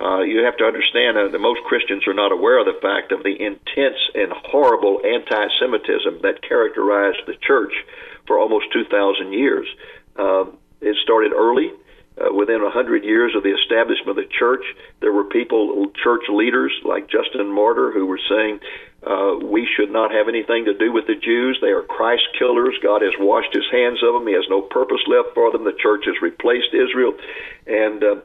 Uh, 0.00 0.20
you 0.20 0.44
have 0.44 0.56
to 0.56 0.64
understand 0.64 1.16
that 1.16 1.36
most 1.38 1.60
Christians 1.64 2.06
are 2.06 2.14
not 2.14 2.30
aware 2.30 2.60
of 2.60 2.66
the 2.66 2.78
fact 2.80 3.10
of 3.10 3.24
the 3.24 3.34
intense 3.34 3.98
and 4.14 4.30
horrible 4.32 5.00
anti 5.04 5.48
Semitism 5.58 6.22
that 6.22 6.42
characterized 6.46 7.26
the 7.26 7.34
church 7.42 7.72
for 8.26 8.38
almost 8.38 8.72
2,000 8.72 9.32
years. 9.32 9.66
Uh, 10.16 10.44
it 10.80 10.96
started 11.02 11.32
early. 11.32 11.72
Uh, 12.18 12.32
within 12.34 12.60
a 12.62 12.70
hundred 12.70 13.04
years 13.04 13.32
of 13.36 13.44
the 13.44 13.54
establishment 13.54 14.10
of 14.10 14.16
the 14.16 14.26
church, 14.38 14.64
there 14.98 15.12
were 15.12 15.24
people, 15.24 15.86
church 16.02 16.22
leaders 16.28 16.72
like 16.84 17.08
Justin 17.08 17.46
Martyr, 17.46 17.92
who 17.92 18.06
were 18.06 18.18
saying, 18.28 18.58
uh, 19.06 19.38
"We 19.40 19.66
should 19.76 19.92
not 19.92 20.10
have 20.10 20.26
anything 20.26 20.64
to 20.64 20.74
do 20.74 20.90
with 20.90 21.06
the 21.06 21.14
Jews. 21.14 21.58
They 21.60 21.70
are 21.70 21.82
Christ 21.82 22.26
killers. 22.36 22.76
God 22.82 23.02
has 23.02 23.14
washed 23.20 23.54
His 23.54 23.70
hands 23.70 24.02
of 24.02 24.14
them. 24.14 24.26
He 24.26 24.34
has 24.34 24.48
no 24.50 24.62
purpose 24.62 25.02
left 25.06 25.34
for 25.34 25.52
them. 25.52 25.62
The 25.62 25.78
church 25.78 26.06
has 26.06 26.20
replaced 26.20 26.74
Israel," 26.74 27.14
and 27.68 28.02
uh, 28.02 28.16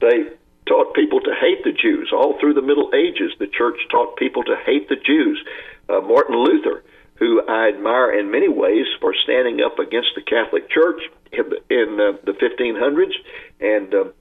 they 0.00 0.28
taught 0.68 0.94
people 0.94 1.20
to 1.20 1.34
hate 1.40 1.64
the 1.64 1.72
Jews. 1.72 2.12
All 2.12 2.38
through 2.38 2.54
the 2.54 2.62
Middle 2.62 2.90
Ages, 2.94 3.32
the 3.38 3.46
church 3.48 3.78
taught 3.90 4.16
people 4.16 4.44
to 4.44 4.56
hate 4.64 4.88
the 4.88 4.96
Jews. 4.96 5.42
Uh, 5.88 6.00
Martin 6.00 6.36
Luther, 6.36 6.84
who 7.14 7.42
I 7.48 7.68
admire 7.68 8.12
in 8.18 8.30
many 8.30 8.48
ways 8.48 8.86
for 9.00 9.14
standing 9.24 9.60
up 9.60 9.78
against 9.78 10.10
the 10.14 10.22
Catholic 10.22 10.70
Church 10.70 11.00
in, 11.32 11.44
in 11.70 11.98
uh, 11.98 12.12
the 12.24 12.32
1500s 12.32 13.14
and 13.60 14.12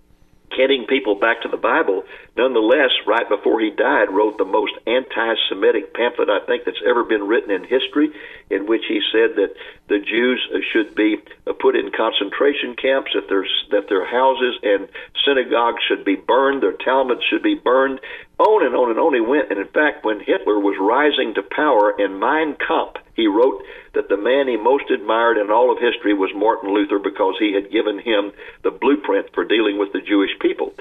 getting 0.56 0.86
people 0.88 1.16
back 1.16 1.42
to 1.42 1.50
the 1.50 1.58
Bible, 1.58 2.04
nonetheless, 2.38 2.92
right 3.06 3.28
before 3.28 3.60
he 3.60 3.70
died, 3.72 4.10
wrote 4.12 4.38
the 4.38 4.46
most 4.46 4.74
anti 4.86 5.36
Semitic 5.50 5.94
pamphlet 5.94 6.30
I 6.30 6.46
think 6.46 6.64
that's 6.66 6.82
ever 6.88 7.04
been 7.04 7.28
written 7.28 7.52
in 7.52 7.64
history, 7.64 8.12
in 8.50 8.68
which 8.68 8.84
he 8.88 9.02
said 9.12 9.36
that 9.36 9.54
the 9.88 10.00
Jews 10.00 10.42
should 10.72 10.96
be 10.96 11.18
uh, 11.46 11.54
put 11.54 11.76
in 11.76 11.92
concentration 11.92 12.76
camps, 12.76 13.12
that 13.14 13.28
their, 13.30 13.46
that 13.72 13.90
their 13.90 14.06
houses 14.06 14.56
and 14.64 14.88
synagogues 15.26 15.84
should 15.88 16.06
be 16.06 16.16
burned, 16.16 16.64
their 16.64 16.74
Talmuds 16.74 17.24
should 17.30 17.44
be 17.44 17.56
burned. 17.56 18.00
On 18.40 18.66
and 18.66 18.76
on 18.76 18.92
and 18.92 19.00
on 19.00 19.14
he 19.14 19.22
went. 19.22 19.50
And 19.50 19.60
in 19.60 19.68
fact, 19.68 20.06
when 20.06 20.20
Hitler 20.20 20.60
was 20.60 20.78
rising 20.80 21.34
to 21.36 21.42
power 21.42 21.92
in 21.98 22.20
Mein 22.20 22.56
Kampf, 22.56 23.02
he 23.18 23.28
wrote 23.28 23.64
that 23.94 24.08
the 24.08 24.16
man 24.16 24.48
he 24.48 24.56
most 24.56 24.90
admired 24.94 25.38
in 25.38 25.50
all 25.50 25.74
of 25.74 25.82
history 25.82 26.14
was 26.14 26.30
Martin 26.38 26.72
Luther 26.72 27.00
because 27.00 27.36
he 27.40 27.52
had 27.52 27.74
given 27.74 27.98
him 27.98 28.32
the 28.64 28.72
blueprint 28.72 29.34
for 29.34 29.44
dealing 29.44 29.78
with 29.78 29.92
the 29.92 30.06
Jewish 30.06 30.32
people. 30.40 30.72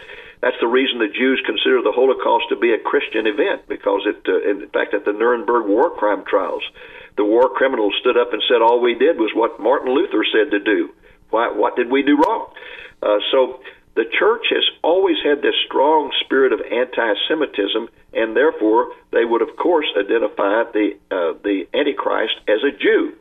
That's 0.43 0.61
the 0.61 0.69
reason 0.69 1.01
the 1.01 1.09
Jews 1.09 1.41
consider 1.49 1.81
the 1.81 1.97
Holocaust 1.97 2.51
to 2.51 2.57
be 2.61 2.77
a 2.77 2.79
Christian 2.79 3.27
event 3.27 3.67
because 3.67 4.05
it, 4.05 4.21
uh, 4.29 4.45
in 4.45 4.69
fact, 4.69 4.93
at 4.93 5.07
the 5.07 5.17
Nuremberg 5.17 5.67
war 5.67 5.91
crime 5.97 6.25
trials, 6.29 6.63
the 7.17 7.25
war 7.25 7.49
criminals 7.49 7.97
stood 8.01 8.19
up 8.19 8.35
and 8.35 8.43
said 8.47 8.61
all 8.61 8.85
we 8.85 8.95
did 8.95 9.17
was 9.17 9.33
what 9.35 9.59
Martin 9.59 9.95
Luther 9.97 10.23
said 10.29 10.53
to 10.53 10.61
do. 10.61 10.93
Why, 11.31 11.51
what 11.51 11.75
did 11.75 11.91
we 11.91 12.03
do 12.03 12.21
wrong? 12.21 12.53
Uh, 13.03 13.19
so 13.33 13.61
the 13.97 14.05
church 14.05 14.45
has 14.51 14.65
always 14.85 15.17
had 15.25 15.41
this 15.41 15.57
strong 15.65 16.13
spirit 16.21 16.53
of 16.53 16.61
anti-Semitism, 16.61 17.89
and 18.13 18.37
therefore 18.37 18.93
they 19.13 19.25
would, 19.25 19.43
of 19.43 19.57
course, 19.57 19.87
identify 19.99 20.65
the 20.73 20.97
uh, 21.11 21.33
the 21.43 21.67
Antichrist 21.75 22.35
as 22.49 22.63
a 22.63 22.77
Jew. 22.77 23.15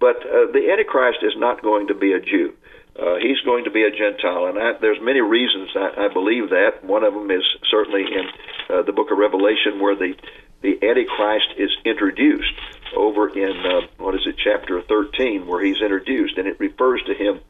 But 0.00 0.16
uh, 0.26 0.50
the 0.52 0.68
Antichrist 0.72 1.18
is 1.22 1.34
not 1.36 1.62
going 1.62 1.88
to 1.88 1.94
be 1.94 2.12
a 2.12 2.20
Jew. 2.20 2.54
uh, 2.98 3.16
he's 3.16 3.40
going 3.40 3.64
to 3.64 3.70
be 3.70 3.84
a 3.84 3.90
Gentile, 3.90 4.46
and 4.46 4.58
I, 4.58 4.72
there's 4.80 5.00
many 5.00 5.20
reasons 5.20 5.70
I, 5.74 6.06
I 6.06 6.08
believe 6.12 6.50
that. 6.50 6.84
One 6.84 7.04
of 7.04 7.14
them 7.14 7.30
is 7.30 7.44
certainly 7.70 8.02
in 8.02 8.26
uh, 8.68 8.82
the 8.82 8.92
Book 8.92 9.10
of 9.10 9.18
Revelation, 9.18 9.80
where 9.80 9.96
the 9.96 10.14
the 10.60 10.78
Antichrist 10.82 11.48
is 11.56 11.70
introduced 11.84 12.54
over 12.96 13.28
in 13.28 13.66
uh, 13.66 13.80
what 13.98 14.14
is 14.14 14.20
it, 14.26 14.36
chapter 14.38 14.80
13, 14.82 15.46
where 15.46 15.64
he's 15.64 15.80
introduced, 15.80 16.38
and 16.38 16.46
it 16.46 16.60
refers 16.60 17.02
to 17.06 17.14
him 17.14 17.40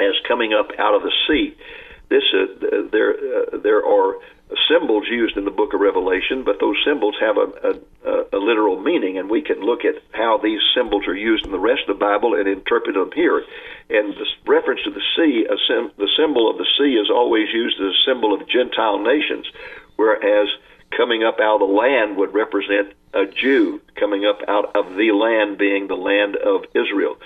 as 0.00 0.14
coming 0.26 0.52
up 0.54 0.70
out 0.78 0.94
of 0.94 1.02
the 1.02 1.12
sea. 1.28 1.54
This 2.08 2.24
uh, 2.34 2.88
there 2.90 3.12
uh, 3.12 3.58
there 3.58 3.84
are 3.84 4.16
symbols 4.68 5.06
used 5.10 5.36
in 5.36 5.44
the 5.44 5.50
book 5.50 5.74
of 5.74 5.80
Revelation, 5.80 6.42
but 6.42 6.60
those 6.60 6.76
symbols 6.84 7.16
have 7.20 7.36
a, 7.36 7.80
a, 8.04 8.24
a 8.32 8.38
literal 8.38 8.80
meaning, 8.80 9.18
and 9.18 9.28
we 9.28 9.42
can 9.42 9.60
look 9.60 9.84
at 9.84 9.96
how 10.12 10.38
these 10.38 10.60
symbols 10.74 11.06
are 11.06 11.16
used 11.16 11.44
in 11.44 11.52
the 11.52 11.58
rest 11.58 11.82
of 11.88 11.98
the 11.98 12.04
Bible 12.04 12.34
and 12.34 12.48
interpret 12.48 12.94
them 12.94 13.10
here. 13.14 13.44
And 13.90 14.14
the 14.14 14.26
reference 14.46 14.82
to 14.84 14.90
the 14.90 15.02
sea, 15.16 15.46
sim, 15.66 15.90
the 15.96 16.08
symbol 16.16 16.50
of 16.50 16.56
the 16.56 16.66
sea 16.78 16.94
is 16.94 17.10
always 17.10 17.48
used 17.52 17.80
as 17.80 17.92
a 17.92 18.04
symbol 18.06 18.34
of 18.34 18.48
Gentile 18.48 18.98
nations, 18.98 19.46
whereas 19.96 20.48
coming 20.96 21.24
up 21.24 21.40
out 21.40 21.60
of 21.60 21.68
the 21.68 21.74
land 21.74 22.16
would 22.16 22.32
represent 22.32 22.94
a 23.12 23.26
Jew 23.26 23.80
coming 23.96 24.24
up 24.24 24.40
out 24.48 24.76
of 24.76 24.96
the 24.96 25.12
land 25.12 25.58
being 25.58 25.88
the 25.88 25.96
land 25.96 26.36
of 26.36 26.64
Israel. 26.74 27.16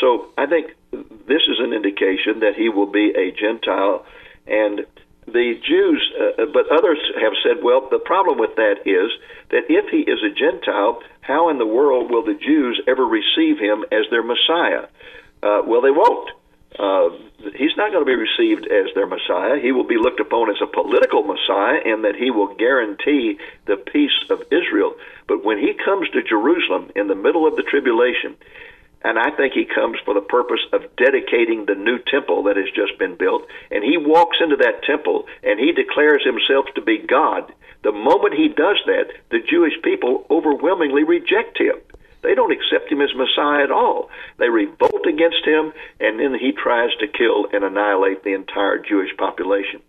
So 0.00 0.28
I 0.36 0.46
think 0.46 0.74
this 0.92 1.42
is 1.48 1.58
an 1.58 1.72
indication 1.72 2.40
that 2.40 2.54
he 2.56 2.68
will 2.68 2.86
be 2.86 3.10
a 3.16 3.32
Gentile 3.32 4.06
and 4.46 4.86
the 5.32 5.60
Jews, 5.66 6.12
uh, 6.18 6.46
but 6.52 6.70
others 6.70 6.98
have 7.20 7.32
said, 7.42 7.62
well, 7.62 7.88
the 7.90 7.98
problem 7.98 8.38
with 8.38 8.56
that 8.56 8.86
is 8.86 9.10
that 9.50 9.64
if 9.68 9.90
he 9.90 10.00
is 10.00 10.20
a 10.22 10.34
Gentile, 10.34 11.02
how 11.20 11.50
in 11.50 11.58
the 11.58 11.66
world 11.66 12.10
will 12.10 12.24
the 12.24 12.34
Jews 12.34 12.80
ever 12.86 13.04
receive 13.04 13.58
him 13.58 13.84
as 13.92 14.04
their 14.10 14.22
Messiah? 14.22 14.88
Uh, 15.42 15.62
well, 15.66 15.80
they 15.80 15.90
won't. 15.90 16.30
Uh, 16.78 17.10
he's 17.56 17.76
not 17.76 17.92
going 17.92 18.04
to 18.04 18.08
be 18.08 18.14
received 18.14 18.66
as 18.66 18.92
their 18.94 19.06
Messiah. 19.06 19.58
He 19.60 19.72
will 19.72 19.86
be 19.86 19.96
looked 19.96 20.20
upon 20.20 20.50
as 20.50 20.60
a 20.62 20.66
political 20.66 21.22
Messiah 21.22 21.80
in 21.84 22.02
that 22.02 22.14
he 22.14 22.30
will 22.30 22.54
guarantee 22.54 23.38
the 23.66 23.76
peace 23.76 24.18
of 24.30 24.42
Israel. 24.52 24.94
But 25.26 25.44
when 25.44 25.58
he 25.58 25.72
comes 25.74 26.08
to 26.10 26.22
Jerusalem 26.22 26.90
in 26.94 27.08
the 27.08 27.14
middle 27.14 27.46
of 27.46 27.56
the 27.56 27.62
tribulation, 27.62 28.36
and 29.02 29.18
I 29.18 29.30
think 29.30 29.52
he 29.52 29.64
comes 29.64 29.98
for 30.04 30.14
the 30.14 30.20
purpose 30.20 30.60
of 30.72 30.82
dedicating 30.96 31.66
the 31.66 31.74
new 31.74 31.98
temple 31.98 32.42
that 32.44 32.56
has 32.56 32.70
just 32.74 32.98
been 32.98 33.16
built. 33.16 33.46
And 33.70 33.84
he 33.84 33.96
walks 33.96 34.38
into 34.40 34.56
that 34.56 34.82
temple 34.82 35.26
and 35.42 35.60
he 35.60 35.72
declares 35.72 36.24
himself 36.24 36.66
to 36.74 36.82
be 36.82 36.98
God. 36.98 37.52
The 37.84 37.92
moment 37.92 38.34
he 38.34 38.48
does 38.48 38.78
that, 38.86 39.12
the 39.30 39.38
Jewish 39.38 39.74
people 39.82 40.26
overwhelmingly 40.30 41.04
reject 41.04 41.58
him. 41.58 41.76
They 42.22 42.34
don't 42.34 42.52
accept 42.52 42.90
him 42.90 43.00
as 43.00 43.14
Messiah 43.14 43.62
at 43.62 43.70
all. 43.70 44.10
They 44.38 44.48
revolt 44.48 45.06
against 45.06 45.46
him, 45.46 45.72
and 46.00 46.18
then 46.18 46.34
he 46.34 46.50
tries 46.50 46.90
to 46.98 47.06
kill 47.06 47.46
and 47.52 47.62
annihilate 47.62 48.24
the 48.24 48.34
entire 48.34 48.78
Jewish 48.78 49.16
population. 49.16 49.80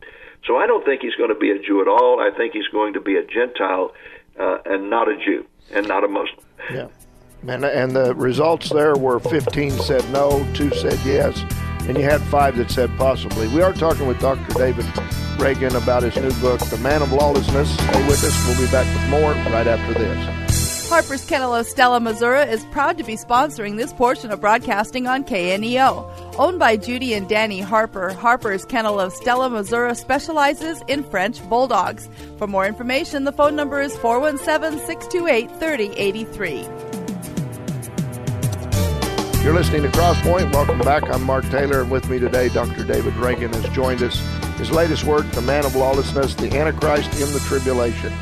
So 0.46 0.58
I 0.58 0.68
don't 0.68 0.86
think 0.86 1.02
he's 1.02 1.16
going 1.16 1.34
to 1.34 1.40
be 1.40 1.50
a 1.50 1.60
Jew 1.60 1.82
at 1.82 1.88
all. 1.88 2.20
I 2.20 2.30
think 2.38 2.54
he's 2.54 2.68
going 2.68 2.94
to 2.94 3.02
be 3.02 3.16
a 3.16 3.26
Gentile 3.26 3.92
uh, 4.40 4.60
and 4.66 4.92
not 4.92 5.10
a 5.10 5.18
Jew 5.18 5.46
and 5.72 5.88
not 5.88 6.04
a 6.04 6.08
Muslim. 6.08 6.46
Yeah. 6.72 6.88
And, 7.48 7.64
and 7.64 7.96
the 7.96 8.14
results 8.16 8.70
there 8.70 8.96
were 8.96 9.20
15 9.20 9.72
said 9.72 10.10
no, 10.12 10.46
two 10.54 10.72
said 10.72 11.00
yes, 11.06 11.42
and 11.88 11.98
you 11.98 12.04
had 12.04 12.22
five 12.22 12.58
that 12.58 12.70
said 12.70 12.96
possibly. 12.98 13.48
We 13.48 13.62
are 13.62 13.74
talking 13.74 14.08
with 14.08 14.20
Dr. 14.20 14.54
David 14.56 14.86
Reagan 15.40 15.76
about 15.76 16.04
his 16.04 16.16
new 16.18 16.34
book, 16.42 16.60
The 16.60 16.78
Man 16.78 17.02
of 17.02 17.14
Lawlessness. 17.14 17.74
Stay 17.74 18.08
with 18.08 18.24
us. 18.24 18.48
We'll 18.48 18.66
be 18.66 18.72
back 18.72 18.86
with 18.94 19.10
more 19.10 19.32
right 19.54 19.68
after 19.68 19.94
this. 19.94 20.90
Harper's 20.90 21.24
Kennel 21.24 21.54
of 21.54 21.68
Stella, 21.68 22.00
Missouri 22.00 22.42
is 22.42 22.66
proud 22.66 22.98
to 22.98 23.04
be 23.04 23.16
sponsoring 23.16 23.78
this 23.78 23.94
portion 23.94 24.32
of 24.32 24.42
broadcasting 24.42 25.06
on 25.06 25.24
KNEO. 25.24 26.36
Owned 26.40 26.58
by 26.58 26.78
Judy 26.78 27.14
and 27.14 27.30
Danny 27.30 27.62
Harper, 27.62 28.10
Harper's 28.10 28.66
Kennel 28.66 29.00
of 29.00 29.14
Stella, 29.14 29.52
Missouri 29.52 29.96
specializes 29.96 30.82
in 30.88 31.04
French 31.04 31.48
Bulldogs. 31.48 32.10
For 32.40 32.48
more 32.48 32.66
information, 32.66 33.26
the 33.26 33.32
phone 33.32 33.56
number 33.56 33.80
is 33.80 33.96
417 33.98 34.84
628 34.88 35.52
3083. 35.60 36.99
You're 39.50 39.58
listening 39.58 39.82
to 39.82 39.90
Crosspoint. 39.90 40.54
Welcome 40.54 40.78
back. 40.78 41.10
I'm 41.10 41.24
Mark 41.24 41.44
Taylor, 41.46 41.82
and 41.82 41.90
with 41.90 42.08
me 42.08 42.20
today, 42.20 42.50
Dr. 42.50 42.84
David 42.84 43.16
Reagan 43.16 43.52
has 43.54 43.68
joined 43.70 44.04
us. 44.04 44.20
His 44.60 44.70
latest 44.70 45.06
work, 45.06 45.26
The 45.32 45.42
Man 45.42 45.66
of 45.66 45.76
Lawlessness, 45.76 46.36
The 46.36 46.56
Antichrist 46.56 47.12
in 47.20 47.34
the 47.34 47.40
Tribulation. 47.40 48.14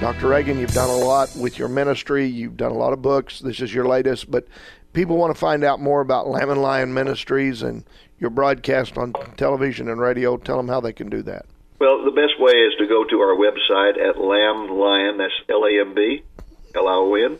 Dr. 0.00 0.26
Reagan, 0.26 0.58
you've 0.58 0.74
done 0.74 0.90
a 0.90 0.96
lot 0.96 1.32
with 1.36 1.56
your 1.56 1.68
ministry. 1.68 2.26
You've 2.26 2.56
done 2.56 2.72
a 2.72 2.76
lot 2.76 2.92
of 2.92 3.00
books. 3.00 3.38
This 3.38 3.60
is 3.60 3.72
your 3.72 3.86
latest, 3.86 4.28
but 4.28 4.48
people 4.92 5.16
want 5.16 5.32
to 5.32 5.38
find 5.38 5.62
out 5.62 5.78
more 5.78 6.00
about 6.00 6.26
Lamb 6.26 6.50
and 6.50 6.60
Lion 6.60 6.92
Ministries 6.92 7.62
and 7.62 7.84
your 8.18 8.30
broadcast 8.30 8.98
on 8.98 9.12
television 9.36 9.88
and 9.88 10.00
radio. 10.00 10.36
Tell 10.36 10.56
them 10.56 10.66
how 10.66 10.80
they 10.80 10.92
can 10.92 11.08
do 11.08 11.22
that. 11.22 11.46
Well, 11.78 12.04
the 12.04 12.10
best 12.10 12.40
way 12.40 12.54
is 12.54 12.74
to 12.78 12.88
go 12.88 13.04
to 13.04 13.20
our 13.20 13.36
website 13.36 14.04
at 14.04 14.18
Lamb 14.18 14.76
Lion, 14.76 15.18
that's 15.18 15.32
L 15.48 15.64
A 15.64 15.80
M 15.80 15.94
B 15.94 16.24
L 16.74 16.88
I 16.88 16.92
O 16.92 17.14
N, 17.14 17.38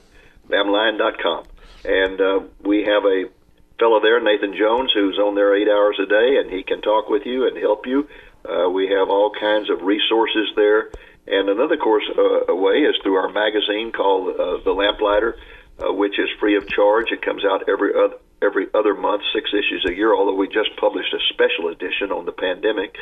lamblion.com. 0.49 1.47
And 1.87 2.20
uh, 2.20 2.40
we 2.62 2.85
have 2.85 3.05
a 3.05 3.31
fellow 3.79 4.01
there, 4.01 4.20
Nathan 4.20 4.57
Jones, 4.57 4.90
who's 4.92 5.18
on 5.18 5.35
there 5.35 5.55
eight 5.55 5.68
hours 5.68 5.99
a 6.03 6.07
day, 6.07 6.38
and 6.38 6.51
he 6.51 6.62
can 6.62 6.81
talk 6.81 7.09
with 7.09 7.25
you 7.25 7.46
and 7.46 7.57
help 7.57 7.87
you. 7.87 8.09
Uh, 8.44 8.68
we 8.70 8.88
have 8.88 9.09
all 9.09 9.31
kinds 9.31 9.70
of 9.70 9.83
resources 9.83 10.49
there. 10.57 10.90
And 11.29 11.49
another 11.49 11.77
course 11.77 12.05
uh, 12.11 12.55
way 12.55 12.83
is 12.83 12.96
through 13.03 13.16
our 13.16 13.29
magazine 13.29 13.92
called 13.92 14.35
uh, 14.35 14.59
The 14.64 14.72
Lamplighter, 14.72 15.37
uh, 15.79 15.92
which 15.92 16.18
is 16.18 16.29
free 16.38 16.57
of 16.57 16.68
charge. 16.68 17.11
It 17.11 17.22
comes 17.22 17.44
out 17.44 17.68
every 17.68 17.92
other 17.94 18.16
every 18.42 18.66
other 18.75 18.94
month, 18.94 19.22
six 19.33 19.49
issues 19.51 19.87
a 19.88 19.94
year. 19.94 20.14
Although 20.14 20.35
we 20.35 20.46
just 20.46 20.77
published 20.77 21.12
a 21.14 21.18
special 21.33 21.68
edition 21.68 22.12
on 22.12 22.27
the 22.27 22.33
pandemic. 22.33 22.94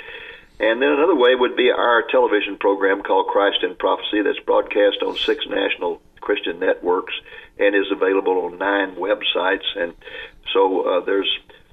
And 0.61 0.81
then 0.81 0.90
another 0.90 1.16
way 1.16 1.35
would 1.35 1.57
be 1.57 1.70
our 1.70 2.05
television 2.11 2.57
program 2.57 3.03
called 3.03 3.27
Christ 3.27 3.59
in 3.62 3.75
Prophecy 3.75 4.23
that's 4.23 4.38
broadcast 4.47 5.03
on 5.05 5.16
six 5.16 5.44
national 5.49 6.01
Christian 6.20 6.61
networks 6.61 7.12
and 7.59 7.75
is 7.75 7.90
available 7.90 8.45
on 8.45 8.59
nine 8.59 8.97
websites. 8.97 9.67
And 9.77 9.95
so 10.53 10.83
uh, 10.83 11.05
there's 11.05 11.31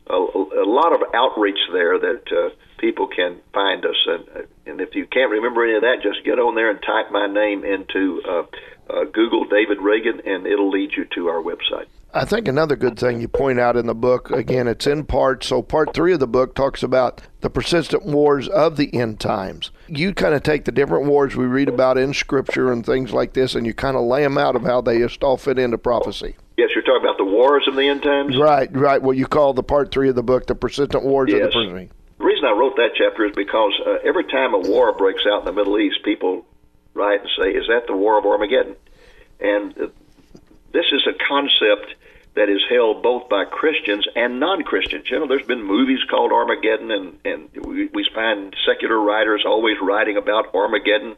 a, 0.07 0.13
a 0.13 0.67
lot 0.67 0.93
of 0.93 1.01
outreach 1.13 1.59
there 1.71 1.97
that 1.99 2.23
uh, 2.31 2.49
people 2.77 3.07
can 3.07 3.39
find 3.53 3.85
us. 3.85 3.95
And, 4.07 4.23
uh, 4.29 4.41
and 4.65 4.81
if 4.81 4.95
you 4.95 5.05
can't 5.05 5.31
remember 5.31 5.63
any 5.63 5.75
of 5.75 5.81
that, 5.81 6.03
just 6.03 6.25
get 6.25 6.39
on 6.39 6.55
there 6.55 6.69
and 6.69 6.79
type 6.81 7.11
my 7.11 7.27
name 7.27 7.63
into 7.63 8.21
uh, 8.27 8.43
uh, 8.89 9.03
Google 9.05 9.45
David 9.45 9.79
Reagan, 9.79 10.21
and 10.25 10.45
it'll 10.45 10.69
lead 10.69 10.91
you 10.95 11.05
to 11.15 11.27
our 11.29 11.41
website. 11.41 11.87
I 12.13 12.25
think 12.25 12.47
another 12.47 12.75
good 12.75 12.99
thing 12.99 13.21
you 13.21 13.27
point 13.27 13.59
out 13.59 13.77
in 13.77 13.87
the 13.87 13.95
book, 13.95 14.31
again, 14.31 14.67
it's 14.67 14.85
in 14.85 15.05
part. 15.05 15.43
So, 15.43 15.61
part 15.61 15.93
three 15.93 16.13
of 16.13 16.19
the 16.19 16.27
book 16.27 16.55
talks 16.55 16.83
about 16.83 17.21
the 17.39 17.49
persistent 17.49 18.05
wars 18.05 18.49
of 18.49 18.75
the 18.75 18.93
end 18.93 19.19
times. 19.19 19.71
You 19.87 20.13
kind 20.13 20.33
of 20.33 20.43
take 20.43 20.65
the 20.65 20.73
different 20.73 21.05
wars 21.05 21.35
we 21.35 21.45
read 21.45 21.69
about 21.69 21.97
in 21.97 22.13
Scripture 22.13 22.71
and 22.71 22.85
things 22.85 23.13
like 23.13 23.33
this, 23.33 23.55
and 23.55 23.65
you 23.65 23.73
kind 23.73 23.95
of 23.95 24.03
lay 24.03 24.23
them 24.23 24.37
out 24.37 24.57
of 24.57 24.63
how 24.63 24.81
they 24.81 24.99
just 24.99 25.23
all 25.23 25.37
fit 25.37 25.57
into 25.57 25.77
prophecy. 25.77 26.35
Yes, 26.57 26.71
you're 26.75 26.83
talking 26.83 27.01
about 27.01 27.17
the 27.17 27.25
wars 27.25 27.65
of 27.67 27.75
the 27.75 27.87
end 27.87 28.03
times? 28.03 28.37
Right, 28.37 28.69
right. 28.75 29.01
What 29.01 29.15
you 29.15 29.25
call 29.25 29.53
the 29.53 29.63
part 29.63 29.91
three 29.91 30.09
of 30.09 30.15
the 30.15 30.23
book, 30.23 30.47
the 30.47 30.55
persistent 30.55 31.03
wars 31.03 31.29
yes. 31.31 31.41
of 31.41 31.53
the 31.53 31.69
present. 31.69 31.91
The 32.17 32.25
reason 32.25 32.45
I 32.45 32.51
wrote 32.51 32.75
that 32.75 32.91
chapter 32.95 33.25
is 33.25 33.33
because 33.35 33.73
uh, 33.85 33.97
every 34.03 34.25
time 34.25 34.53
a 34.53 34.59
war 34.59 34.93
breaks 34.93 35.23
out 35.31 35.39
in 35.39 35.45
the 35.45 35.53
Middle 35.53 35.79
East, 35.79 36.03
people 36.03 36.45
write 36.93 37.21
and 37.21 37.29
say, 37.39 37.51
Is 37.51 37.67
that 37.67 37.87
the 37.87 37.95
War 37.95 38.19
of 38.19 38.25
Armageddon? 38.25 38.75
And 39.39 39.75
uh, 39.77 39.87
this 40.73 40.85
is 40.91 41.07
a 41.07 41.13
concept 41.27 41.95
that 42.33 42.49
is 42.49 42.61
held 42.69 43.03
both 43.03 43.27
by 43.27 43.43
Christians 43.43 44.07
and 44.15 44.39
non-Christians. 44.39 45.09
You 45.09 45.19
know, 45.19 45.27
there's 45.27 45.45
been 45.45 45.63
movies 45.63 45.99
called 46.09 46.31
Armageddon, 46.31 46.91
and 46.91 47.19
and 47.25 47.49
we, 47.65 47.87
we 47.93 48.07
find 48.15 48.55
secular 48.65 48.99
writers 48.99 49.43
always 49.45 49.77
writing 49.81 50.17
about 50.17 50.53
Armageddon. 50.55 51.15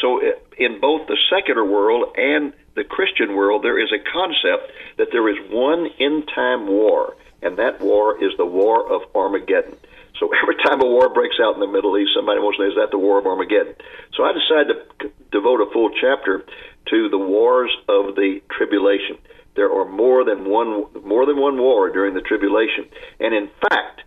So, 0.00 0.20
uh, 0.20 0.32
in 0.56 0.80
both 0.80 1.08
the 1.08 1.16
secular 1.28 1.64
world 1.64 2.14
and 2.16 2.52
the 2.74 2.84
Christian 2.84 3.34
world, 3.34 3.64
there 3.64 3.78
is 3.78 3.92
a 3.92 3.98
concept 3.98 4.70
that 4.98 5.08
there 5.10 5.28
is 5.28 5.36
one 5.50 5.88
end-time 5.98 6.66
war, 6.66 7.16
and 7.42 7.58
that 7.58 7.80
war 7.80 8.22
is 8.22 8.36
the 8.36 8.46
war 8.46 8.92
of 8.92 9.02
Armageddon. 9.14 9.76
So 10.20 10.30
every 10.42 10.56
time 10.62 10.80
a 10.80 10.86
war 10.86 11.08
breaks 11.08 11.36
out 11.42 11.54
in 11.54 11.60
the 11.60 11.66
Middle 11.66 11.98
East, 11.98 12.12
somebody 12.14 12.38
wants 12.38 12.58
to 12.58 12.64
say, 12.64 12.68
"Is 12.68 12.76
that 12.76 12.92
the 12.92 12.98
war 12.98 13.18
of 13.18 13.26
Armageddon?" 13.26 13.74
So 14.14 14.22
I 14.22 14.32
decided 14.32 14.76
to 15.00 15.10
devote 15.32 15.60
a 15.60 15.70
full 15.72 15.90
chapter 16.00 16.44
to 16.86 17.08
the 17.08 17.18
wars 17.18 17.74
of 17.88 18.14
the 18.14 18.40
tribulation 18.50 19.18
there 19.56 19.72
are 19.72 19.84
more 19.84 20.24
than 20.24 20.48
one 20.48 20.86
more 21.04 21.26
than 21.26 21.38
one 21.38 21.58
war 21.58 21.90
during 21.90 22.14
the 22.14 22.20
tribulation, 22.20 22.86
and 23.20 23.34
in 23.34 23.48
fact, 23.68 24.02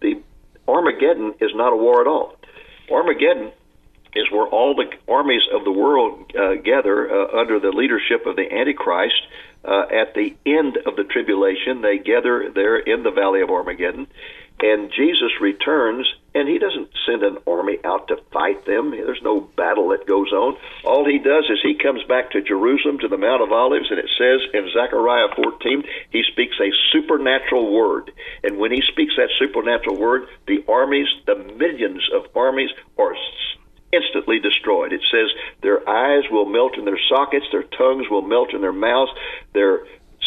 the 0.00 0.20
Armageddon 0.68 1.34
is 1.40 1.50
not 1.54 1.72
a 1.72 1.76
war 1.76 2.00
at 2.00 2.06
all. 2.06 2.36
Armageddon 2.90 3.52
is 4.14 4.30
where 4.30 4.46
all 4.46 4.74
the 4.74 4.90
armies 5.08 5.42
of 5.52 5.64
the 5.64 5.72
world 5.72 6.30
uh, 6.36 6.54
gather 6.54 7.10
uh, 7.10 7.40
under 7.40 7.58
the 7.58 7.70
leadership 7.70 8.26
of 8.26 8.36
the 8.36 8.52
Antichrist. 8.52 9.22
Uh, 9.64 9.86
at 9.90 10.14
the 10.14 10.36
end 10.44 10.76
of 10.84 10.94
the 10.94 11.04
tribulation, 11.04 11.80
they 11.80 11.96
gather 11.96 12.50
there 12.50 12.76
in 12.76 13.02
the 13.02 13.10
Valley 13.10 13.40
of 13.40 13.48
Armageddon, 13.48 14.06
and 14.64 14.90
Jesus 14.90 15.30
returns, 15.42 16.10
and 16.34 16.48
he 16.48 16.58
doesn't 16.58 16.88
send 17.04 17.22
an 17.22 17.36
army 17.46 17.76
out 17.84 18.08
to 18.08 18.16
fight 18.32 18.64
them. 18.64 18.92
There's 18.92 19.20
no 19.22 19.40
battle 19.40 19.90
that 19.90 20.06
goes 20.06 20.32
on. 20.32 20.56
All 20.84 21.04
he 21.04 21.18
does 21.18 21.44
is 21.50 21.58
he 21.62 21.74
comes 21.74 22.02
back 22.04 22.30
to 22.30 22.40
Jerusalem 22.40 22.98
to 23.00 23.08
the 23.08 23.18
Mount 23.18 23.42
of 23.42 23.52
Olives, 23.52 23.90
and 23.90 23.98
it 23.98 24.08
says 24.16 24.40
in 24.54 24.70
Zechariah 24.72 25.28
14, 25.36 25.84
he 26.08 26.22
speaks 26.32 26.56
a 26.60 26.72
supernatural 26.92 27.74
word. 27.74 28.10
And 28.42 28.56
when 28.56 28.72
he 28.72 28.80
speaks 28.88 29.12
that 29.18 29.28
supernatural 29.38 29.98
word, 29.98 30.28
the 30.46 30.64
armies, 30.66 31.08
the 31.26 31.36
millions 31.36 32.02
of 32.14 32.34
armies, 32.34 32.70
are 32.96 33.14
instantly 33.92 34.40
destroyed. 34.40 34.94
It 34.94 35.04
says 35.12 35.28
their 35.60 35.86
eyes 35.86 36.24
will 36.30 36.46
melt 36.46 36.78
in 36.78 36.86
their 36.86 37.00
sockets, 37.10 37.44
their 37.52 37.64
tongues 37.64 38.06
will 38.10 38.22
melt 38.22 38.54
in 38.54 38.62
their 38.62 38.72
mouths, 38.72 39.12
their 39.52 39.84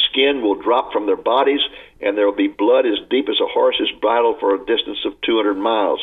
skin 0.10 0.42
will 0.42 0.56
drop 0.56 0.92
from 0.94 1.06
their 1.06 1.18
bodies, 1.18 1.62
and 2.02 2.18
there 2.18 2.26
will 2.26 2.36
be 2.36 2.48
blood 2.48 2.86
as 2.86 3.00
deep 3.10 3.28
as 3.30 3.40
a 3.42 3.48
horse's 3.48 3.90
bridle 4.02 4.38
for 4.40 4.56
a 4.56 4.60
distance 4.60 5.00
of 5.06 5.20
200 5.22 5.56
miles. 5.56 6.00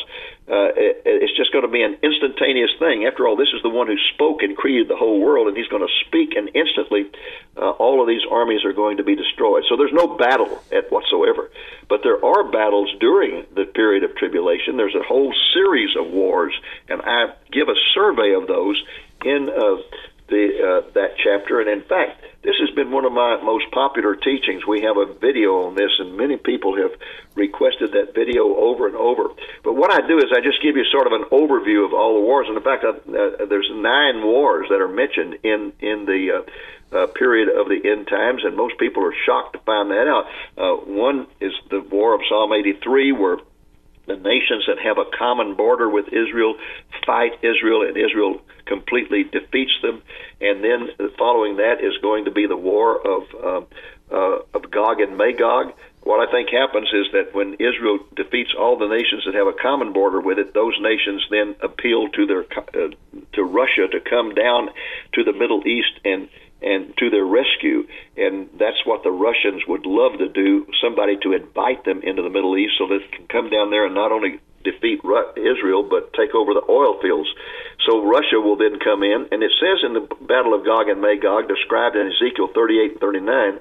Uh, 0.47 0.69
it, 0.75 1.01
it's 1.05 1.35
just 1.35 1.51
going 1.51 1.65
to 1.65 1.71
be 1.71 1.81
an 1.81 1.97
instantaneous 2.03 2.71
thing. 2.77 3.05
After 3.05 3.27
all, 3.27 3.35
this 3.35 3.49
is 3.55 3.63
the 3.63 3.69
one 3.69 3.87
who 3.87 3.97
spoke 4.13 4.43
and 4.43 4.55
created 4.55 4.87
the 4.87 4.95
whole 4.95 5.19
world, 5.19 5.47
and 5.47 5.57
he's 5.57 5.67
going 5.67 5.81
to 5.81 5.93
speak, 6.05 6.35
and 6.35 6.49
instantly 6.53 7.09
uh, 7.57 7.71
all 7.81 8.01
of 8.01 8.07
these 8.07 8.21
armies 8.29 8.63
are 8.65 8.73
going 8.73 8.97
to 8.97 9.03
be 9.03 9.15
destroyed. 9.15 9.63
So 9.69 9.77
there's 9.77 9.93
no 9.93 10.15
battle 10.17 10.61
at 10.71 10.91
whatsoever. 10.91 11.49
But 11.89 12.01
there 12.03 12.23
are 12.23 12.43
battles 12.43 12.93
during 12.99 13.45
the 13.55 13.65
period 13.65 14.03
of 14.03 14.15
tribulation. 14.15 14.77
There's 14.77 14.95
a 14.95 15.03
whole 15.03 15.33
series 15.53 15.95
of 15.95 16.11
wars, 16.11 16.53
and 16.89 17.01
I 17.01 17.33
give 17.51 17.69
a 17.69 17.79
survey 17.93 18.33
of 18.33 18.47
those 18.47 18.83
in 19.23 19.49
uh, 19.49 19.81
the 20.27 20.83
uh, 20.85 20.91
that 20.93 21.15
chapter. 21.23 21.59
And 21.59 21.69
in 21.69 21.81
fact, 21.87 22.21
this 22.45 22.55
has 22.61 22.69
been 22.75 22.91
one 22.91 23.05
of 23.05 23.11
my 23.11 23.41
most 23.41 23.71
popular 23.71 24.15
teachings. 24.15 24.65
We 24.67 24.81
have 24.81 24.97
a 24.97 25.11
video 25.13 25.65
on 25.65 25.75
this, 25.75 25.89
and 25.97 26.15
many 26.15 26.37
people 26.37 26.77
have 26.77 26.91
requested 27.33 27.93
that 27.93 28.13
video 28.13 28.55
over 28.55 28.85
and 28.85 28.95
over. 28.95 29.29
But 29.63 29.75
what 29.75 29.91
I 29.91 30.05
do 30.07 30.19
is 30.19 30.25
I 30.31 30.41
just 30.41 30.61
give 30.61 30.77
you 30.77 30.85
sort 30.85 31.07
of 31.07 31.13
an 31.13 31.25
overview 31.31 31.83
of 31.85 31.93
all 31.93 32.13
the 32.13 32.21
wars. 32.21 32.45
And 32.47 32.55
in 32.55 32.63
fact, 32.63 32.85
uh, 32.85 32.89
uh, 32.89 33.45
there's 33.49 33.69
nine 33.73 34.21
wars 34.23 34.67
that 34.69 34.79
are 34.79 34.87
mentioned 34.87 35.39
in 35.43 35.73
in 35.81 36.05
the 36.05 36.45
uh, 36.93 36.95
uh, 36.95 37.07
period 37.07 37.49
of 37.49 37.67
the 37.67 37.81
end 37.83 38.07
times, 38.07 38.43
and 38.45 38.55
most 38.55 38.77
people 38.77 39.03
are 39.03 39.15
shocked 39.25 39.53
to 39.53 39.59
find 39.65 39.89
that 39.89 40.07
out. 40.07 40.25
Uh, 40.55 40.75
one 40.85 41.27
is 41.41 41.51
the 41.71 41.81
War 41.81 42.13
of 42.13 42.21
Psalm 42.29 42.53
83, 42.53 43.11
where 43.11 43.37
the 44.07 44.15
nations 44.15 44.65
that 44.67 44.79
have 44.79 44.97
a 44.97 45.05
common 45.17 45.55
border 45.55 45.89
with 45.89 46.07
Israel 46.07 46.55
fight 47.05 47.33
Israel, 47.41 47.81
and 47.81 47.97
Israel 47.97 48.41
completely 48.65 49.23
defeats 49.23 49.73
them. 49.81 50.01
And 50.41 50.63
then 50.63 50.89
following 51.17 51.57
that 51.57 51.83
is 51.83 51.97
going 52.01 52.25
to 52.25 52.31
be 52.31 52.47
the 52.47 52.57
war 52.57 52.99
of 52.99 53.23
uh, 53.33 53.65
uh, 54.11 54.39
of 54.53 54.69
Gog 54.69 55.01
and 55.01 55.17
Magog. 55.17 55.73
What 56.03 56.27
I 56.27 56.31
think 56.31 56.49
happens 56.49 56.87
is 56.93 57.07
that 57.13 57.33
when 57.33 57.55
Israel 57.55 57.97
defeats 58.15 58.53
all 58.57 58.77
the 58.77 58.87
nations 58.87 59.23
that 59.25 59.33
have 59.33 59.47
a 59.47 59.53
common 59.53 59.91
border 59.91 60.21
with 60.21 60.37
it, 60.37 60.53
those 60.53 60.77
nations 60.79 61.25
then 61.31 61.55
appeal 61.61 62.09
to 62.09 62.25
their 62.27 62.45
uh, 62.57 62.89
to 63.33 63.43
Russia 63.43 63.87
to 63.87 63.99
come 63.99 64.35
down 64.35 64.69
to 65.13 65.23
the 65.23 65.33
Middle 65.33 65.65
East 65.65 65.99
and 66.05 66.29
and 66.65 66.97
to 66.97 67.09
their 67.09 67.23
rescue. 67.23 67.87
And 68.17 68.49
that's 68.57 68.81
what 68.85 69.03
the 69.03 69.11
Russians 69.11 69.61
would 69.67 69.85
love 69.85 70.17
to 70.17 70.27
do 70.27 70.65
somebody 70.81 71.15
to 71.21 71.33
invite 71.33 71.85
them 71.85 72.01
into 72.01 72.23
the 72.23 72.33
Middle 72.33 72.57
East 72.57 72.73
so 72.77 72.87
that 72.87 72.99
they 72.99 73.17
can 73.17 73.27
come 73.27 73.49
down 73.49 73.69
there 73.69 73.85
and 73.85 73.93
not 73.93 74.11
only 74.11 74.41
defeat 74.65 74.99
Israel 75.37 75.85
but 75.85 76.11
take 76.17 76.33
over 76.33 76.57
the 76.57 76.65
oil 76.67 76.99
fields. 76.99 77.29
So 77.85 78.03
Russia 78.03 78.41
will 78.41 78.57
then 78.57 78.79
come 78.81 79.03
in, 79.03 79.29
and 79.31 79.43
it 79.43 79.53
says 79.61 79.85
in 79.85 79.93
the 79.93 80.09
Battle 80.25 80.57
of 80.57 80.65
Gog 80.65 80.89
and 80.89 80.99
Magog, 80.99 81.47
described 81.47 81.95
in 81.95 82.09
Ezekiel 82.09 82.49
38 82.49 82.97
and 82.97 82.99
39, 82.99 83.59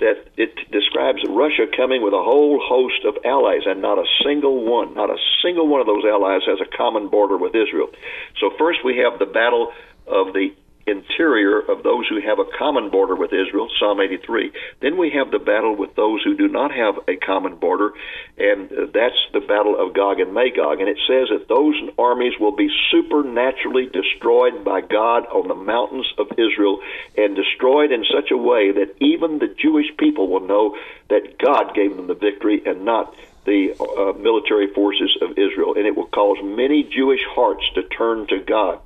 that 0.00 0.24
it 0.38 0.54
describes 0.72 1.20
Russia 1.28 1.66
coming 1.76 2.00
with 2.00 2.14
a 2.14 2.22
whole 2.22 2.62
host 2.64 3.04
of 3.04 3.18
allies, 3.26 3.66
and 3.66 3.82
not 3.82 3.98
a 3.98 4.08
single 4.24 4.64
one, 4.64 4.94
not 4.94 5.10
a 5.10 5.18
single 5.44 5.68
one 5.68 5.82
of 5.82 5.86
those 5.86 6.04
allies 6.08 6.40
has 6.46 6.60
a 6.64 6.76
common 6.76 7.08
border 7.08 7.36
with 7.36 7.54
Israel. 7.54 7.92
So 8.40 8.50
first 8.56 8.80
we 8.84 8.96
have 9.04 9.18
the 9.18 9.26
battle 9.26 9.72
of 10.06 10.32
the 10.32 10.54
interior 10.88 11.60
of 11.60 11.82
those 11.82 12.06
who 12.08 12.20
have 12.20 12.38
a 12.38 12.44
common 12.58 12.90
border 12.90 13.14
with 13.14 13.32
Israel, 13.32 13.68
Psalm 13.78 14.00
83. 14.00 14.52
Then 14.80 14.96
we 14.96 15.10
have 15.10 15.30
the 15.30 15.38
battle 15.38 15.76
with 15.76 15.94
those 15.94 16.22
who 16.22 16.36
do 16.36 16.48
not 16.48 16.72
have 16.72 16.96
a 17.08 17.16
common 17.16 17.56
border, 17.56 17.92
and 18.36 18.70
uh, 18.72 18.86
that's 18.92 19.18
the 19.32 19.40
battle 19.40 19.76
of 19.78 19.94
Gog 19.94 20.20
and 20.20 20.34
Magog. 20.34 20.80
And 20.80 20.88
it 20.88 20.98
says 21.06 21.28
that 21.30 21.48
those 21.48 21.74
armies 21.98 22.34
will 22.40 22.56
be 22.56 22.68
supernaturally 22.90 23.86
destroyed 23.86 24.64
by 24.64 24.80
God 24.80 25.26
on 25.26 25.48
the 25.48 25.54
mountains 25.54 26.06
of 26.18 26.28
Israel 26.32 26.80
and 27.16 27.36
destroyed 27.36 27.92
in 27.92 28.04
such 28.12 28.30
a 28.30 28.36
way 28.36 28.72
that 28.72 28.94
even 29.00 29.38
the 29.38 29.54
Jewish 29.58 29.94
people 29.98 30.28
will 30.28 30.46
know 30.46 30.76
that 31.08 31.38
God 31.38 31.74
gave 31.74 31.96
them 31.96 32.06
the 32.06 32.14
victory 32.14 32.62
and 32.64 32.84
not 32.84 33.14
the 33.44 33.72
uh, 33.80 34.18
military 34.18 34.72
forces 34.74 35.16
of 35.22 35.38
Israel. 35.38 35.74
And 35.74 35.86
it 35.86 35.96
will 35.96 36.06
cause 36.06 36.36
many 36.42 36.82
Jewish 36.82 37.24
hearts 37.34 37.64
to 37.74 37.82
turn 37.84 38.26
to 38.28 38.40
God 38.40 38.80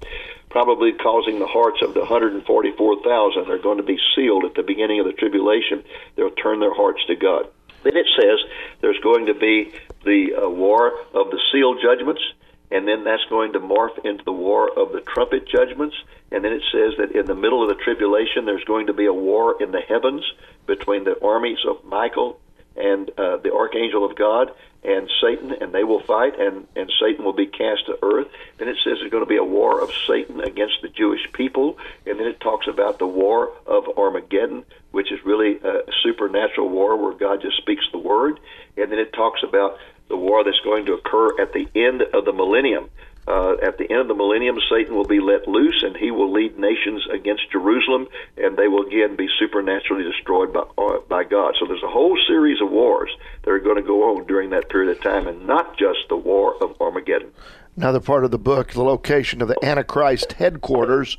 probably 0.53 0.93
causing 0.93 1.39
the 1.39 1.47
hearts 1.47 1.81
of 1.83 1.95
the 1.95 2.01
144,000 2.01 3.51
are 3.51 3.59
going 3.59 3.79
to 3.79 3.83
be 3.83 3.99
sealed 4.15 4.45
at 4.45 4.55
the 4.55 4.63
beginning 4.63 5.01
of 5.01 5.07
the 5.07 5.13
tribulation. 5.13 5.83
They'll 6.15 6.31
turn 6.31 6.61
their 6.61 6.75
hearts 6.75 7.01
to 7.07 7.17
God. 7.17 7.49
Then 7.83 7.97
it 7.97 8.07
says 8.15 8.39
there's 8.81 8.99
going 9.03 9.27
to 9.27 9.35
be 9.35 9.73
the 10.05 10.45
uh, 10.45 10.49
war 10.49 10.93
of 11.15 11.31
the 11.31 11.41
seal 11.51 11.81
judgments, 11.83 12.23
and 12.71 12.87
then 12.87 13.03
that's 13.03 13.25
going 13.31 13.55
to 13.55 13.61
morph 13.61 14.05
into 14.05 14.23
the 14.25 14.33
war 14.33 14.71
of 14.79 14.93
the 14.93 15.01
trumpet 15.01 15.49
judgments. 15.49 15.97
And 16.31 16.45
then 16.45 16.53
it 16.53 16.63
says 16.71 16.95
that 16.99 17.19
in 17.19 17.27
the 17.27 17.35
middle 17.35 17.63
of 17.63 17.69
the 17.69 17.83
tribulation, 17.83 18.45
there's 18.45 18.65
going 18.65 18.87
to 18.87 18.93
be 18.93 19.07
a 19.07 19.13
war 19.13 19.61
in 19.61 19.73
the 19.73 19.81
heavens 19.81 20.23
between 20.67 21.05
the 21.05 21.21
armies 21.25 21.59
of 21.69 21.85
Michael 21.85 22.39
and 22.77 23.11
uh, 23.19 23.39
the 23.39 23.53
archangel 23.53 24.05
of 24.05 24.17
God 24.17 24.53
and 24.85 25.09
Satan, 25.23 25.55
and 25.61 25.73
they 25.73 25.85
will 25.85 26.03
fight, 26.03 26.41
and, 26.41 26.67
and 26.75 26.91
Satan 27.01 27.25
will 27.25 27.33
be 27.33 27.47
cast 27.47 27.87
to 27.87 27.99
earth. 28.03 28.27
Then 28.59 28.69
it 28.69 28.77
says 28.83 28.99
there's 28.99 29.11
going 29.11 29.23
to 29.23 29.29
be 29.29 29.37
a 29.37 29.45
war 29.45 29.81
of 29.81 29.91
Satan 30.07 30.41
against 30.41 30.83
the 30.83 30.89
Jewish 30.89 31.21
people, 31.33 31.79
and 32.05 32.19
then 32.19 32.27
it 32.27 32.41
talks 32.41 32.67
about 32.67 32.99
the 32.99 33.07
war 33.07 33.53
of 33.67 33.85
Armageddon, 33.97 34.65
which 34.91 35.13
is 35.13 35.25
really 35.25 35.59
a 35.59 35.83
supernatural 36.03 36.69
war 36.69 36.97
where 36.97 37.15
God 37.15 37.43
just 37.43 37.59
speaks 37.59 37.85
the 37.93 37.99
word, 37.99 38.41
and 38.77 38.91
then 38.91 38.99
it 38.99 39.13
talks 39.13 39.43
about 39.47 39.79
the 40.09 40.17
war 40.17 40.43
that's 40.45 40.61
going 40.61 40.87
to 40.87 40.95
occur 40.95 41.41
at 41.41 41.53
the 41.53 41.69
end 41.75 42.03
of 42.03 42.25
the 42.25 42.33
millennium 42.33 42.91
uh, 43.27 43.55
at 43.63 43.79
the 43.79 43.89
end 43.91 44.01
of 44.01 44.09
the 44.09 44.15
millennium, 44.15 44.59
Satan 44.69 44.97
will 44.97 45.07
be 45.07 45.21
let 45.21 45.47
loose, 45.47 45.83
and 45.83 45.97
he 45.97 46.11
will 46.11 46.33
lead 46.33 46.59
nations 46.59 47.07
against 47.13 47.51
Jerusalem, 47.53 48.09
and 48.37 48.57
they 48.57 48.67
will 48.67 48.87
again 48.87 49.15
be 49.15 49.29
supernaturally 49.39 50.03
destroyed 50.03 50.53
by 50.53 50.65
uh, 50.77 50.99
by 51.09 51.23
God. 51.25 51.55
So 51.59 51.67
there's 51.67 51.83
a 51.85 51.91
whole 51.91 52.19
series 52.27 52.61
of 52.61 52.71
wars 52.71 53.11
that 53.45 53.51
are 53.51 53.61
going 53.61 53.77
to 53.77 53.83
go 53.83 54.17
on 54.17 54.27
during 54.27 54.51
that 54.51 54.69
period 54.69 54.97
of 54.97 55.03
time, 55.03 55.29
and 55.29 55.47
not 55.47 55.79
just 55.79 56.09
the 56.09 56.17
war 56.17 56.57
of 56.63 56.81
Armageddon. 56.81 57.31
Another 57.77 58.01
part 58.01 58.25
of 58.25 58.31
the 58.31 58.39
book, 58.39 58.73
the 58.73 58.83
location 58.83 59.41
of 59.41 59.49
the 59.49 59.65
Antichrist 59.65 60.35
headquarters. 60.35 61.17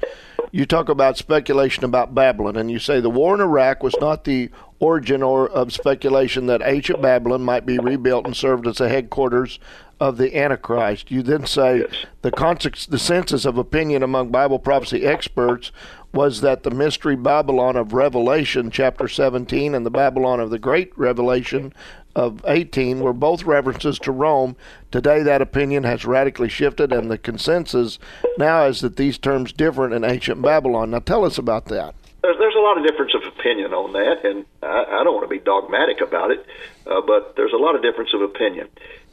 You 0.51 0.67
talk 0.67 0.87
about 0.87 1.17
speculation 1.17 1.83
about 1.83 2.13
Babylon, 2.13 2.57
and 2.57 2.69
you 2.69 2.77
say 2.77 2.99
the 2.99 3.09
war 3.09 3.33
in 3.33 3.41
Iraq 3.41 3.81
was 3.81 3.95
not 3.99 4.23
the 4.23 4.51
origin 4.79 5.23
or 5.23 5.49
of 5.49 5.73
speculation 5.73 6.45
that 6.47 6.61
ancient 6.63 7.01
Babylon 7.01 7.41
might 7.41 7.65
be 7.65 7.79
rebuilt 7.79 8.25
and 8.25 8.35
served 8.35 8.67
as 8.67 8.79
a 8.81 8.89
headquarters 8.89 9.57
of 10.03 10.17
the 10.17 10.37
Antichrist. 10.37 11.11
You 11.11 11.23
then 11.23 11.45
say 11.45 11.77
yes. 11.77 12.05
the 12.23 12.31
consensus 12.31 13.45
of 13.45 13.57
opinion 13.57 14.03
among 14.03 14.31
Bible 14.31 14.59
prophecy 14.59 15.05
experts 15.05 15.71
was 16.13 16.41
that 16.41 16.63
the 16.63 16.71
mystery 16.71 17.15
Babylon 17.15 17.77
of 17.77 17.93
Revelation, 17.93 18.69
chapter 18.69 19.07
17, 19.07 19.73
and 19.73 19.85
the 19.85 19.89
Babylon 19.89 20.41
of 20.41 20.49
the 20.49 20.59
Great 20.59 20.91
Revelation 20.97 21.73
of 22.17 22.43
18 22.45 22.99
were 22.99 23.13
both 23.13 23.45
references 23.45 23.97
to 23.99 24.11
Rome. 24.11 24.57
Today, 24.91 25.23
that 25.23 25.41
opinion 25.41 25.85
has 25.85 26.03
radically 26.03 26.49
shifted, 26.49 26.91
and 26.91 27.09
the 27.09 27.17
consensus 27.17 27.97
now 28.37 28.65
is 28.65 28.81
that 28.81 28.97
these 28.97 29.17
terms 29.17 29.53
differ 29.53 29.89
in 29.89 30.03
ancient 30.03 30.41
Babylon. 30.41 30.91
Now, 30.91 30.99
tell 30.99 31.23
us 31.23 31.37
about 31.37 31.67
that. 31.67 31.95
There's, 32.21 32.37
there's 32.39 32.55
a 32.55 32.59
lot 32.59 32.77
of 32.77 32.85
difference 32.85 33.13
of 33.15 33.23
opinion 33.23 33.73
on 33.73 33.93
that, 33.93 34.25
and 34.25 34.45
I, 34.61 34.83
I 34.99 35.03
don't 35.05 35.13
want 35.13 35.23
to 35.23 35.33
be 35.33 35.39
dogmatic 35.39 36.01
about 36.01 36.31
it, 36.31 36.45
uh, 36.87 36.99
but 37.07 37.37
there's 37.37 37.53
a 37.53 37.57
lot 37.57 37.75
of 37.75 37.81
difference 37.81 38.13
of 38.13 38.21
opinion 38.21 38.67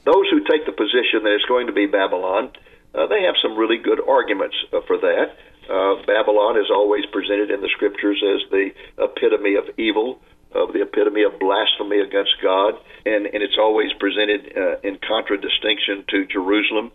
those 0.05 0.29
who 0.31 0.41
take 0.45 0.67
the 0.67 0.73
position 0.73 1.23
that 1.25 1.35
it's 1.35 1.45
going 1.45 1.67
to 1.67 1.73
be 1.73 1.87
Babylon, 1.87 2.51
uh, 2.95 3.07
they 3.07 3.23
have 3.23 3.35
some 3.43 3.57
really 3.57 3.79
good 3.79 4.01
arguments 4.07 4.57
uh, 4.73 4.81
for 4.87 4.99
that. 4.99 5.37
Uh, 5.69 6.03
Babylon 6.07 6.59
is 6.59 6.71
always 6.71 7.07
presented 7.07 7.51
in 7.51 7.61
the 7.61 7.69
scriptures 7.69 8.23
as 8.23 8.51
the 8.51 8.71
epitome 8.99 9.55
of 9.55 9.71
evil, 9.79 10.21
of 10.53 10.73
the 10.73 10.83
epitome 10.83 11.23
of 11.23 11.39
blasphemy 11.39 12.01
against 12.01 12.35
God, 12.43 12.75
and, 13.07 13.27
and 13.27 13.43
it's 13.43 13.59
always 13.59 13.93
presented 14.01 14.53
uh, 14.57 14.81
in 14.83 14.99
contradistinction 15.07 16.05
to 16.09 16.27
Jerusalem. 16.27 16.91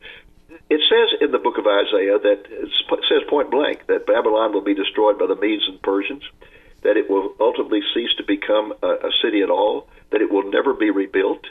It 0.69 0.81
says 0.89 1.21
in 1.21 1.31
the 1.31 1.39
book 1.39 1.57
of 1.57 1.65
Isaiah 1.67 2.19
that 2.19 2.41
it 2.49 2.69
says 3.07 3.21
point 3.29 3.51
blank 3.51 3.87
that 3.87 4.05
Babylon 4.07 4.51
will 4.51 4.63
be 4.63 4.73
destroyed 4.73 5.19
by 5.19 5.27
the 5.27 5.35
Medes 5.35 5.63
and 5.67 5.81
Persians, 5.81 6.23
that 6.81 6.97
it 6.97 7.09
will 7.09 7.33
ultimately 7.39 7.81
cease 7.93 8.11
to 8.17 8.23
become 8.23 8.73
a, 8.81 9.07
a 9.07 9.11
city 9.23 9.41
at 9.41 9.49
all, 9.49 9.87
that 10.11 10.21
it 10.21 10.31
will 10.31 10.49
never 10.51 10.73
be 10.73 10.89
rebuilt, 10.89 11.45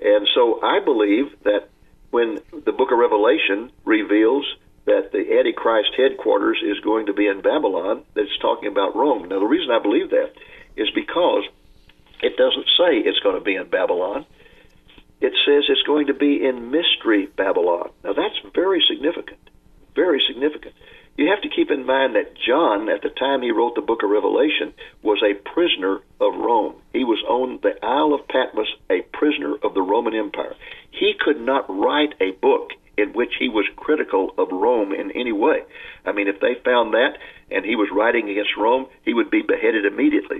and 0.00 0.28
so 0.34 0.60
I 0.62 0.80
believe 0.84 1.26
that 1.44 1.68
when 2.10 2.40
the 2.64 2.72
book 2.72 2.92
of 2.92 2.98
Revelation 2.98 3.70
reveals 3.84 4.46
that 4.84 5.10
the 5.12 5.38
Antichrist 5.38 5.90
headquarters 5.96 6.58
is 6.62 6.78
going 6.80 7.06
to 7.06 7.12
be 7.12 7.26
in 7.26 7.40
Babylon, 7.40 8.04
that 8.14 8.22
it's 8.22 8.38
talking 8.38 8.68
about 8.68 8.94
Rome. 8.94 9.28
Now, 9.28 9.40
the 9.40 9.46
reason 9.46 9.70
I 9.70 9.82
believe 9.82 10.10
that 10.10 10.32
is 10.76 10.88
because 10.94 11.44
it 12.22 12.36
doesn't 12.36 12.66
say 12.78 12.98
it's 12.98 13.18
going 13.20 13.34
to 13.34 13.44
be 13.44 13.56
in 13.56 13.68
Babylon. 13.68 14.24
it 15.20 15.32
says 15.46 15.64
it's 15.68 15.82
going 15.82 16.06
to 16.06 16.14
be 16.14 16.44
in 16.44 16.70
mystery 16.70 17.26
Babylon. 17.36 17.90
Now 18.04 18.12
that's 18.12 18.36
very 18.54 18.82
significant. 18.88 19.40
Very 19.94 20.22
significant. 20.26 20.74
You 21.16 21.28
have 21.30 21.40
to 21.42 21.48
keep 21.48 21.70
in 21.70 21.86
mind 21.86 22.14
that 22.14 22.34
John, 22.46 22.90
at 22.90 23.02
the 23.02 23.08
time 23.08 23.40
he 23.40 23.50
wrote 23.50 23.74
the 23.74 23.80
book 23.80 24.02
of 24.02 24.10
Revelation, 24.10 24.74
was 25.02 25.22
a 25.22 25.34
prisoner 25.48 26.00
of 26.20 26.34
Rome. 26.34 26.74
He 26.92 27.04
was 27.04 27.22
on 27.26 27.58
the 27.62 27.74
Isle 27.82 28.12
of 28.12 28.28
Patmos, 28.28 28.68
a 28.90 29.00
prisoner 29.12 29.54
of 29.62 29.72
the 29.72 29.80
Roman 29.80 30.14
Empire. 30.14 30.54
He 30.90 31.14
could 31.18 31.40
not 31.40 31.64
write 31.68 32.14
a 32.20 32.32
book 32.32 32.70
in 32.98 33.12
which 33.12 33.34
he 33.38 33.48
was 33.48 33.64
critical 33.76 34.34
of 34.36 34.48
Rome 34.50 34.92
in 34.92 35.10
any 35.12 35.32
way. 35.32 35.62
I 36.04 36.12
mean, 36.12 36.28
if 36.28 36.40
they 36.40 36.54
found 36.64 36.92
that 36.94 37.18
and 37.50 37.64
he 37.64 37.76
was 37.76 37.88
writing 37.92 38.28
against 38.28 38.56
Rome, 38.58 38.86
he 39.04 39.14
would 39.14 39.30
be 39.30 39.42
beheaded 39.42 39.86
immediately. 39.86 40.38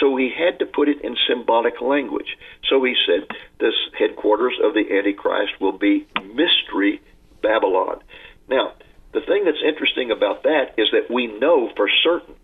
So 0.00 0.16
he 0.16 0.30
had 0.30 0.58
to 0.58 0.66
put 0.66 0.88
it 0.88 1.02
in 1.02 1.16
symbolic 1.28 1.80
language. 1.80 2.36
So 2.68 2.82
he 2.82 2.94
said, 3.06 3.28
this 3.60 3.74
headquarters 3.98 4.54
of 4.62 4.74
the 4.74 4.86
Antichrist 4.90 5.60
will 5.60 5.76
be 5.76 6.06
Mystery 6.34 7.00
Babylon. 7.42 8.00
Now, 8.48 8.72
the 9.12 9.20
thing 9.20 9.44
that's 9.44 9.62
interesting 9.64 10.10
about 10.10 10.42
that 10.42 10.74
is 10.76 10.88
that 10.92 11.10
we 11.10 11.26
know 11.26 11.70
for 11.76 11.88
certain 12.02 12.34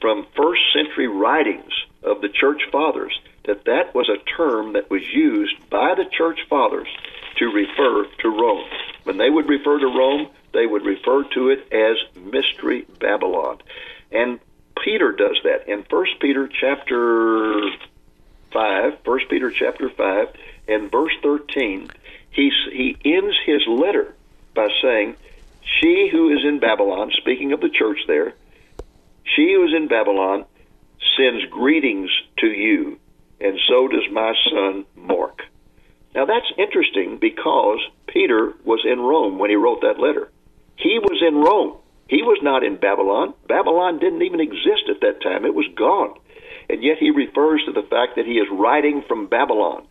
from 0.00 0.26
first 0.36 0.60
century 0.74 1.08
writings 1.08 1.72
of 2.02 2.20
the 2.20 2.28
church 2.28 2.62
fathers 2.70 3.18
that 3.44 3.64
that 3.64 3.94
was 3.94 4.08
a 4.08 4.22
term 4.36 4.72
that 4.72 4.90
was 4.90 5.02
used 5.12 5.54
by 5.70 5.94
the 5.94 6.04
church 6.04 6.40
fathers 6.48 6.88
to 7.36 7.46
refer 7.46 8.04
to 8.20 8.28
Rome. 8.28 8.64
When 9.04 9.18
they 9.18 9.30
would 9.30 9.48
refer 9.48 9.78
to 9.78 9.86
Rome, 9.86 10.28
they 10.52 10.66
would 10.66 10.84
refer 10.84 11.24
to 11.34 11.50
it 11.50 11.72
as 11.72 11.96
Mystery 12.16 12.86
Babylon. 13.00 13.58
And 14.12 14.40
Peter 14.82 15.12
does 15.12 15.38
that 15.44 15.68
in 15.68 15.84
1 15.88 16.06
Peter 16.20 16.48
chapter 16.48 17.70
5, 18.52 18.98
1 19.04 19.20
Peter 19.28 19.50
chapter 19.50 19.90
5, 19.90 20.28
and 20.68 20.90
verse 20.90 21.12
13, 21.22 21.90
he, 22.30 22.50
he 22.72 22.96
ends 23.04 23.36
his 23.44 23.62
letter 23.66 24.14
by 24.54 24.68
saying, 24.80 25.16
She 25.80 26.08
who 26.10 26.30
is 26.30 26.44
in 26.44 26.60
Babylon, 26.60 27.10
speaking 27.16 27.52
of 27.52 27.60
the 27.60 27.70
church 27.70 27.98
there, 28.06 28.34
she 29.34 29.52
who 29.52 29.64
is 29.64 29.74
in 29.74 29.88
Babylon 29.88 30.44
sends 31.16 31.44
greetings 31.50 32.10
to 32.38 32.46
you, 32.46 32.98
and 33.40 33.58
so 33.68 33.88
does 33.88 34.08
my 34.12 34.34
son 34.50 34.84
Mark. 34.96 35.42
Now 36.14 36.26
that's 36.26 36.52
interesting 36.58 37.18
because 37.20 37.80
Peter 38.06 38.52
was 38.64 38.84
in 38.84 39.00
Rome 39.00 39.38
when 39.38 39.50
he 39.50 39.56
wrote 39.56 39.80
that 39.80 39.98
letter. 39.98 40.30
He 40.76 40.98
was 40.98 41.22
in 41.26 41.36
Rome. 41.36 41.78
He 42.08 42.22
was 42.22 42.38
not 42.42 42.62
in 42.62 42.76
Babylon. 42.76 43.34
Babylon 43.48 43.98
didn't 43.98 44.22
even 44.22 44.40
exist 44.40 44.88
at 44.90 45.00
that 45.00 45.22
time. 45.22 45.44
It 45.44 45.54
was 45.54 45.66
gone. 45.74 46.14
And 46.68 46.82
yet 46.82 46.98
he 46.98 47.10
refers 47.10 47.62
to 47.64 47.72
the 47.72 47.86
fact 47.88 48.16
that 48.16 48.26
he 48.26 48.38
is 48.38 48.48
writing 48.50 49.02
from 49.08 49.26
Babylon. 49.26 49.86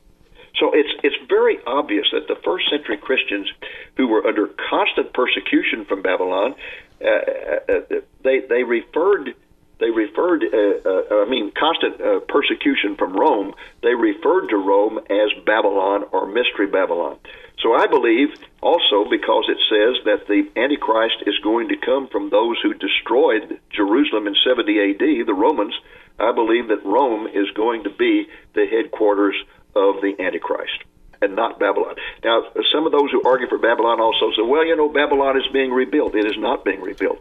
So 0.59 0.71
it's 0.73 0.89
it's 1.03 1.15
very 1.27 1.57
obvious 1.65 2.05
that 2.11 2.27
the 2.27 2.39
first 2.43 2.69
century 2.69 2.97
Christians 2.97 3.51
who 3.97 4.07
were 4.07 4.25
under 4.25 4.47
constant 4.69 5.13
persecution 5.13 5.85
from 5.85 6.01
Babylon, 6.01 6.55
uh, 7.01 7.07
uh, 7.07 7.81
they 8.23 8.41
they 8.41 8.63
referred 8.63 9.35
they 9.79 9.89
referred, 9.89 10.43
uh, 10.45 10.89
uh, 10.89 11.25
I 11.25 11.29
mean, 11.29 11.51
constant 11.51 11.99
uh, 11.99 12.19
persecution 12.29 12.95
from 12.95 13.17
Rome, 13.17 13.53
they 13.81 13.93
referred 13.93 14.47
to 14.47 14.55
Rome 14.55 14.97
as 15.09 15.29
Babylon 15.45 16.05
or 16.11 16.25
Mystery 16.25 16.67
Babylon. 16.67 17.17
So 17.61 17.73
I 17.73 17.87
believe 17.87 18.29
also 18.61 19.09
because 19.09 19.45
it 19.49 19.57
says 19.67 20.05
that 20.05 20.27
the 20.27 20.47
Antichrist 20.55 21.23
is 21.27 21.37
going 21.39 21.67
to 21.69 21.77
come 21.77 22.07
from 22.07 22.29
those 22.29 22.57
who 22.61 22.73
destroyed 22.73 23.59
Jerusalem 23.71 24.27
in 24.27 24.35
70 24.47 24.91
AD, 24.91 25.27
the 25.27 25.33
Romans, 25.33 25.73
I 26.19 26.31
believe 26.31 26.69
that 26.69 26.85
Rome 26.85 27.27
is 27.27 27.49
going 27.51 27.83
to 27.83 27.89
be 27.89 28.27
the 28.53 28.65
headquarters 28.65 29.35
of 29.75 30.01
the 30.01 30.15
Antichrist 30.19 30.83
and 31.21 31.35
not 31.35 31.59
Babylon. 31.59 31.95
Now, 32.23 32.43
some 32.73 32.85
of 32.85 32.91
those 32.91 33.11
who 33.11 33.23
argue 33.25 33.47
for 33.47 33.57
Babylon 33.57 34.01
also 34.01 34.31
say, 34.35 34.43
well, 34.43 34.65
you 34.65 34.75
know, 34.75 34.89
Babylon 34.89 35.37
is 35.37 35.47
being 35.53 35.71
rebuilt. 35.71 36.15
It 36.15 36.25
is 36.25 36.37
not 36.37 36.65
being 36.65 36.81
rebuilt 36.81 37.19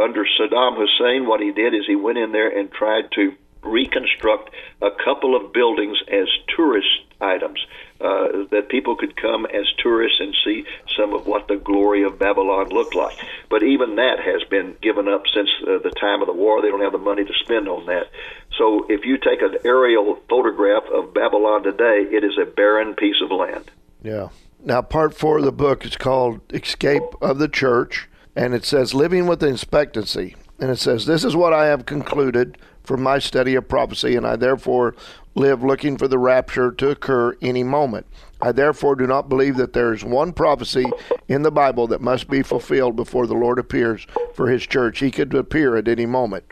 under 0.00 0.24
Saddam 0.24 0.76
Hussein, 0.76 1.26
what 1.26 1.40
he 1.40 1.52
did 1.52 1.74
is 1.74 1.82
he 1.86 1.96
went 1.96 2.18
in 2.18 2.32
there 2.32 2.48
and 2.48 2.70
tried 2.70 3.10
to 3.12 3.34
reconstruct 3.62 4.50
a 4.82 4.90
couple 5.04 5.36
of 5.36 5.52
buildings 5.52 5.98
as 6.10 6.28
tourist 6.56 6.88
items 7.20 7.58
uh, 8.00 8.48
that 8.50 8.68
people 8.70 8.96
could 8.96 9.14
come 9.16 9.44
as 9.46 9.66
tourists 9.82 10.20
and 10.20 10.34
see 10.44 10.64
some 10.96 11.12
of 11.12 11.26
what 11.26 11.48
the 11.48 11.56
glory 11.56 12.02
of 12.02 12.18
Babylon 12.18 12.68
looked 12.70 12.94
like. 12.94 13.16
But 13.50 13.62
even 13.62 13.96
that 13.96 14.18
has 14.20 14.42
been 14.48 14.76
given 14.80 15.06
up 15.08 15.24
since 15.32 15.48
uh, 15.62 15.78
the 15.82 15.92
time 16.00 16.22
of 16.22 16.26
the 16.26 16.32
war. 16.32 16.62
They 16.62 16.68
don't 16.68 16.80
have 16.80 16.92
the 16.92 16.98
money 16.98 17.24
to 17.24 17.32
spend 17.44 17.68
on 17.68 17.86
that. 17.86 18.08
So 18.56 18.86
if 18.88 19.04
you 19.04 19.18
take 19.18 19.42
an 19.42 19.56
aerial 19.64 20.18
photograph 20.28 20.84
of 20.92 21.12
Babylon 21.12 21.62
today, 21.62 22.06
it 22.10 22.24
is 22.24 22.38
a 22.40 22.46
barren 22.46 22.94
piece 22.94 23.20
of 23.22 23.30
land. 23.30 23.70
Yeah. 24.02 24.28
Now, 24.62 24.82
part 24.82 25.14
four 25.14 25.38
of 25.38 25.44
the 25.44 25.52
book 25.52 25.84
is 25.84 25.96
called 25.96 26.40
Escape 26.52 27.02
of 27.20 27.38
the 27.38 27.48
Church 27.48 28.08
and 28.36 28.54
it 28.54 28.64
says 28.64 28.94
living 28.94 29.26
with 29.26 29.42
expectancy. 29.42 30.36
And 30.58 30.70
it 30.70 30.78
says, 30.78 31.06
This 31.06 31.24
is 31.24 31.34
what 31.34 31.52
I 31.52 31.66
have 31.66 31.86
concluded 31.86 32.58
from 32.84 33.02
my 33.02 33.18
study 33.18 33.54
of 33.54 33.68
prophecy, 33.68 34.16
and 34.16 34.26
I 34.26 34.36
therefore 34.36 34.94
live 35.34 35.62
looking 35.62 35.96
for 35.96 36.08
the 36.08 36.18
rapture 36.18 36.72
to 36.72 36.90
occur 36.90 37.36
any 37.40 37.62
moment. 37.62 38.06
I 38.42 38.52
therefore 38.52 38.96
do 38.96 39.06
not 39.06 39.28
believe 39.28 39.56
that 39.56 39.72
there 39.72 39.92
is 39.92 40.02
one 40.02 40.32
prophecy 40.32 40.86
in 41.28 41.42
the 41.42 41.50
Bible 41.50 41.86
that 41.88 42.00
must 42.00 42.28
be 42.28 42.42
fulfilled 42.42 42.96
before 42.96 43.26
the 43.26 43.34
Lord 43.34 43.58
appears 43.58 44.06
for 44.34 44.48
his 44.48 44.66
church. 44.66 44.98
He 44.98 45.10
could 45.10 45.34
appear 45.34 45.76
at 45.76 45.88
any 45.88 46.06
moment. 46.06 46.44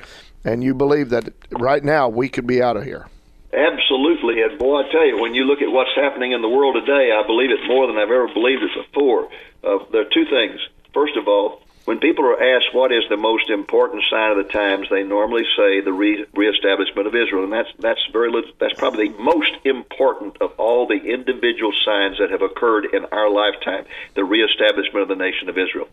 And 0.44 0.62
you 0.62 0.74
believe 0.74 1.10
that 1.10 1.32
right 1.50 1.82
now 1.82 2.08
we 2.08 2.28
could 2.28 2.46
be 2.46 2.62
out 2.62 2.76
of 2.76 2.84
here. 2.84 3.08
Absolutely. 3.52 4.42
And 4.42 4.58
boy, 4.58 4.82
I 4.82 4.92
tell 4.92 5.06
you, 5.06 5.20
when 5.20 5.34
you 5.34 5.44
look 5.44 5.62
at 5.62 5.72
what's 5.72 5.94
happening 5.96 6.32
in 6.32 6.42
the 6.42 6.48
world 6.48 6.76
today, 6.76 7.10
I 7.12 7.26
believe 7.26 7.50
it 7.50 7.66
more 7.66 7.86
than 7.86 7.96
I've 7.96 8.10
ever 8.10 8.28
believed 8.32 8.62
it 8.62 8.92
before. 8.92 9.28
Uh, 9.64 9.78
there 9.90 10.02
are 10.02 10.12
two 10.12 10.26
things. 10.26 10.60
First 10.92 11.16
of 11.16 11.26
all, 11.26 11.62
when 11.88 12.00
people 12.00 12.26
are 12.26 12.36
asked 12.36 12.74
what 12.74 12.92
is 12.92 13.04
the 13.08 13.16
most 13.16 13.48
important 13.48 14.04
sign 14.10 14.30
of 14.30 14.36
the 14.36 14.52
times, 14.52 14.88
they 14.90 15.04
normally 15.04 15.44
say 15.56 15.80
the 15.80 15.90
re- 15.90 16.26
reestablishment 16.34 17.06
of 17.06 17.14
Israel, 17.14 17.44
and 17.44 17.52
that's 17.52 17.72
that's 17.78 18.04
very 18.12 18.28
that's 18.60 18.74
probably 18.76 19.08
the 19.08 19.16
most 19.16 19.52
important 19.64 20.36
of 20.42 20.52
all 20.58 20.86
the 20.86 21.00
individual 21.00 21.72
signs 21.86 22.18
that 22.18 22.28
have 22.28 22.42
occurred 22.42 22.92
in 22.92 23.06
our 23.06 23.30
lifetime, 23.32 23.86
the 24.14 24.22
reestablishment 24.22 25.00
of 25.00 25.08
the 25.08 25.16
nation 25.16 25.48
of 25.48 25.56
Israel, 25.56 25.88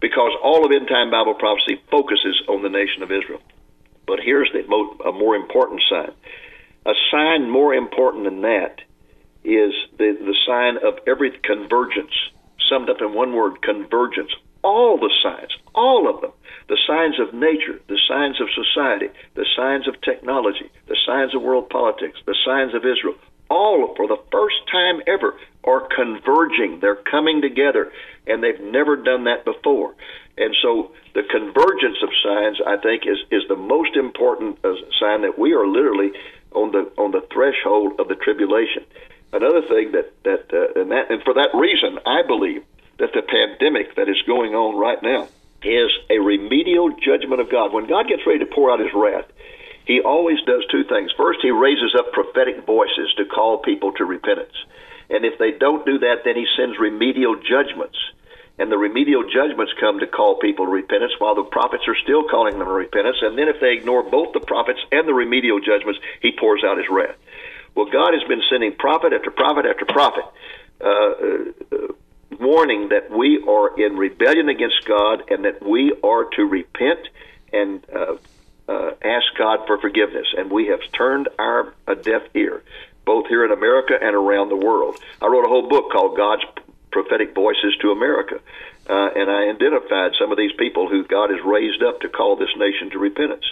because 0.00 0.32
all 0.42 0.66
of 0.66 0.72
end 0.72 0.88
time 0.88 1.12
Bible 1.12 1.34
prophecy 1.34 1.80
focuses 1.92 2.42
on 2.48 2.64
the 2.64 2.68
nation 2.68 3.04
of 3.04 3.12
Israel. 3.12 3.40
But 4.08 4.18
here's 4.18 4.50
the 4.50 4.66
mo- 4.66 4.98
a 5.06 5.12
more 5.12 5.36
important 5.36 5.80
sign. 5.88 6.10
A 6.86 6.94
sign 7.12 7.48
more 7.48 7.72
important 7.72 8.24
than 8.24 8.40
that 8.40 8.82
is 9.44 9.74
the 9.96 10.10
the 10.10 10.34
sign 10.44 10.78
of 10.82 10.98
every 11.06 11.30
convergence, 11.30 12.18
summed 12.68 12.90
up 12.90 13.00
in 13.00 13.14
one 13.14 13.32
word: 13.32 13.62
convergence 13.62 14.34
all 14.62 14.98
the 14.98 15.12
signs, 15.22 15.50
all 15.74 16.08
of 16.12 16.20
them, 16.20 16.32
the 16.68 16.78
signs 16.86 17.18
of 17.18 17.34
nature, 17.34 17.80
the 17.88 17.98
signs 18.08 18.40
of 18.40 18.48
society, 18.54 19.08
the 19.34 19.46
signs 19.56 19.88
of 19.88 20.00
technology, 20.02 20.70
the 20.86 20.96
signs 21.06 21.34
of 21.34 21.42
world 21.42 21.68
politics, 21.70 22.18
the 22.26 22.36
signs 22.44 22.74
of 22.74 22.84
Israel, 22.84 23.14
all 23.50 23.94
for 23.96 24.06
the 24.06 24.20
first 24.30 24.56
time 24.70 25.00
ever 25.06 25.34
are 25.64 25.88
converging. 25.94 26.80
They're 26.80 26.94
coming 26.94 27.42
together, 27.42 27.92
and 28.26 28.42
they've 28.42 28.60
never 28.60 28.96
done 28.96 29.24
that 29.24 29.44
before. 29.44 29.94
And 30.38 30.54
so 30.62 30.92
the 31.14 31.22
convergence 31.22 31.98
of 32.02 32.08
signs, 32.22 32.58
I 32.66 32.76
think, 32.76 33.02
is, 33.06 33.18
is 33.30 33.42
the 33.48 33.56
most 33.56 33.96
important 33.96 34.58
uh, 34.64 34.74
sign 34.98 35.22
that 35.22 35.38
we 35.38 35.52
are 35.52 35.66
literally 35.66 36.12
on 36.52 36.72
the 36.72 36.90
on 36.96 37.10
the 37.10 37.26
threshold 37.32 38.00
of 38.00 38.08
the 38.08 38.14
tribulation. 38.14 38.84
Another 39.32 39.62
thing 39.62 39.92
that 39.92 40.12
that 40.24 40.46
uh, 40.52 40.80
and 40.80 40.90
that 40.90 41.10
and 41.10 41.22
for 41.22 41.34
that 41.34 41.50
reason, 41.54 41.98
I 42.06 42.22
believe 42.26 42.64
that 43.00 43.12
the 43.12 43.22
pandemic 43.22 43.96
that 43.96 44.08
is 44.08 44.20
going 44.26 44.54
on 44.54 44.76
right 44.76 45.02
now 45.02 45.28
is 45.62 45.90
a 46.08 46.18
remedial 46.18 46.90
judgment 46.90 47.40
of 47.40 47.50
God. 47.50 47.72
When 47.72 47.86
God 47.86 48.08
gets 48.08 48.26
ready 48.26 48.38
to 48.40 48.46
pour 48.46 48.70
out 48.70 48.80
his 48.80 48.94
wrath, 48.94 49.26
he 49.84 50.00
always 50.00 50.38
does 50.46 50.64
two 50.70 50.84
things. 50.84 51.10
First, 51.16 51.40
he 51.42 51.50
raises 51.50 51.94
up 51.98 52.12
prophetic 52.12 52.64
voices 52.64 53.12
to 53.16 53.24
call 53.24 53.58
people 53.58 53.92
to 53.92 54.04
repentance. 54.04 54.54
And 55.10 55.24
if 55.24 55.38
they 55.38 55.52
don't 55.52 55.84
do 55.84 55.98
that, 55.98 56.22
then 56.24 56.36
he 56.36 56.46
sends 56.56 56.78
remedial 56.78 57.36
judgments. 57.36 57.98
And 58.58 58.70
the 58.70 58.78
remedial 58.78 59.24
judgments 59.24 59.72
come 59.80 59.98
to 60.00 60.06
call 60.06 60.38
people 60.38 60.66
to 60.66 60.70
repentance 60.70 61.12
while 61.18 61.34
the 61.34 61.44
prophets 61.44 61.84
are 61.88 61.96
still 62.04 62.28
calling 62.28 62.58
them 62.58 62.68
to 62.68 62.72
repentance. 62.72 63.16
And 63.22 63.36
then 63.36 63.48
if 63.48 63.58
they 63.60 63.72
ignore 63.72 64.02
both 64.02 64.32
the 64.32 64.40
prophets 64.40 64.80
and 64.92 65.08
the 65.08 65.14
remedial 65.14 65.60
judgments, 65.60 65.98
he 66.20 66.32
pours 66.38 66.62
out 66.62 66.76
his 66.76 66.86
wrath. 66.90 67.16
Well, 67.74 67.86
God 67.86 68.12
has 68.12 68.22
been 68.28 68.42
sending 68.50 68.76
prophet 68.76 69.12
after 69.12 69.30
prophet 69.30 69.64
after 69.64 69.86
prophet. 69.86 70.24
Uh, 70.80 70.86
uh, 70.86 71.92
warning 72.38 72.88
that 72.90 73.10
we 73.10 73.42
are 73.46 73.78
in 73.78 73.96
rebellion 73.96 74.48
against 74.48 74.84
God 74.86 75.30
and 75.30 75.44
that 75.44 75.62
we 75.62 75.92
are 76.02 76.24
to 76.36 76.44
repent 76.44 77.00
and 77.52 77.84
uh, 77.94 78.16
uh, 78.68 78.90
ask 79.02 79.26
God 79.36 79.66
for 79.66 79.78
forgiveness. 79.78 80.26
And 80.36 80.50
we 80.50 80.68
have 80.68 80.80
turned 80.92 81.28
our 81.38 81.74
a 81.86 81.96
deaf 81.96 82.22
ear, 82.34 82.62
both 83.04 83.26
here 83.26 83.44
in 83.44 83.50
America 83.50 83.94
and 84.00 84.14
around 84.14 84.48
the 84.48 84.56
world. 84.56 84.98
I 85.20 85.26
wrote 85.26 85.44
a 85.44 85.48
whole 85.48 85.68
book 85.68 85.90
called 85.90 86.16
God's 86.16 86.44
Prophetic 86.92 87.34
Voices 87.34 87.76
to 87.80 87.90
America. 87.90 88.40
Uh, 88.88 89.10
and 89.14 89.30
I 89.30 89.48
identified 89.48 90.12
some 90.18 90.32
of 90.32 90.38
these 90.38 90.52
people 90.58 90.88
who 90.88 91.04
God 91.04 91.30
has 91.30 91.40
raised 91.44 91.82
up 91.82 92.00
to 92.00 92.08
call 92.08 92.36
this 92.36 92.50
nation 92.56 92.90
to 92.90 92.98
repentance. 92.98 93.44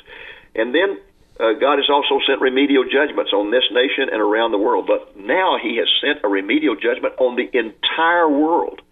And 0.54 0.74
then 0.74 0.98
uh, 1.40 1.52
God 1.60 1.78
has 1.78 1.88
also 1.88 2.18
sent 2.26 2.40
remedial 2.40 2.84
judgments 2.84 3.32
on 3.32 3.50
this 3.50 3.64
nation 3.70 4.08
and 4.10 4.20
around 4.20 4.50
the 4.52 4.58
world. 4.58 4.86
But 4.86 5.16
now 5.16 5.56
He 5.62 5.76
has 5.76 5.88
sent 6.02 6.24
a 6.24 6.28
remedial 6.28 6.74
judgment 6.74 7.14
on 7.18 7.36
the 7.36 7.46
entire 7.56 8.28
world. 8.28 8.82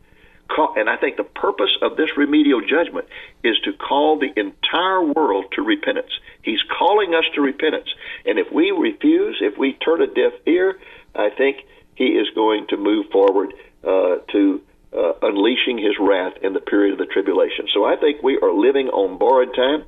And 0.76 0.88
I 0.88 0.96
think 0.96 1.16
the 1.16 1.24
purpose 1.24 1.76
of 1.82 1.96
this 1.96 2.16
remedial 2.16 2.60
judgment 2.60 3.08
is 3.42 3.56
to 3.64 3.72
call 3.72 4.18
the 4.18 4.32
entire 4.38 5.02
world 5.02 5.46
to 5.52 5.62
repentance. 5.62 6.10
He's 6.42 6.60
calling 6.78 7.14
us 7.14 7.24
to 7.34 7.40
repentance. 7.40 7.88
And 8.24 8.38
if 8.38 8.52
we 8.52 8.70
refuse, 8.70 9.38
if 9.40 9.58
we 9.58 9.72
turn 9.74 10.00
a 10.02 10.06
deaf 10.06 10.32
ear, 10.46 10.78
I 11.14 11.30
think 11.30 11.66
He 11.96 12.04
is 12.04 12.28
going 12.34 12.68
to 12.68 12.76
move 12.76 13.06
forward 13.10 13.54
uh, 13.82 14.16
to 14.32 14.60
uh, 14.96 15.12
unleashing 15.22 15.78
His 15.78 15.98
wrath 15.98 16.34
in 16.42 16.52
the 16.52 16.60
period 16.60 16.92
of 16.92 16.98
the 16.98 17.12
tribulation. 17.12 17.66
So 17.74 17.84
I 17.84 17.96
think 17.96 18.22
we 18.22 18.38
are 18.38 18.52
living 18.52 18.88
on 18.88 19.18
borrowed 19.18 19.54
time. 19.54 19.84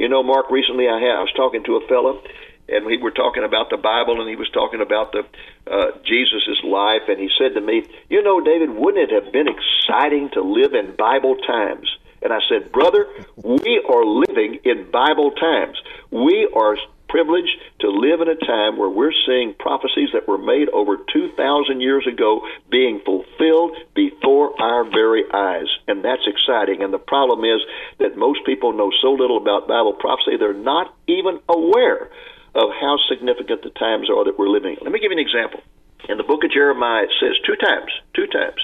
You 0.00 0.08
know, 0.08 0.22
Mark, 0.22 0.50
recently 0.50 0.88
I, 0.88 0.98
had, 0.98 1.12
I 1.12 1.20
was 1.20 1.32
talking 1.36 1.62
to 1.64 1.76
a 1.76 1.86
fellow, 1.86 2.22
and 2.70 2.86
we 2.86 2.96
were 2.96 3.10
talking 3.10 3.44
about 3.44 3.68
the 3.68 3.76
Bible, 3.76 4.18
and 4.18 4.30
he 4.30 4.34
was 4.34 4.48
talking 4.48 4.80
about 4.80 5.12
the 5.12 5.28
uh, 5.70 5.90
Jesus's 6.08 6.64
life, 6.64 7.02
and 7.06 7.20
he 7.20 7.28
said 7.38 7.52
to 7.52 7.60
me, 7.60 7.84
"You 8.08 8.22
know, 8.22 8.40
David, 8.40 8.70
wouldn't 8.70 9.12
it 9.12 9.12
have 9.12 9.30
been 9.30 9.46
exciting 9.46 10.30
to 10.32 10.40
live 10.40 10.72
in 10.72 10.96
Bible 10.96 11.36
times?" 11.46 11.86
And 12.22 12.32
I 12.32 12.38
said, 12.48 12.72
"Brother, 12.72 13.08
we 13.44 13.84
are 13.86 14.04
living 14.06 14.60
in 14.64 14.90
Bible 14.90 15.32
times. 15.32 15.76
We 16.10 16.48
are 16.56 16.78
privileged 17.10 17.58
to 17.80 17.90
live 17.90 18.20
in 18.20 18.28
a 18.28 18.36
time 18.36 18.78
where 18.78 18.88
we're 18.88 19.12
seeing 19.26 19.54
prophecies 19.58 20.10
that 20.14 20.28
were 20.28 20.38
made 20.38 20.68
over 20.70 20.96
2,000 21.12 21.80
years 21.80 22.06
ago 22.06 22.40
being 22.70 23.00
fulfilled 23.04 23.76
before 23.94 24.54
our 24.62 24.84
very 24.84 25.24
eyes. 25.34 25.66
And 25.88 26.04
that's 26.04 26.22
exciting. 26.26 26.82
And 26.82 26.94
the 26.94 27.02
problem 27.02 27.44
is 27.44 27.60
that 27.98 28.16
most 28.16 28.46
people 28.46 28.72
know 28.72 28.90
so 29.02 29.12
little 29.12 29.36
about 29.36 29.66
Bible 29.66 29.92
prophecy, 29.92 30.36
they're 30.38 30.54
not 30.54 30.94
even 31.08 31.40
aware 31.48 32.10
of 32.54 32.70
how 32.80 32.96
significant 33.08 33.62
the 33.62 33.70
times 33.70 34.08
are 34.08 34.24
that 34.24 34.38
we're 34.38 34.48
living. 34.48 34.76
Let 34.80 34.92
me 34.92 35.00
give 35.00 35.10
you 35.10 35.18
an 35.18 35.26
example. 35.26 35.60
In 36.08 36.16
the 36.16 36.24
book 36.24 36.44
of 36.44 36.50
Jeremiah, 36.50 37.04
it 37.04 37.12
says 37.20 37.36
two 37.46 37.56
times, 37.56 37.90
two 38.14 38.26
times, 38.26 38.58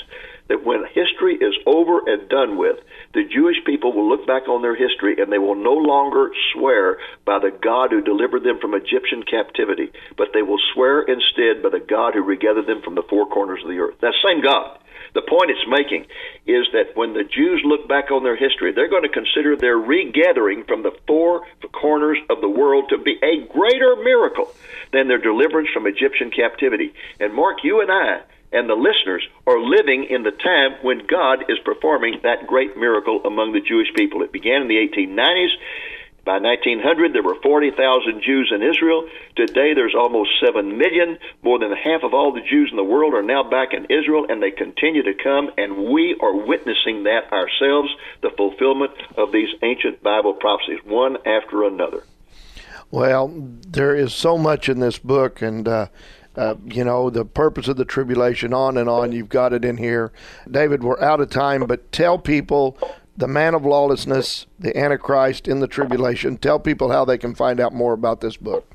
that 0.48 0.64
when 0.64 0.84
history 0.94 1.34
is 1.34 1.54
over 1.66 2.00
and 2.06 2.28
done 2.28 2.56
with, 2.56 2.76
the 3.14 3.24
Jewish 3.24 3.56
people 3.64 3.92
will 3.92 4.08
look 4.08 4.26
back 4.26 4.48
on 4.48 4.62
their 4.62 4.76
history 4.76 5.16
and 5.20 5.32
they 5.32 5.38
will 5.38 5.54
no 5.54 5.74
longer 5.74 6.30
swear 6.52 6.98
by 7.24 7.38
the 7.38 7.50
God 7.50 7.90
who 7.90 8.00
delivered 8.00 8.44
them 8.44 8.58
from 8.60 8.74
Egyptian 8.74 9.22
captivity, 9.22 9.90
but 10.16 10.28
they 10.32 10.42
will 10.42 10.60
swear 10.74 11.02
instead 11.02 11.62
by 11.62 11.70
the 11.70 11.84
God 11.84 12.14
who 12.14 12.22
regathered 12.22 12.66
them 12.66 12.82
from 12.82 12.94
the 12.94 13.06
four 13.08 13.26
corners 13.26 13.60
of 13.62 13.68
the 13.68 13.78
earth. 13.78 13.96
That 14.00 14.14
same 14.24 14.42
God. 14.42 14.78
The 15.14 15.22
point 15.22 15.50
it's 15.50 15.66
making 15.66 16.04
is 16.46 16.66
that 16.72 16.94
when 16.94 17.14
the 17.14 17.24
Jews 17.24 17.62
look 17.64 17.88
back 17.88 18.10
on 18.10 18.22
their 18.22 18.36
history, 18.36 18.72
they're 18.72 18.90
going 18.90 19.02
to 19.02 19.08
consider 19.08 19.56
their 19.56 19.78
regathering 19.78 20.64
from 20.64 20.82
the 20.82 20.92
four 21.06 21.46
corners 21.72 22.18
of 22.28 22.42
the 22.42 22.50
world 22.50 22.90
to 22.90 22.98
be 22.98 23.18
a 23.22 23.46
greater 23.48 23.96
miracle 23.96 24.52
than 24.92 25.08
their 25.08 25.18
deliverance 25.18 25.70
from 25.72 25.86
Egyptian 25.86 26.30
captivity. 26.30 26.92
And 27.18 27.32
Mark, 27.32 27.64
you 27.64 27.80
and 27.80 27.90
I 27.90 28.20
and 28.52 28.68
the 28.68 28.74
listeners 28.74 29.26
are 29.46 29.60
living 29.60 30.06
in 30.08 30.22
the 30.22 30.30
time 30.30 30.82
when 30.82 31.06
God 31.06 31.44
is 31.48 31.58
performing 31.64 32.20
that 32.22 32.46
great 32.46 32.76
miracle 32.76 33.20
among 33.24 33.52
the 33.52 33.60
Jewish 33.60 33.88
people. 33.94 34.22
It 34.22 34.32
began 34.32 34.62
in 34.62 34.68
the 34.68 34.76
1890s. 34.76 35.54
By 36.24 36.40
1900, 36.40 37.12
there 37.12 37.22
were 37.22 37.40
40,000 37.40 38.20
Jews 38.20 38.50
in 38.52 38.60
Israel. 38.60 39.08
Today, 39.36 39.74
there's 39.74 39.94
almost 39.94 40.30
7 40.44 40.76
million. 40.76 41.18
More 41.42 41.60
than 41.60 41.70
half 41.70 42.02
of 42.02 42.14
all 42.14 42.32
the 42.32 42.40
Jews 42.40 42.68
in 42.72 42.76
the 42.76 42.82
world 42.82 43.14
are 43.14 43.22
now 43.22 43.48
back 43.48 43.72
in 43.72 43.84
Israel, 43.84 44.26
and 44.28 44.42
they 44.42 44.50
continue 44.50 45.04
to 45.04 45.14
come, 45.14 45.50
and 45.56 45.86
we 45.92 46.16
are 46.20 46.34
witnessing 46.34 47.04
that 47.04 47.30
ourselves, 47.32 47.94
the 48.22 48.30
fulfillment 48.36 48.90
of 49.16 49.30
these 49.30 49.50
ancient 49.62 50.02
Bible 50.02 50.34
prophecies, 50.34 50.80
one 50.84 51.16
after 51.24 51.62
another. 51.62 52.02
Well, 52.90 53.32
there 53.68 53.94
is 53.94 54.12
so 54.12 54.36
much 54.36 54.68
in 54.68 54.80
this 54.80 54.98
book, 54.98 55.40
and 55.42 55.68
uh, 55.68 55.86
uh, 56.36 56.54
you 56.66 56.84
know, 56.84 57.10
the 57.10 57.24
purpose 57.24 57.68
of 57.68 57.76
the 57.76 57.84
tribulation, 57.84 58.52
on 58.52 58.76
and 58.76 58.88
on. 58.88 59.12
You've 59.12 59.28
got 59.28 59.52
it 59.52 59.64
in 59.64 59.76
here. 59.76 60.12
David, 60.50 60.82
we're 60.82 61.00
out 61.00 61.20
of 61.20 61.30
time, 61.30 61.66
but 61.66 61.90
tell 61.92 62.18
people 62.18 62.78
the 63.16 63.28
man 63.28 63.54
of 63.54 63.64
lawlessness, 63.64 64.46
the 64.58 64.76
Antichrist 64.76 65.48
in 65.48 65.60
the 65.60 65.66
tribulation. 65.66 66.36
Tell 66.36 66.58
people 66.58 66.90
how 66.90 67.04
they 67.04 67.18
can 67.18 67.34
find 67.34 67.60
out 67.60 67.72
more 67.72 67.94
about 67.94 68.20
this 68.20 68.36
book. 68.36 68.70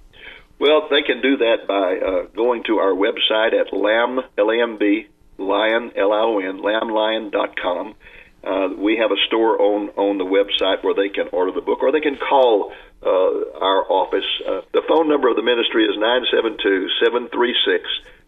Well, 0.60 0.88
they 0.90 1.02
can 1.02 1.22
do 1.22 1.38
that 1.38 1.68
by 1.68 1.98
uh, 1.98 2.26
going 2.36 2.64
to 2.66 2.78
our 2.78 2.94
website 2.94 3.54
at 3.54 3.74
lamb, 3.74 4.20
L-A-M-B, 4.38 5.08
lion, 5.40 5.92
L-I-O-N, 5.96 6.60
lamblion.com. 6.60 7.96
Uh, 8.44 8.70
we 8.78 8.98
have 8.98 9.12
a 9.12 9.18
store 9.28 9.62
on 9.62 9.90
on 9.90 10.18
the 10.18 10.26
website 10.26 10.84
where 10.84 10.96
they 10.96 11.10
can 11.10 11.28
order 11.32 11.52
the 11.52 11.62
book, 11.62 11.84
or 11.84 11.92
they 11.92 12.00
can 12.00 12.18
call 12.18 12.72
our 13.10 13.92
office. 13.92 14.26
Uh, 14.48 14.62
the 14.74 14.82
phone 14.88 15.10
number 15.10 15.30
of 15.30 15.36
the 15.36 15.44
ministry 15.44 15.86
is 15.86 15.98
nine 15.98 16.22
seven 16.32 16.58
two 16.62 16.88
seven 17.04 17.28
three 17.30 17.56
six 17.66 17.84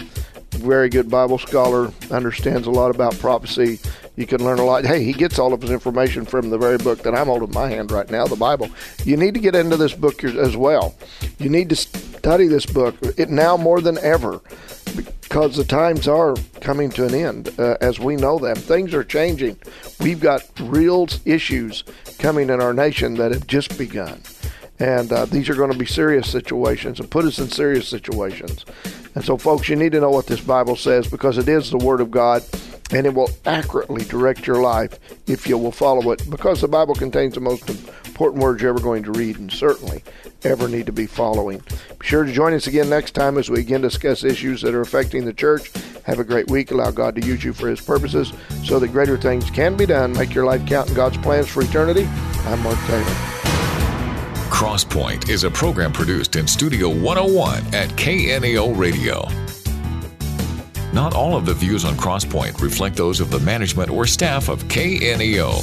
very 0.57 0.89
good 0.89 1.09
Bible 1.09 1.37
scholar, 1.37 1.91
understands 2.11 2.67
a 2.67 2.71
lot 2.71 2.91
about 2.91 3.17
prophecy. 3.19 3.79
You 4.15 4.25
can 4.25 4.43
learn 4.43 4.59
a 4.59 4.65
lot. 4.65 4.85
Hey, 4.85 5.03
he 5.03 5.13
gets 5.13 5.39
all 5.39 5.53
of 5.53 5.61
his 5.61 5.71
information 5.71 6.25
from 6.25 6.49
the 6.49 6.57
very 6.57 6.77
book 6.77 7.03
that 7.03 7.15
I'm 7.15 7.27
holding 7.27 7.49
in 7.49 7.53
my 7.53 7.69
hand 7.69 7.91
right 7.91 8.09
now, 8.09 8.25
the 8.25 8.35
Bible. 8.35 8.69
You 9.05 9.15
need 9.15 9.33
to 9.35 9.39
get 9.39 9.55
into 9.55 9.77
this 9.77 9.93
book 9.93 10.23
as 10.23 10.57
well. 10.57 10.95
You 11.37 11.49
need 11.49 11.69
to 11.69 11.75
study 11.75 12.47
this 12.47 12.65
book 12.65 12.95
it 13.17 13.29
now 13.29 13.55
more 13.55 13.79
than 13.79 13.97
ever 13.99 14.41
because 14.95 15.55
the 15.55 15.63
times 15.63 16.07
are 16.07 16.35
coming 16.59 16.89
to 16.89 17.05
an 17.05 17.13
end 17.13 17.53
uh, 17.59 17.77
as 17.79 17.99
we 17.99 18.15
know 18.15 18.39
them. 18.39 18.55
Things 18.55 18.93
are 18.93 19.03
changing. 19.03 19.57
We've 19.99 20.19
got 20.19 20.43
real 20.59 21.07
issues 21.25 21.83
coming 22.17 22.49
in 22.49 22.59
our 22.59 22.73
nation 22.73 23.15
that 23.15 23.31
have 23.31 23.47
just 23.47 23.77
begun. 23.77 24.21
And 24.79 25.11
uh, 25.11 25.25
these 25.25 25.49
are 25.49 25.55
going 25.55 25.71
to 25.71 25.77
be 25.77 25.85
serious 25.85 26.29
situations 26.29 26.99
and 26.99 27.11
put 27.11 27.25
us 27.25 27.37
in 27.37 27.49
serious 27.49 27.87
situations. 27.87 28.65
And 29.15 29.23
so, 29.23 29.37
folks, 29.37 29.69
you 29.69 29.75
need 29.75 29.91
to 29.93 29.99
know 29.99 30.11
what 30.11 30.27
this 30.27 30.41
Bible 30.41 30.75
says 30.75 31.07
because 31.07 31.37
it 31.37 31.49
is 31.49 31.71
the 31.71 31.77
Word 31.77 32.01
of 32.01 32.11
God 32.11 32.43
and 32.91 33.05
it 33.05 33.13
will 33.13 33.29
accurately 33.45 34.03
direct 34.05 34.47
your 34.47 34.61
life 34.61 34.97
if 35.27 35.47
you 35.47 35.57
will 35.57 35.71
follow 35.71 36.11
it 36.11 36.29
because 36.29 36.61
the 36.61 36.67
Bible 36.67 36.95
contains 36.95 37.35
the 37.35 37.39
most 37.39 37.69
important 37.69 38.41
words 38.41 38.61
you're 38.61 38.71
ever 38.71 38.79
going 38.79 39.03
to 39.03 39.11
read 39.11 39.37
and 39.37 39.51
certainly 39.51 40.03
ever 40.43 40.67
need 40.67 40.85
to 40.85 40.91
be 40.91 41.05
following. 41.05 41.59
Be 41.99 42.07
sure 42.07 42.23
to 42.23 42.31
join 42.31 42.53
us 42.53 42.67
again 42.67 42.89
next 42.89 43.11
time 43.11 43.37
as 43.37 43.49
we 43.49 43.59
again 43.59 43.81
discuss 43.81 44.23
issues 44.23 44.61
that 44.61 44.73
are 44.73 44.81
affecting 44.81 45.25
the 45.25 45.33
church. 45.33 45.71
Have 46.03 46.19
a 46.19 46.23
great 46.23 46.49
week. 46.49 46.71
Allow 46.71 46.91
God 46.91 47.15
to 47.15 47.25
use 47.25 47.43
you 47.43 47.53
for 47.53 47.67
His 47.67 47.81
purposes 47.81 48.33
so 48.63 48.79
that 48.79 48.89
greater 48.89 49.17
things 49.17 49.49
can 49.51 49.75
be 49.75 49.85
done. 49.85 50.13
Make 50.13 50.33
your 50.33 50.45
life 50.45 50.65
count 50.65 50.89
in 50.89 50.95
God's 50.95 51.17
plans 51.17 51.47
for 51.47 51.61
eternity. 51.61 52.05
I'm 52.45 52.61
Mark 52.63 52.79
Taylor. 52.87 53.38
Crosspoint 54.59 55.29
is 55.29 55.45
a 55.45 55.49
program 55.49 55.93
produced 55.93 56.35
in 56.35 56.45
Studio 56.45 56.89
101 56.89 57.73
at 57.73 57.91
KNEO 57.91 58.77
Radio. 58.77 59.25
Not 60.91 61.13
all 61.13 61.37
of 61.37 61.45
the 61.45 61.53
views 61.53 61.85
on 61.85 61.93
Crosspoint 61.93 62.61
reflect 62.61 62.97
those 62.97 63.21
of 63.21 63.31
the 63.31 63.39
management 63.39 63.89
or 63.89 64.05
staff 64.05 64.49
of 64.49 64.65
KNEO. 64.65 65.61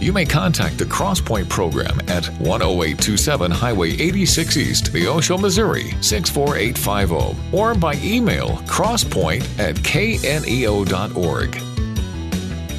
You 0.00 0.12
may 0.12 0.24
contact 0.24 0.78
the 0.78 0.84
Crosspoint 0.84 1.48
program 1.48 1.98
at 2.06 2.28
10827 2.38 3.50
Highway 3.50 4.00
86 4.00 4.56
East, 4.56 4.92
Neosho, 4.92 5.36
Missouri 5.40 5.90
64850, 6.02 7.36
or 7.50 7.74
by 7.74 7.94
email 7.94 8.58
crosspoint 8.68 9.42
at 9.58 9.74
kneo.org. 9.74 11.69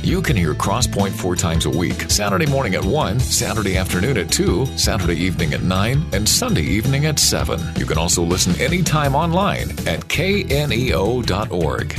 You 0.04 0.20
can 0.22 0.36
hear 0.36 0.56
Crosspoint 0.56 1.12
four 1.12 1.36
times 1.36 1.68
a 1.68 1.70
week 1.70 2.10
Saturday 2.10 2.48
morning 2.48 2.74
at 2.74 2.84
1, 2.84 3.20
Saturday 3.20 3.78
afternoon 3.78 4.18
at 4.18 4.32
2, 4.32 4.66
Saturday 4.76 5.16
evening 5.16 5.54
at 5.54 5.62
9, 5.62 6.06
and 6.12 6.28
Sunday 6.28 6.64
evening 6.64 7.06
at 7.06 7.20
7. 7.20 7.60
You 7.78 7.86
can 7.86 8.00
also 8.00 8.24
listen 8.24 8.60
anytime 8.60 9.14
online 9.14 9.70
at 9.88 10.08
kneo.org. 10.08 11.94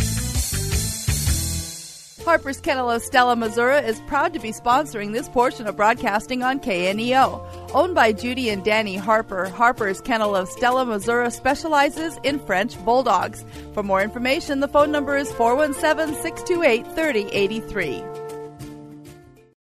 Harper's 2.24 2.60
Kennel 2.60 2.88
of 2.88 3.02
Stella, 3.02 3.34
Missouri 3.34 3.78
is 3.78 4.00
proud 4.06 4.32
to 4.32 4.38
be 4.38 4.52
sponsoring 4.52 5.12
this 5.12 5.28
portion 5.28 5.66
of 5.66 5.76
broadcasting 5.76 6.44
on 6.44 6.60
KNEO. 6.60 7.72
Owned 7.74 7.96
by 7.96 8.12
Judy 8.12 8.48
and 8.48 8.64
Danny 8.64 8.96
Harper, 8.96 9.48
Harper's 9.48 10.00
Kennel 10.00 10.36
of 10.36 10.48
Stella, 10.48 10.86
Missouri 10.86 11.30
specializes 11.32 12.18
in 12.22 12.38
French 12.38 12.78
Bulldogs. 12.84 13.44
For 13.74 13.82
more 13.82 14.02
information, 14.02 14.60
the 14.60 14.68
phone 14.68 14.92
number 14.92 15.16
is 15.16 15.32
417 15.32 16.14
628 16.22 16.86
3083. 16.94 18.21